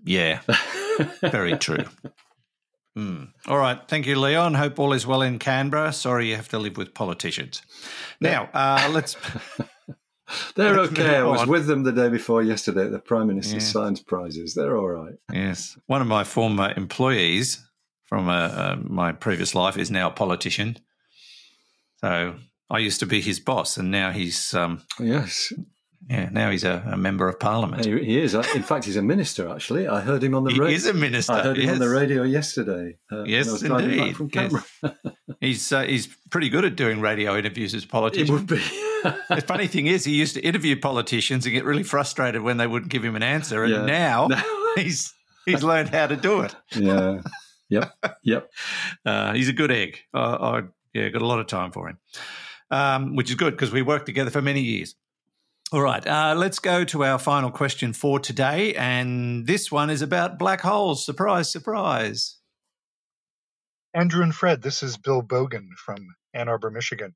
Yeah, 0.03 0.41
very 1.21 1.57
true. 1.57 1.85
Mm. 2.97 3.31
All 3.47 3.57
right. 3.57 3.79
Thank 3.87 4.07
you, 4.07 4.17
Leon. 4.17 4.53
Hope 4.53 4.79
all 4.79 4.93
is 4.93 5.05
well 5.05 5.21
in 5.21 5.37
Canberra. 5.39 5.91
Sorry 5.91 6.29
you 6.29 6.35
have 6.35 6.47
to 6.49 6.59
live 6.59 6.77
with 6.77 6.93
politicians. 6.93 7.61
Now, 8.21 8.49
uh, 8.53 8.89
let's. 8.93 9.17
They're 10.55 10.79
okay. 10.79 11.17
I 11.17 11.23
was 11.23 11.45
with 11.45 11.67
them 11.67 11.83
the 11.83 11.91
day 11.91 12.09
before 12.09 12.41
yesterday 12.41 12.85
at 12.85 12.91
the 12.91 12.99
Prime 12.99 13.27
Minister's 13.27 13.65
yeah. 13.65 13.71
Science 13.81 14.01
Prizes. 14.01 14.55
They're 14.55 14.75
all 14.77 14.87
right. 14.87 15.13
Yes. 15.31 15.77
One 15.85 16.01
of 16.01 16.07
my 16.07 16.23
former 16.23 16.73
employees 16.75 17.64
from 18.15 18.29
uh, 18.29 18.47
uh, 18.47 18.77
my 18.81 19.11
previous 19.11 19.53
life 19.53 19.77
is 19.77 19.91
now 19.91 20.07
a 20.07 20.11
politician. 20.11 20.77
So 21.97 22.35
I 22.69 22.77
used 22.77 23.01
to 23.01 23.05
be 23.05 23.19
his 23.19 23.41
boss, 23.41 23.75
and 23.75 23.91
now 23.91 24.11
he's. 24.11 24.53
Um, 24.53 24.83
yes. 25.01 25.51
Yeah, 26.09 26.29
now 26.31 26.49
he's 26.49 26.63
a, 26.63 26.81
a 26.93 26.95
member 26.95 27.27
of 27.27 27.41
parliament. 27.41 27.83
He, 27.83 27.91
he, 27.91 28.21
is. 28.21 28.33
In 28.33 28.63
fact, 28.63 28.85
he's 28.85 28.95
a 28.95 29.01
minister. 29.01 29.49
Actually, 29.49 29.89
I 29.89 29.99
heard 29.99 30.23
him 30.23 30.33
on 30.33 30.45
the. 30.45 30.53
He 30.53 30.59
radio. 30.59 30.75
is 30.75 30.85
a 30.85 30.93
minister. 30.93 31.33
I 31.33 31.41
heard 31.41 31.57
him 31.57 31.71
on 31.71 31.79
the 31.79 31.89
radio 31.89 32.23
yesterday. 32.23 32.95
Uh, 33.11 33.23
yes, 33.23 33.61
indeed. 33.61 34.15
Yes. 34.33 34.53
he's 35.41 35.73
uh, 35.73 35.81
he's 35.81 36.07
pretty 36.29 36.47
good 36.47 36.63
at 36.63 36.77
doing 36.77 37.01
radio 37.01 37.35
interviews 37.37 37.75
as 37.75 37.83
politician. 37.83 38.33
It 38.33 38.37
would 38.37 38.47
be. 38.47 38.63
the 39.29 39.43
funny 39.45 39.67
thing 39.67 39.87
is, 39.87 40.05
he 40.05 40.15
used 40.15 40.35
to 40.35 40.41
interview 40.41 40.79
politicians 40.79 41.45
and 41.45 41.53
get 41.53 41.65
really 41.65 41.83
frustrated 41.83 42.43
when 42.43 42.55
they 42.55 42.67
wouldn't 42.67 42.91
give 42.91 43.03
him 43.03 43.17
an 43.17 43.23
answer, 43.23 43.65
and 43.65 43.73
yeah. 43.73 43.85
now 43.85 44.29
he's 44.77 45.13
he's 45.45 45.63
learned 45.63 45.89
how 45.89 46.07
to 46.07 46.15
do 46.15 46.41
it. 46.41 46.55
Yeah. 46.77 47.19
Yep. 47.69 47.91
Yep. 48.23 48.51
Uh, 49.05 49.33
he's 49.33 49.49
a 49.49 49.53
good 49.53 49.71
egg. 49.71 49.99
I, 50.13 50.19
I 50.19 50.61
yeah, 50.93 51.09
got 51.09 51.21
a 51.21 51.27
lot 51.27 51.39
of 51.39 51.45
time 51.45 51.71
for 51.71 51.89
him, 51.89 51.99
um, 52.71 53.15
which 53.15 53.29
is 53.29 53.35
good 53.35 53.51
because 53.51 53.71
we 53.71 53.83
worked 53.83 54.07
together 54.07 54.31
for 54.31 54.41
many 54.41 54.61
years. 54.61 54.95
All 55.71 55.81
right, 55.81 56.05
uh, 56.07 56.35
let's 56.37 56.59
go 56.59 56.83
to 56.85 57.03
our 57.03 57.19
final 57.19 57.51
question 57.51 57.91
for 57.93 58.19
today. 58.19 58.73
And 58.75 59.45
this 59.45 59.71
one 59.71 59.89
is 59.89 60.01
about 60.01 60.39
black 60.39 60.61
holes. 60.61 61.05
Surprise, 61.05 61.51
surprise. 61.51 62.37
Andrew 63.93 64.23
and 64.23 64.33
Fred, 64.33 64.61
this 64.61 64.83
is 64.83 64.97
Bill 64.97 65.21
Bogan 65.21 65.67
from 65.83 65.97
Ann 66.33 66.49
Arbor, 66.49 66.69
Michigan, 66.69 67.13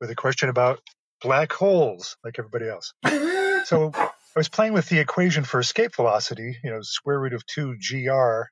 with 0.00 0.10
a 0.10 0.14
question 0.14 0.48
about 0.48 0.80
black 1.20 1.52
holes, 1.52 2.16
like 2.24 2.38
everybody 2.38 2.68
else. 2.68 2.92
so 3.66 3.90
I 3.94 4.10
was 4.34 4.48
playing 4.48 4.72
with 4.72 4.88
the 4.88 4.98
equation 4.98 5.44
for 5.44 5.60
escape 5.60 5.94
velocity, 5.94 6.56
you 6.62 6.70
know, 6.70 6.80
square 6.82 7.20
root 7.20 7.34
of 7.34 7.44
2gr, 7.46 8.44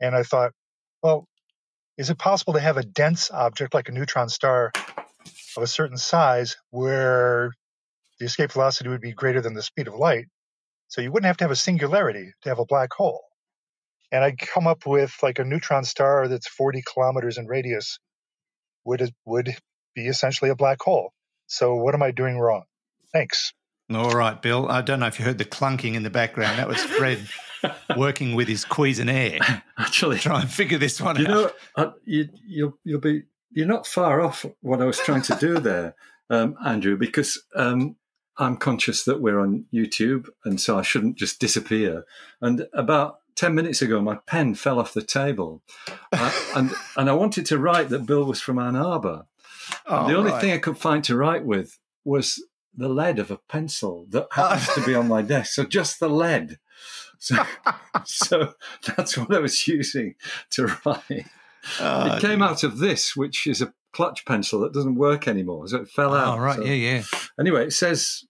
and 0.00 0.14
I 0.14 0.22
thought, 0.22 0.52
well, 1.02 1.26
is 1.98 2.10
it 2.10 2.18
possible 2.18 2.54
to 2.54 2.60
have 2.60 2.76
a 2.76 2.82
dense 2.82 3.30
object 3.30 3.74
like 3.74 3.88
a 3.88 3.92
neutron 3.92 4.28
star 4.28 4.72
of 5.56 5.62
a 5.62 5.66
certain 5.66 5.96
size 5.96 6.56
where 6.70 7.52
the 8.18 8.26
escape 8.26 8.52
velocity 8.52 8.88
would 8.88 9.00
be 9.00 9.12
greater 9.12 9.40
than 9.40 9.54
the 9.54 9.62
speed 9.62 9.88
of 9.88 9.94
light. 9.94 10.26
So 10.88 11.00
you 11.00 11.10
wouldn't 11.10 11.26
have 11.26 11.38
to 11.38 11.44
have 11.44 11.50
a 11.50 11.56
singularity 11.56 12.32
to 12.42 12.48
have 12.48 12.58
a 12.58 12.64
black 12.64 12.92
hole. 12.92 13.24
And 14.10 14.22
I 14.22 14.32
come 14.32 14.66
up 14.66 14.86
with 14.86 15.14
like 15.22 15.38
a 15.38 15.44
neutron 15.44 15.84
star 15.84 16.28
that's 16.28 16.46
40 16.48 16.82
kilometers 16.82 17.38
in 17.38 17.46
radius 17.46 17.98
would 18.84 19.10
would 19.24 19.56
be 19.94 20.06
essentially 20.06 20.50
a 20.50 20.54
black 20.54 20.80
hole. 20.82 21.12
So 21.46 21.74
what 21.74 21.94
am 21.94 22.02
I 22.02 22.10
doing 22.10 22.38
wrong? 22.38 22.64
Thanks. 23.12 23.52
All 23.92 24.12
right, 24.12 24.40
Bill. 24.40 24.70
I 24.70 24.82
don't 24.82 25.00
know 25.00 25.06
if 25.06 25.18
you 25.18 25.24
heard 25.24 25.38
the 25.38 25.44
clunking 25.44 25.94
in 25.94 26.02
the 26.02 26.10
background. 26.10 26.58
That 26.58 26.68
was 26.68 26.82
Fred 26.82 27.26
working 27.96 28.34
with 28.34 28.48
his 28.48 28.64
Cuisenaire. 28.64 29.62
Actually, 29.78 30.18
try 30.18 30.40
and 30.40 30.50
figure 30.50 30.78
this 30.78 31.00
one 31.00 31.16
you 31.16 31.26
out. 31.26 31.28
Know, 31.28 31.50
uh, 31.76 31.90
you, 32.04 32.28
you'll 32.46 32.78
you'll 32.84 33.00
be 33.00 33.22
you're 33.50 33.66
not 33.66 33.86
far 33.86 34.20
off 34.20 34.44
what 34.60 34.80
I 34.80 34.84
was 34.84 34.98
trying 34.98 35.22
to 35.22 35.36
do 35.36 35.58
there, 35.58 35.94
um, 36.30 36.56
Andrew, 36.64 36.96
because 36.96 37.42
um, 37.54 37.96
I'm 38.38 38.56
conscious 38.56 39.04
that 39.04 39.20
we're 39.20 39.40
on 39.40 39.66
YouTube, 39.72 40.28
and 40.44 40.60
so 40.60 40.78
I 40.78 40.82
shouldn't 40.82 41.16
just 41.16 41.40
disappear. 41.40 42.04
And 42.40 42.66
about 42.72 43.18
ten 43.34 43.54
minutes 43.54 43.82
ago, 43.82 44.00
my 44.00 44.16
pen 44.26 44.54
fell 44.54 44.78
off 44.78 44.94
the 44.94 45.02
table, 45.02 45.62
uh, 46.12 46.32
and 46.56 46.70
and 46.96 47.10
I 47.10 47.12
wanted 47.12 47.46
to 47.46 47.58
write 47.58 47.88
that 47.90 48.06
Bill 48.06 48.24
was 48.24 48.40
from 48.40 48.58
Ann 48.58 48.76
Arbor. 48.76 49.26
Oh, 49.86 50.08
the 50.08 50.16
only 50.16 50.32
right. 50.32 50.40
thing 50.40 50.52
I 50.52 50.58
could 50.58 50.78
find 50.78 51.04
to 51.04 51.16
write 51.16 51.44
with 51.44 51.78
was 52.04 52.42
the 52.74 52.88
lead 52.88 53.18
of 53.18 53.30
a 53.30 53.36
pencil 53.48 54.06
that 54.10 54.28
happens 54.32 54.74
to 54.74 54.84
be 54.84 54.94
on 54.94 55.08
my 55.08 55.22
desk. 55.22 55.52
So 55.52 55.64
just 55.64 56.00
the 56.00 56.08
lead. 56.08 56.58
So, 57.24 57.36
so 58.04 58.54
that's 58.96 59.16
what 59.16 59.32
I 59.32 59.38
was 59.38 59.68
using 59.68 60.16
to 60.50 60.66
write. 60.84 61.26
Oh, 61.78 62.16
it 62.16 62.20
came 62.20 62.42
out 62.42 62.64
of 62.64 62.78
this, 62.78 63.14
which 63.14 63.46
is 63.46 63.62
a 63.62 63.72
clutch 63.92 64.24
pencil 64.26 64.58
that 64.60 64.72
doesn't 64.72 64.96
work 64.96 65.28
anymore. 65.28 65.68
So 65.68 65.76
it 65.82 65.88
fell 65.88 66.14
out. 66.14 66.36
Oh, 66.36 66.40
right. 66.42 66.56
So- 66.56 66.64
Yeah, 66.64 66.72
yeah. 66.74 67.02
Anyway, 67.38 67.64
it 67.66 67.72
says, 67.72 68.24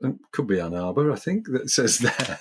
it 0.00 0.14
could 0.30 0.46
be 0.46 0.60
Ann 0.60 0.74
Arbor, 0.74 1.10
I 1.10 1.16
think, 1.16 1.48
that 1.48 1.70
says 1.70 1.98
there. 1.98 2.38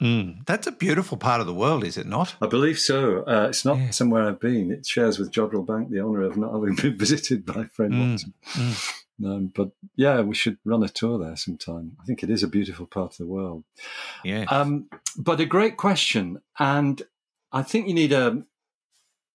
Mm. 0.00 0.44
That's 0.46 0.66
a 0.66 0.72
beautiful 0.72 1.16
part 1.18 1.40
of 1.40 1.46
the 1.46 1.54
world, 1.54 1.84
is 1.84 1.96
it 1.98 2.06
not? 2.06 2.34
I 2.40 2.46
believe 2.46 2.78
so. 2.78 3.22
Uh, 3.24 3.46
it's 3.50 3.64
not 3.64 3.78
Yeah. 3.78 3.90
somewhere 3.90 4.24
I've 4.26 4.40
been. 4.40 4.72
It 4.72 4.86
shares 4.86 5.18
with 5.18 5.30
Jodrell 5.30 5.66
Bank 5.66 5.90
the 5.90 6.00
honour 6.00 6.22
of 6.22 6.36
not 6.36 6.52
having 6.52 6.74
been 6.74 6.96
visited 7.04 7.44
by 7.46 7.66
Fred 7.66 7.90
Mm, 7.92 8.10
Watson. 8.12 8.34
Um, 9.24 9.52
but 9.54 9.70
yeah, 9.96 10.20
we 10.20 10.34
should 10.34 10.58
run 10.64 10.82
a 10.82 10.88
tour 10.88 11.18
there 11.18 11.36
sometime. 11.36 11.96
I 12.00 12.04
think 12.04 12.22
it 12.22 12.30
is 12.30 12.42
a 12.42 12.48
beautiful 12.48 12.86
part 12.86 13.12
of 13.12 13.18
the 13.18 13.26
world. 13.26 13.64
Yeah. 14.24 14.44
Um, 14.48 14.88
but 15.16 15.40
a 15.40 15.46
great 15.46 15.76
question, 15.76 16.40
and 16.58 17.02
I 17.52 17.62
think 17.62 17.88
you 17.88 17.94
need 17.94 18.12
a 18.12 18.44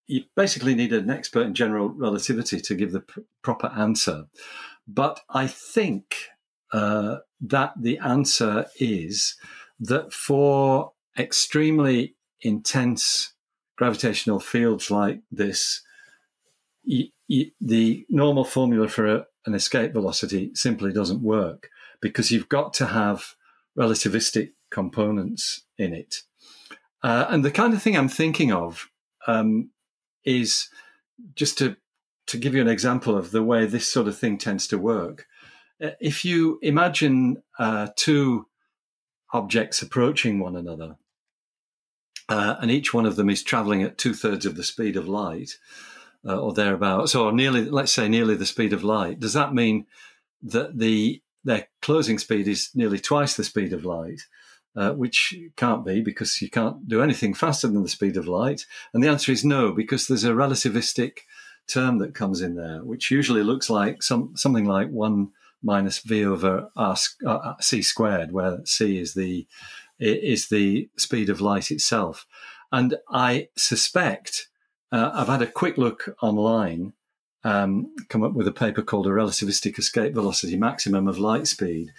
you 0.08 0.24
basically 0.36 0.74
need 0.74 0.94
an 0.94 1.10
expert 1.10 1.46
in 1.46 1.54
general 1.54 1.90
relativity 1.90 2.62
to 2.62 2.76
give 2.76 2.94
the 2.94 3.02
pr- 3.02 3.20
proper 3.42 3.68
answer. 3.68 4.28
But 4.88 5.20
I 5.30 5.48
think 5.48 6.16
uh, 6.72 7.18
that 7.42 7.74
the 7.78 7.98
answer 8.00 8.68
is 8.80 9.36
that 9.80 10.14
for 10.14 10.94
extremely 11.18 12.16
intense 12.42 13.34
gravitational 13.78 14.40
fields 14.40 14.90
like 14.90 15.22
this, 15.30 15.82
y- 16.86 17.12
y- 17.30 17.52
the 17.60 18.06
normal 18.10 18.46
formula 18.46 18.88
for 18.88 19.06
a, 19.06 19.26
an 19.48 19.56
escape 19.56 19.94
velocity 19.94 20.52
simply 20.54 20.94
doesn't 20.94 21.22
work 21.22 21.70
because 22.02 22.32
you've 22.32 22.50
got 22.50 22.74
to 22.76 22.88
have 22.88 23.36
relativistic 23.78 24.52
components 24.70 25.64
in 25.78 25.94
it. 25.94 26.24
Uh, 27.02 27.26
and 27.30 27.44
the 27.44 27.52
kind 27.52 27.74
of 27.74 27.82
thing 27.82 27.96
I'm 27.96 28.10
thinking 28.10 28.52
of 28.52 28.90
um, 29.26 29.72
is 30.24 30.70
just 31.36 31.58
to 31.60 31.78
to 32.28 32.38
give 32.38 32.54
you 32.54 32.62
an 32.62 32.68
example 32.68 33.16
of 33.18 33.32
the 33.32 33.42
way 33.42 33.66
this 33.66 33.88
sort 33.88 34.06
of 34.08 34.18
thing 34.18 34.38
tends 34.38 34.68
to 34.68 34.78
work. 34.78 35.26
Uh, 35.82 35.92
If 36.02 36.26
you 36.26 36.60
imagine 36.62 37.42
uh, 37.58 37.88
two 37.96 38.48
objects 39.32 39.82
approaching 39.82 40.40
one 40.40 40.58
another, 40.58 40.98
uh, 42.28 42.56
and 42.60 42.70
each 42.70 42.94
one 42.94 43.06
of 43.06 43.16
them 43.16 43.30
is 43.30 43.44
traveling 43.44 43.82
at 43.82 43.98
two 43.98 44.14
thirds 44.14 44.46
of 44.46 44.58
the 44.58 44.64
speed 44.64 44.98
of 44.98 45.08
light, 45.08 45.58
uh, 46.26 46.40
or 46.40 46.54
thereabouts, 46.54 47.16
or 47.16 47.32
nearly, 47.32 47.66
let's 47.66 47.92
say, 47.94 48.08
nearly 48.08 48.36
the 48.36 48.46
speed 48.46 48.74
of 48.74 48.84
light. 48.84 49.20
Does 49.20 49.34
that 49.34 49.54
mean 49.54 49.86
that 50.42 50.78
the 50.78 51.22
their 51.44 51.68
closing 51.82 52.20
speed 52.20 52.48
is 52.48 52.70
nearly 52.76 53.00
twice 53.00 53.36
the 53.36 53.44
speed 53.44 53.74
of 53.74 53.86
light? 53.86 54.22
Uh, 54.76 54.92
which 54.92 55.34
can't 55.56 55.84
be 55.84 56.02
because 56.02 56.40
you 56.40 56.52
can't 56.52 56.88
do 56.88 57.02
anything 57.02 57.34
faster 57.34 57.68
than 57.68 57.82
the 57.82 57.90
speed 57.90 58.16
of 58.16 58.28
light. 58.28 58.68
And 58.94 59.04
the 59.04 59.08
answer 59.08 59.32
is 59.32 59.44
no, 59.44 59.72
because 59.72 60.06
there's 60.06 60.24
a 60.24 60.34
relativistic 60.34 61.22
term 61.68 61.98
that 61.98 62.14
comes 62.14 62.42
in 62.42 62.54
there, 62.56 62.84
which 62.84 63.10
usually 63.10 63.42
looks 63.42 63.72
like 63.72 64.04
some 64.04 64.34
something 64.36 64.66
like 64.66 64.90
one 64.90 65.32
minus 65.64 65.98
v 66.00 66.24
over 66.24 66.70
r, 66.76 66.92
s- 66.92 67.16
uh, 67.26 67.56
c 67.60 67.82
squared, 67.82 68.32
where 68.32 68.60
c 68.66 69.00
is 69.00 69.16
the 69.16 69.48
is 70.00 70.50
the 70.50 70.88
speed 70.96 71.30
of 71.30 71.42
light 71.42 71.72
itself. 71.72 72.28
And 72.72 72.98
I 73.10 73.48
suspect 73.56 74.48
uh, 74.92 75.12
I've 75.14 75.28
had 75.28 75.42
a 75.42 75.52
quick 75.52 75.78
look 75.78 76.16
online, 76.22 76.94
um, 77.44 77.94
come 78.10 78.24
up 78.24 78.34
with 78.34 78.48
a 78.48 78.52
paper 78.52 78.82
called 78.82 79.08
a 79.08 79.12
relativistic 79.12 79.78
escape 79.78 80.14
velocity 80.14 80.58
maximum 80.58 81.08
of 81.08 81.20
light 81.20 81.48
speed, 81.48 81.94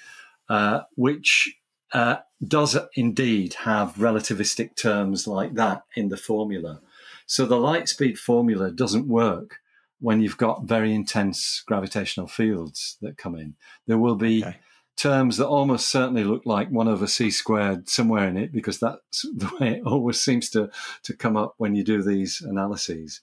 uh, 0.48 0.82
which 0.94 1.56
uh, 1.92 2.16
does 2.46 2.76
indeed 2.94 3.54
have 3.54 3.94
relativistic 3.94 4.76
terms 4.76 5.26
like 5.26 5.54
that 5.54 5.84
in 5.96 6.08
the 6.08 6.16
formula. 6.16 6.80
So 7.26 7.44
the 7.44 7.56
light 7.56 7.88
speed 7.88 8.18
formula 8.18 8.70
doesn't 8.70 9.06
work 9.06 9.60
when 10.00 10.20
you've 10.20 10.36
got 10.36 10.64
very 10.64 10.94
intense 10.94 11.62
gravitational 11.66 12.28
fields 12.28 12.96
that 13.02 13.18
come 13.18 13.34
in. 13.34 13.56
There 13.86 13.98
will 13.98 14.16
be 14.16 14.44
Okay. 14.44 14.58
Terms 14.98 15.36
that 15.36 15.46
almost 15.46 15.88
certainly 15.88 16.24
look 16.24 16.44
like 16.44 16.70
1 16.70 16.88
over 16.88 17.06
c 17.06 17.30
squared 17.30 17.88
somewhere 17.88 18.28
in 18.28 18.36
it 18.36 18.52
because 18.52 18.78
that's 18.78 19.22
the 19.34 19.50
way 19.58 19.78
it 19.78 19.86
always 19.86 20.20
seems 20.20 20.50
to, 20.50 20.70
to 21.04 21.16
come 21.16 21.36
up 21.36 21.54
when 21.56 21.74
you 21.74 21.84
do 21.84 22.02
these 22.02 22.40
analyses. 22.40 23.20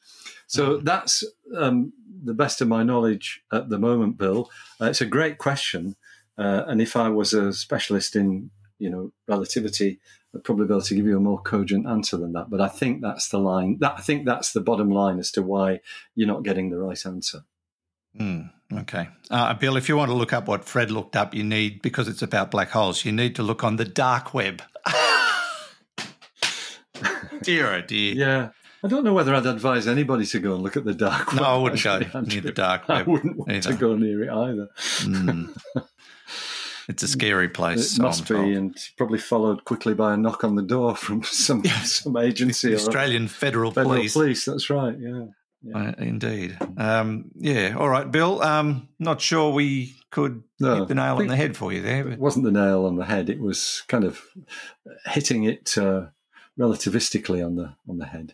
So 0.47 0.78
that's 0.78 1.23
um, 1.55 1.93
the 2.23 2.34
best 2.34 2.61
of 2.61 2.67
my 2.67 2.84
knowledge 2.84 3.43
at 3.51 3.69
the 3.69 3.78
moment, 3.78 4.17
Bill. 4.17 4.49
Uh, 4.82 4.86
it's 4.86 5.01
a 5.01 5.05
great 5.05 5.38
question. 5.38 5.95
Uh, 6.38 6.63
and 6.67 6.82
if 6.82 6.95
I 6.95 7.09
was 7.09 7.34
a 7.34 7.53
specialist 7.53 8.15
in, 8.15 8.49
you 8.80 8.89
know, 8.89 9.11
relativity, 9.28 9.99
I'd 10.34 10.43
probably 10.43 10.67
be 10.67 10.73
able 10.73 10.82
to 10.82 10.95
give 10.95 11.05
you 11.05 11.17
a 11.17 11.21
more 11.21 11.41
cogent 11.41 11.88
answer 11.88 12.17
than 12.17 12.34
that. 12.34 12.49
But 12.49 12.61
I 12.61 12.67
think 12.67 13.01
that's 13.01 13.30
the 13.30 13.39
line. 13.39 13.78
That 13.80 13.95
I 13.97 14.01
think 14.01 14.26
that's 14.26 14.51
the 14.51 14.61
bottom 14.61 14.89
line 14.89 15.17
as 15.19 15.32
to 15.32 15.41
why 15.41 15.80
you're 16.13 16.28
not 16.28 16.43
getting 16.43 16.69
the 16.69 16.78
right 16.78 17.05
answer. 17.05 17.43
Mm, 18.19 18.51
okay. 18.74 19.07
Uh, 19.30 19.53
Bill, 19.53 19.78
if 19.78 19.89
you 19.89 19.97
want 19.97 20.09
to 20.09 20.16
look 20.16 20.34
up 20.34 20.47
what 20.47 20.66
Fred 20.66 20.91
looked 20.91 21.16
up, 21.16 21.34
you 21.34 21.43
need, 21.43 21.82
because 21.82 22.07
it's 22.07 22.22
about 22.22 22.51
black 22.51 22.70
holes, 22.70 23.05
you 23.05 23.11
need 23.11 23.36
to 23.36 23.43
look 23.43 23.63
on 23.63 23.76
the 23.78 23.86
dark 23.86 24.34
web. 24.34 24.61
dear, 27.41 27.74
oh 27.74 27.82
dear. 27.82 28.16
Yeah. 28.16 28.49
I 28.84 28.88
don't 28.88 29.03
know 29.03 29.13
whether 29.13 29.34
I'd 29.34 29.45
advise 29.47 29.88
anybody 29.88 30.26
to 30.28 30.39
go 30.39 30.53
and 30.53 30.61
look 30.61 30.78
at 30.78 30.86
the 30.86 30.93
dark 30.93 31.32
web. 31.32 31.41
No, 31.41 31.47
I 31.47 31.57
wouldn't 31.57 31.84
go 31.84 31.95
actually, 31.95 32.22
near 32.22 32.41
the 32.41 32.49
Andrew. 32.49 32.51
dark 32.51 32.84
I 32.88 33.01
wouldn't 33.01 33.38
want 33.38 33.63
to 33.63 33.74
go 33.74 33.95
near 33.95 34.24
it 34.24 34.30
either. 34.30 34.68
Mm. 34.99 35.55
It's 36.88 37.01
a 37.01 37.07
scary 37.07 37.49
place. 37.49 37.97
It 37.97 38.01
must 38.01 38.28
be, 38.28 38.53
and 38.53 38.78
probably 38.97 39.18
followed 39.18 39.66
quickly 39.66 39.93
by 39.93 40.13
a 40.13 40.18
knock 40.18 40.43
on 40.43 40.55
the 40.55 40.61
door 40.61 40.95
from 40.95 41.24
some 41.24 41.63
some 41.63 42.16
agency 42.18 42.76
Australian 42.76 43.28
Federal, 43.28 43.72
federal 43.72 43.95
Police. 43.95 44.13
police. 44.13 44.45
That's 44.45 44.70
right. 44.70 44.95
Yeah. 44.99 45.26
Uh, 45.74 45.93
indeed. 45.97 46.57
Um, 46.78 47.32
yeah. 47.36 47.76
All 47.78 47.89
right, 47.89 48.09
Bill. 48.09 48.41
Um, 48.41 48.89
not 48.99 49.22
sure 49.22 49.51
we 49.51 49.95
could 50.11 50.43
No, 50.59 50.76
hit 50.76 50.88
the 50.89 50.95
nail 50.95 51.18
on 51.18 51.28
the 51.28 51.36
head 51.36 51.57
for 51.57 51.74
you 51.74 51.82
there, 51.82 52.07
It 52.07 52.20
wasn't 52.20 52.45
the 52.45 52.51
nail 52.51 52.86
on 52.86 52.95
the 52.97 53.05
head. 53.05 53.30
It 53.30 53.39
was 53.39 53.84
kind 53.88 54.03
of 54.03 54.22
hitting 55.05 55.43
it 55.43 55.78
uh, 55.78 56.07
relativistically 56.59 57.45
on 57.45 57.55
the 57.55 57.74
on 57.89 57.97
the 57.97 58.05
head. 58.05 58.34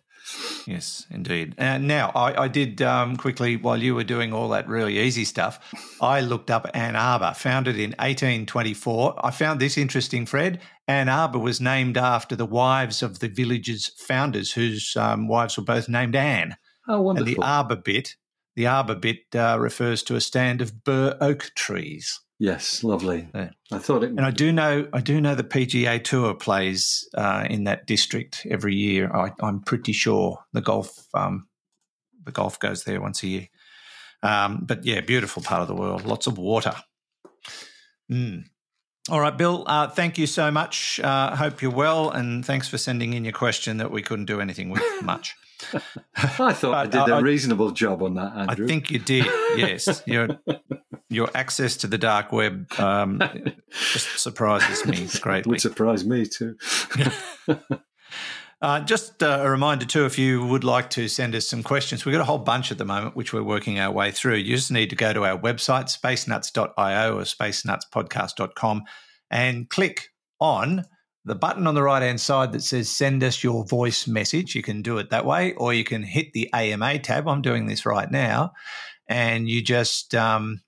yes, 0.68 1.08
indeed. 1.10 1.56
And 1.58 1.88
now 1.88 2.12
I, 2.14 2.44
I 2.44 2.48
did 2.48 2.82
um, 2.82 3.16
quickly 3.18 3.58
while 3.58 3.78
you 3.82 3.96
were 3.96 4.04
doing 4.04 4.34
all 4.34 4.50
that 4.50 4.68
really 4.68 5.00
easy 5.00 5.26
stuff. 5.26 5.60
I 6.00 6.22
looked 6.22 6.52
up 6.52 6.68
Ann 6.74 6.96
Arbor, 6.96 7.34
founded 7.36 7.78
in 7.78 7.92
1824. 7.92 9.26
I 9.26 9.32
found 9.32 9.60
this 9.60 9.78
interesting, 9.78 10.26
Fred. 10.26 10.62
Ann 10.88 11.10
Arbor 11.10 11.40
was 11.40 11.60
named 11.62 11.98
after 11.98 12.36
the 12.36 12.46
wives 12.46 13.02
of 13.02 13.20
the 13.20 13.30
village's 13.30 13.88
founders, 13.88 14.52
whose 14.52 14.96
um, 14.96 15.28
wives 15.28 15.58
were 15.58 15.64
both 15.64 15.90
named 15.90 16.16
Anne. 16.16 16.56
How 16.92 17.10
And 17.10 17.26
the 17.26 17.38
arbor 17.42 17.76
bit, 17.76 18.16
the 18.56 18.68
arbor 18.68 18.96
bit 18.96 19.20
uh, 19.36 19.58
refers 19.60 20.04
to 20.04 20.16
a 20.16 20.22
stand 20.22 20.62
of 20.62 20.84
bur 20.84 21.18
oak 21.22 21.52
trees. 21.56 22.20
yes, 22.40 22.84
lovely. 22.84 23.30
Yeah. 23.34 23.52
I 23.72 23.78
thought 23.78 24.04
it. 24.04 24.10
And 24.10 24.22
I 24.22 24.32
do 24.32 24.52
know, 24.52 24.88
I 24.92 25.00
do 25.00 25.22
know 25.22 25.36
the 25.36 25.44
PGA 25.44 26.04
Tour 26.04 26.34
plays 26.34 27.08
uh, 27.16 27.46
in 27.50 27.66
that 27.66 27.86
district 27.86 28.46
every 28.50 28.76
year. 28.76 29.12
I, 29.14 29.32
I'm 29.42 29.62
pretty 29.62 29.94
sure 29.94 30.40
the 30.52 30.62
golf, 30.62 31.08
um, 31.14 31.48
the 32.26 32.32
golf 32.32 32.60
goes 32.60 32.84
there 32.84 33.00
once 33.00 33.24
a 33.24 33.28
year. 33.28 33.48
Um, 34.24 34.64
but 34.64 34.86
yeah, 34.86 35.02
beautiful 35.02 35.42
part 35.42 35.62
of 35.62 35.68
the 35.68 35.76
world, 35.76 36.06
lots 36.06 36.28
of 36.28 36.38
water. 36.38 36.76
Mm. 38.12 38.44
All 39.10 39.20
right, 39.20 39.36
Bill. 39.36 39.64
Uh, 39.66 39.88
thank 39.88 40.18
you 40.18 40.28
so 40.28 40.52
much. 40.52 41.00
Uh, 41.00 41.36
hope 41.36 41.62
you're 41.62 41.72
well, 41.72 42.12
and 42.12 42.46
thanks 42.46 42.68
for 42.68 42.78
sending 42.78 43.14
in 43.14 43.24
your 43.24 43.34
question 43.34 43.78
that 43.78 43.90
we 43.92 44.04
couldn't 44.04 44.26
do 44.26 44.40
anything 44.40 44.70
with 44.70 44.84
much. 45.04 45.36
I 46.16 46.54
thought 46.54 46.74
I 46.74 46.84
but 46.86 46.92
did 46.92 47.00
I- 47.02 47.10
a 47.10 47.16
I- 47.18 47.22
reasonable 47.22 47.72
job 47.72 48.02
on 48.04 48.16
that, 48.16 48.34
Andrew. 48.36 48.66
I 48.66 48.68
think 48.68 48.92
you 48.92 49.00
did. 49.00 49.26
Yes, 49.58 50.02
your 50.08 50.30
your 51.10 51.30
access 51.36 51.76
to 51.78 51.88
the 51.88 51.98
dark 51.98 52.32
web 52.32 52.72
um, 52.80 53.22
just 53.70 54.18
surprises 54.20 54.86
me 54.86 55.08
greatly. 55.22 55.50
would 55.50 55.62
surprise 55.62 56.06
me 56.06 56.26
too. 56.26 56.56
Uh, 58.62 58.80
just 58.82 59.24
uh, 59.24 59.40
a 59.42 59.50
reminder 59.50 59.86
too, 59.86 60.06
if 60.06 60.20
you 60.20 60.46
would 60.46 60.64
like 60.64 60.92
to 60.92 61.08
send 61.08 61.34
us 61.34 61.48
some 61.48 61.64
questions, 61.64 62.06
we've 62.06 62.14
got 62.14 62.22
a 62.22 62.26
whole 62.26 62.38
bunch 62.38 62.72
at 62.72 62.78
the 62.78 62.86
moment 62.86 63.16
which 63.16 63.34
we're 63.34 63.42
working 63.42 63.80
our 63.80 63.92
way 63.92 64.12
through. 64.12 64.36
You 64.36 64.56
just 64.56 64.72
need 64.72 64.92
to 64.92 64.96
go 64.96 65.12
to 65.14 65.26
our 65.26 65.36
website, 65.38 65.86
spacenuts.io 65.90 67.18
or 67.18 67.22
spacenutspodcast.com, 67.24 68.84
and 69.32 69.68
click 69.68 70.10
on 70.40 70.86
the 71.26 71.36
button 71.36 71.68
on 71.68 71.76
the 71.76 71.84
right 71.84 72.02
hand 72.02 72.20
side 72.20 72.52
that 72.54 72.64
says 72.64 72.90
send 72.90 73.24
us 73.24 73.44
your 73.44 73.64
voice 73.66 74.08
message. 74.08 74.56
You 74.56 74.64
can 74.64 74.82
do 74.82 74.98
it 74.98 75.10
that 75.12 75.26
way, 75.26 75.54
or 75.54 75.74
you 75.74 75.84
can 75.84 76.04
hit 76.04 76.34
the 76.34 76.52
AMA 76.54 77.00
tab. 77.00 77.28
I'm 77.28 77.42
doing 77.42 77.68
this 77.68 77.86
right 77.86 78.10
now, 78.10 78.54
and 79.08 79.50
you 79.50 79.62
just 79.62 80.16
um, 80.16 80.62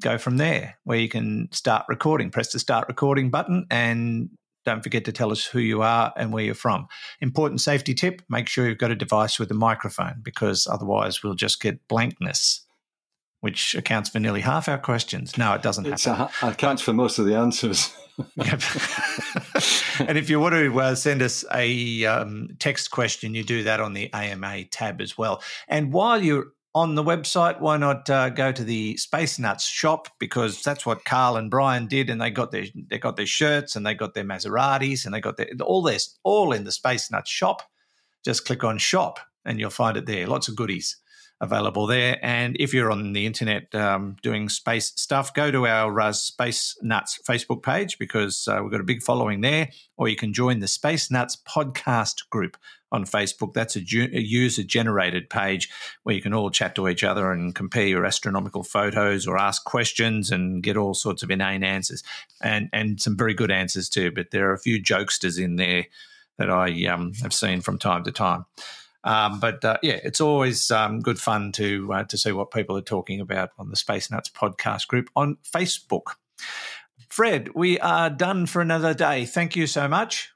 go 0.00 0.18
from 0.18 0.36
there 0.36 0.78
where 0.84 0.98
you 0.98 1.08
can 1.08 1.48
start 1.52 1.84
recording. 1.88 2.30
Press 2.30 2.52
the 2.52 2.58
start 2.58 2.88
recording 2.88 3.30
button 3.30 3.66
and 3.70 4.30
don't 4.64 4.82
forget 4.82 5.04
to 5.06 5.12
tell 5.12 5.32
us 5.32 5.46
who 5.46 5.60
you 5.60 5.82
are 5.82 6.12
and 6.16 6.32
where 6.32 6.44
you're 6.44 6.54
from. 6.54 6.86
Important 7.20 7.60
safety 7.60 7.94
tip 7.94 8.22
make 8.28 8.48
sure 8.48 8.68
you've 8.68 8.78
got 8.78 8.90
a 8.90 8.96
device 8.96 9.38
with 9.38 9.50
a 9.50 9.54
microphone 9.54 10.20
because 10.22 10.66
otherwise 10.66 11.22
we'll 11.22 11.34
just 11.34 11.60
get 11.60 11.86
blankness, 11.88 12.66
which 13.40 13.74
accounts 13.74 14.10
for 14.10 14.18
nearly 14.18 14.40
half 14.40 14.68
our 14.68 14.78
questions. 14.78 15.38
No, 15.38 15.52
it 15.54 15.62
doesn't 15.62 15.86
It's 15.86 16.04
happen. 16.04 16.34
a, 16.42 16.50
accounts 16.52 16.82
for 16.82 16.92
most 16.92 17.18
of 17.18 17.26
the 17.26 17.36
answers. 17.36 17.94
Yep. 18.36 18.62
and 20.08 20.18
if 20.18 20.28
you 20.28 20.40
want 20.40 20.54
to 20.54 20.80
uh, 20.80 20.94
send 20.96 21.22
us 21.22 21.44
a 21.54 22.04
um, 22.04 22.48
text 22.58 22.90
question, 22.90 23.34
you 23.34 23.44
do 23.44 23.62
that 23.62 23.80
on 23.80 23.92
the 23.92 24.12
AMA 24.12 24.64
tab 24.64 25.00
as 25.00 25.16
well. 25.16 25.40
And 25.68 25.92
while 25.92 26.20
you're 26.22 26.46
on 26.74 26.96
the 26.96 27.04
website, 27.04 27.60
why 27.60 27.76
not 27.76 28.10
uh, 28.10 28.30
go 28.30 28.50
to 28.50 28.64
the 28.64 28.96
Space 28.96 29.38
Nuts 29.38 29.64
shop 29.64 30.08
because 30.18 30.62
that's 30.62 30.84
what 30.84 31.04
Carl 31.04 31.36
and 31.36 31.50
Brian 31.50 31.86
did, 31.86 32.10
and 32.10 32.20
they 32.20 32.30
got 32.30 32.50
their 32.50 32.66
they 32.90 32.98
got 32.98 33.16
their 33.16 33.26
shirts 33.26 33.76
and 33.76 33.86
they 33.86 33.94
got 33.94 34.14
their 34.14 34.24
Maseratis 34.24 35.04
and 35.04 35.14
they 35.14 35.20
got 35.20 35.36
their 35.36 35.48
all 35.62 35.82
their 35.82 35.98
all 36.24 36.52
in 36.52 36.64
the 36.64 36.72
Space 36.72 37.10
Nuts 37.10 37.30
shop. 37.30 37.62
Just 38.24 38.44
click 38.44 38.64
on 38.64 38.78
shop 38.78 39.20
and 39.44 39.60
you'll 39.60 39.70
find 39.70 39.96
it 39.96 40.06
there. 40.06 40.26
Lots 40.26 40.48
of 40.48 40.56
goodies 40.56 40.96
available 41.40 41.86
there. 41.86 42.18
And 42.22 42.56
if 42.58 42.74
you're 42.74 42.90
on 42.90 43.12
the 43.12 43.26
internet 43.26 43.72
um, 43.74 44.16
doing 44.22 44.48
space 44.48 44.92
stuff, 44.96 45.32
go 45.32 45.50
to 45.50 45.66
our 45.66 46.00
uh, 46.00 46.12
Space 46.12 46.76
Nuts 46.82 47.20
Facebook 47.26 47.62
page 47.62 47.98
because 47.98 48.48
uh, 48.48 48.58
we've 48.62 48.72
got 48.72 48.80
a 48.80 48.84
big 48.84 49.02
following 49.02 49.40
there. 49.40 49.70
Or 49.96 50.08
you 50.08 50.16
can 50.16 50.32
join 50.32 50.58
the 50.58 50.68
Space 50.68 51.10
Nuts 51.10 51.36
podcast 51.36 52.28
group 52.30 52.56
on 52.90 53.04
Facebook. 53.04 53.52
That's 53.52 53.76
a, 53.76 53.80
ju- 53.80 54.10
a 54.12 54.20
user 54.20 54.62
generated 54.62 55.30
page 55.30 55.68
where 56.02 56.14
you 56.14 56.22
can 56.22 56.34
all 56.34 56.50
chat 56.50 56.74
to 56.76 56.88
each 56.88 57.04
other 57.04 57.30
and 57.30 57.54
compare 57.54 57.86
your 57.86 58.04
astronomical 58.04 58.64
photos 58.64 59.26
or 59.26 59.38
ask 59.38 59.64
questions 59.64 60.30
and 60.30 60.62
get 60.62 60.76
all 60.76 60.94
sorts 60.94 61.22
of 61.22 61.30
inane 61.30 61.62
answers 61.62 62.02
and, 62.42 62.68
and 62.72 63.00
some 63.00 63.16
very 63.16 63.34
good 63.34 63.50
answers 63.50 63.88
too. 63.88 64.10
But 64.10 64.30
there 64.30 64.50
are 64.50 64.54
a 64.54 64.58
few 64.58 64.82
jokesters 64.82 65.42
in 65.42 65.56
there 65.56 65.86
that 66.38 66.50
I 66.50 66.86
um, 66.86 67.12
have 67.14 67.34
seen 67.34 67.60
from 67.60 67.78
time 67.78 68.04
to 68.04 68.12
time. 68.12 68.46
Um, 69.08 69.40
but 69.40 69.64
uh, 69.64 69.78
yeah, 69.82 69.98
it's 70.04 70.20
always 70.20 70.70
um, 70.70 71.00
good 71.00 71.18
fun 71.18 71.50
to 71.52 71.90
uh, 71.94 72.04
to 72.04 72.18
see 72.18 72.30
what 72.30 72.50
people 72.50 72.76
are 72.76 72.82
talking 72.82 73.20
about 73.20 73.50
on 73.58 73.70
the 73.70 73.76
Space 73.76 74.10
Nuts 74.10 74.28
podcast 74.28 74.86
group 74.86 75.08
on 75.16 75.38
Facebook. 75.42 76.16
Fred, 77.08 77.54
we 77.54 77.80
are 77.80 78.10
done 78.10 78.44
for 78.44 78.60
another 78.60 78.92
day. 78.92 79.24
Thank 79.24 79.56
you 79.56 79.66
so 79.66 79.88
much. 79.88 80.30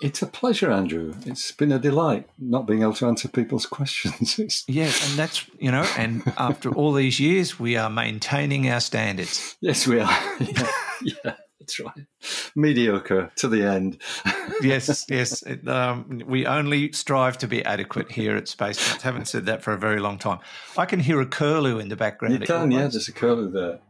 It's 0.00 0.22
a 0.22 0.26
pleasure, 0.26 0.72
Andrew. 0.72 1.14
It's 1.24 1.52
been 1.52 1.70
a 1.70 1.78
delight 1.78 2.28
not 2.36 2.66
being 2.66 2.82
able 2.82 2.94
to 2.94 3.06
answer 3.06 3.28
people's 3.28 3.64
questions. 3.78 4.64
Yes, 4.66 5.08
and 5.08 5.16
that's 5.16 5.46
you 5.60 5.70
know, 5.70 5.86
and 5.96 6.24
after 6.36 6.74
all 6.74 6.92
these 6.92 7.20
years, 7.20 7.60
we 7.60 7.76
are 7.76 7.88
maintaining 7.88 8.68
our 8.68 8.80
standards. 8.80 9.56
yes, 9.60 9.86
we 9.86 10.00
are. 10.00 10.18
yeah, 10.40 10.70
yeah, 11.00 11.36
that's 11.80 11.80
right. 11.80 12.06
Mediocre 12.54 13.30
to 13.36 13.48
the 13.48 13.62
end. 13.62 14.00
Yes, 14.62 15.04
yes. 15.10 15.42
It, 15.42 15.68
um, 15.68 16.22
we 16.26 16.46
only 16.46 16.90
strive 16.92 17.36
to 17.38 17.46
be 17.46 17.62
adequate 17.64 18.10
here 18.10 18.36
at 18.36 18.48
Space 18.48 18.78
Nuts. 18.88 19.02
Haven't 19.02 19.28
said 19.28 19.44
that 19.46 19.62
for 19.62 19.74
a 19.74 19.78
very 19.78 20.00
long 20.00 20.18
time. 20.18 20.38
I 20.78 20.86
can 20.86 20.98
hear 20.98 21.20
a 21.20 21.26
curlew 21.26 21.78
in 21.78 21.90
the 21.90 21.96
background. 21.96 22.34
You 22.34 22.40
can, 22.40 22.70
yeah. 22.70 22.80
place. 22.80 22.92
There's 22.94 23.08
a 23.08 23.12
curlew 23.12 23.50
there. 23.50 23.80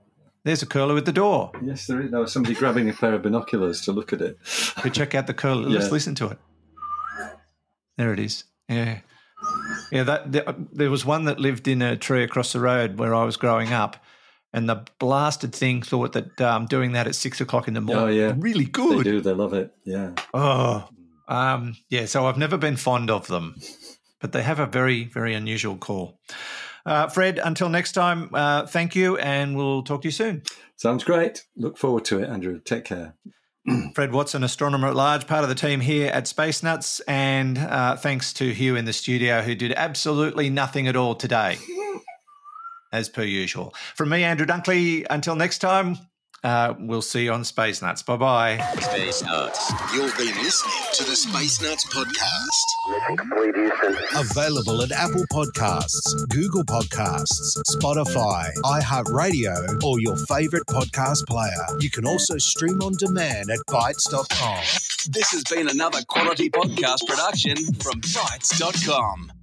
There's 0.42 0.62
a 0.62 0.66
curlew 0.66 0.96
at 0.96 1.04
the 1.04 1.12
door. 1.12 1.52
Yes, 1.62 1.86
there 1.86 2.00
is. 2.00 2.10
There 2.10 2.20
was 2.20 2.32
somebody 2.32 2.56
grabbing 2.56 2.90
a 2.90 2.92
pair 2.92 3.14
of 3.14 3.22
binoculars 3.22 3.80
to 3.82 3.92
look 3.92 4.12
at 4.12 4.20
it. 4.20 4.38
We 4.84 4.90
check 4.90 5.14
out 5.14 5.28
the 5.28 5.34
curlew. 5.34 5.68
Let's 5.68 5.92
listen 5.92 6.16
to 6.16 6.28
it. 6.28 6.38
There 7.96 8.12
it 8.12 8.18
is. 8.18 8.44
Yeah, 8.68 9.00
yeah. 9.92 10.02
That 10.02 10.32
there, 10.32 10.54
there 10.72 10.90
was 10.90 11.04
one 11.04 11.26
that 11.26 11.38
lived 11.38 11.68
in 11.68 11.80
a 11.80 11.96
tree 11.96 12.24
across 12.24 12.52
the 12.52 12.60
road 12.60 12.98
where 12.98 13.14
I 13.14 13.24
was 13.24 13.36
growing 13.36 13.72
up, 13.72 13.96
and 14.56 14.68
the 14.68 14.84
blasted 14.98 15.54
thing 15.54 15.82
thought 15.82 16.12
that 16.14 16.40
um, 16.40 16.66
doing 16.66 16.92
that 16.92 17.06
at 17.06 17.14
six 17.14 17.40
o'clock 17.40 17.68
in 17.68 17.74
the 17.74 17.80
morning, 17.80 18.04
Oh, 18.04 18.08
yeah. 18.08 18.34
really 18.36 18.64
good. 18.64 18.98
They 19.00 19.10
do. 19.10 19.20
They 19.20 19.32
love 19.32 19.52
it. 19.52 19.72
Yeah. 19.84 20.12
Oh, 20.34 20.88
um, 21.28 21.76
yeah. 21.88 22.06
So 22.06 22.26
I've 22.26 22.38
never 22.38 22.56
been 22.56 22.76
fond 22.76 23.10
of 23.10 23.28
them, 23.28 23.54
but 24.20 24.32
they 24.32 24.42
have 24.42 24.58
a 24.58 24.66
very, 24.66 25.04
very 25.04 25.34
unusual 25.34 25.76
call. 25.76 26.18
Uh, 26.84 27.08
Fred, 27.08 27.40
until 27.42 27.68
next 27.68 27.92
time, 27.92 28.30
uh, 28.32 28.64
thank 28.66 28.94
you, 28.96 29.16
and 29.18 29.56
we'll 29.56 29.82
talk 29.82 30.02
to 30.02 30.08
you 30.08 30.12
soon. 30.12 30.42
Sounds 30.76 31.04
great. 31.04 31.44
Look 31.56 31.76
forward 31.78 32.04
to 32.06 32.20
it, 32.22 32.28
Andrew. 32.28 32.60
Take 32.64 32.84
care. 32.84 33.14
Fred 33.96 34.12
Watson, 34.12 34.44
astronomer 34.44 34.86
at 34.88 34.94
large, 34.94 35.26
part 35.26 35.42
of 35.42 35.48
the 35.48 35.56
team 35.56 35.80
here 35.80 36.08
at 36.12 36.28
Space 36.28 36.62
Nuts, 36.62 37.00
and 37.00 37.58
uh, 37.58 37.96
thanks 37.96 38.32
to 38.34 38.52
Hugh 38.52 38.76
in 38.76 38.84
the 38.84 38.92
studio 38.92 39.42
who 39.42 39.56
did 39.56 39.72
absolutely 39.72 40.48
nothing 40.48 40.86
at 40.86 40.94
all 40.94 41.16
today, 41.16 41.58
as 42.96 43.08
per 43.08 43.22
usual. 43.22 43.74
From 43.94 44.08
me, 44.08 44.24
Andrew 44.24 44.46
Dunkley, 44.46 45.06
until 45.10 45.36
next 45.36 45.58
time, 45.58 45.98
uh, 46.42 46.74
we'll 46.78 47.02
see 47.02 47.24
you 47.24 47.32
on 47.32 47.44
Space 47.44 47.82
Nuts. 47.82 48.02
Bye 48.02 48.16
bye. 48.16 48.58
Space 48.80 49.22
Nuts. 49.22 49.72
You've 49.92 50.16
been 50.16 50.34
listening 50.42 50.84
to 50.94 51.04
the 51.04 51.16
Space 51.16 51.60
Nuts 51.60 51.86
podcast. 51.86 52.66
Mission 52.90 53.16
complete, 53.16 53.54
Houston. 53.54 53.96
Available 54.16 54.82
at 54.82 54.92
Apple 54.92 55.24
Podcasts, 55.32 56.28
Google 56.28 56.64
Podcasts, 56.64 57.58
Spotify, 57.70 58.48
iHeartRadio, 58.64 59.82
or 59.82 60.00
your 60.00 60.16
favorite 60.16 60.66
podcast 60.66 61.26
player. 61.26 61.66
You 61.80 61.90
can 61.90 62.06
also 62.06 62.38
stream 62.38 62.80
on 62.80 62.92
demand 62.96 63.50
at 63.50 63.58
Bitesz.com. 63.68 64.62
This 65.08 65.32
has 65.32 65.42
been 65.44 65.68
another 65.68 66.00
quality 66.08 66.48
podcast 66.50 67.06
production 67.08 67.56
from 67.56 68.00
Bitesz.com. 68.00 69.35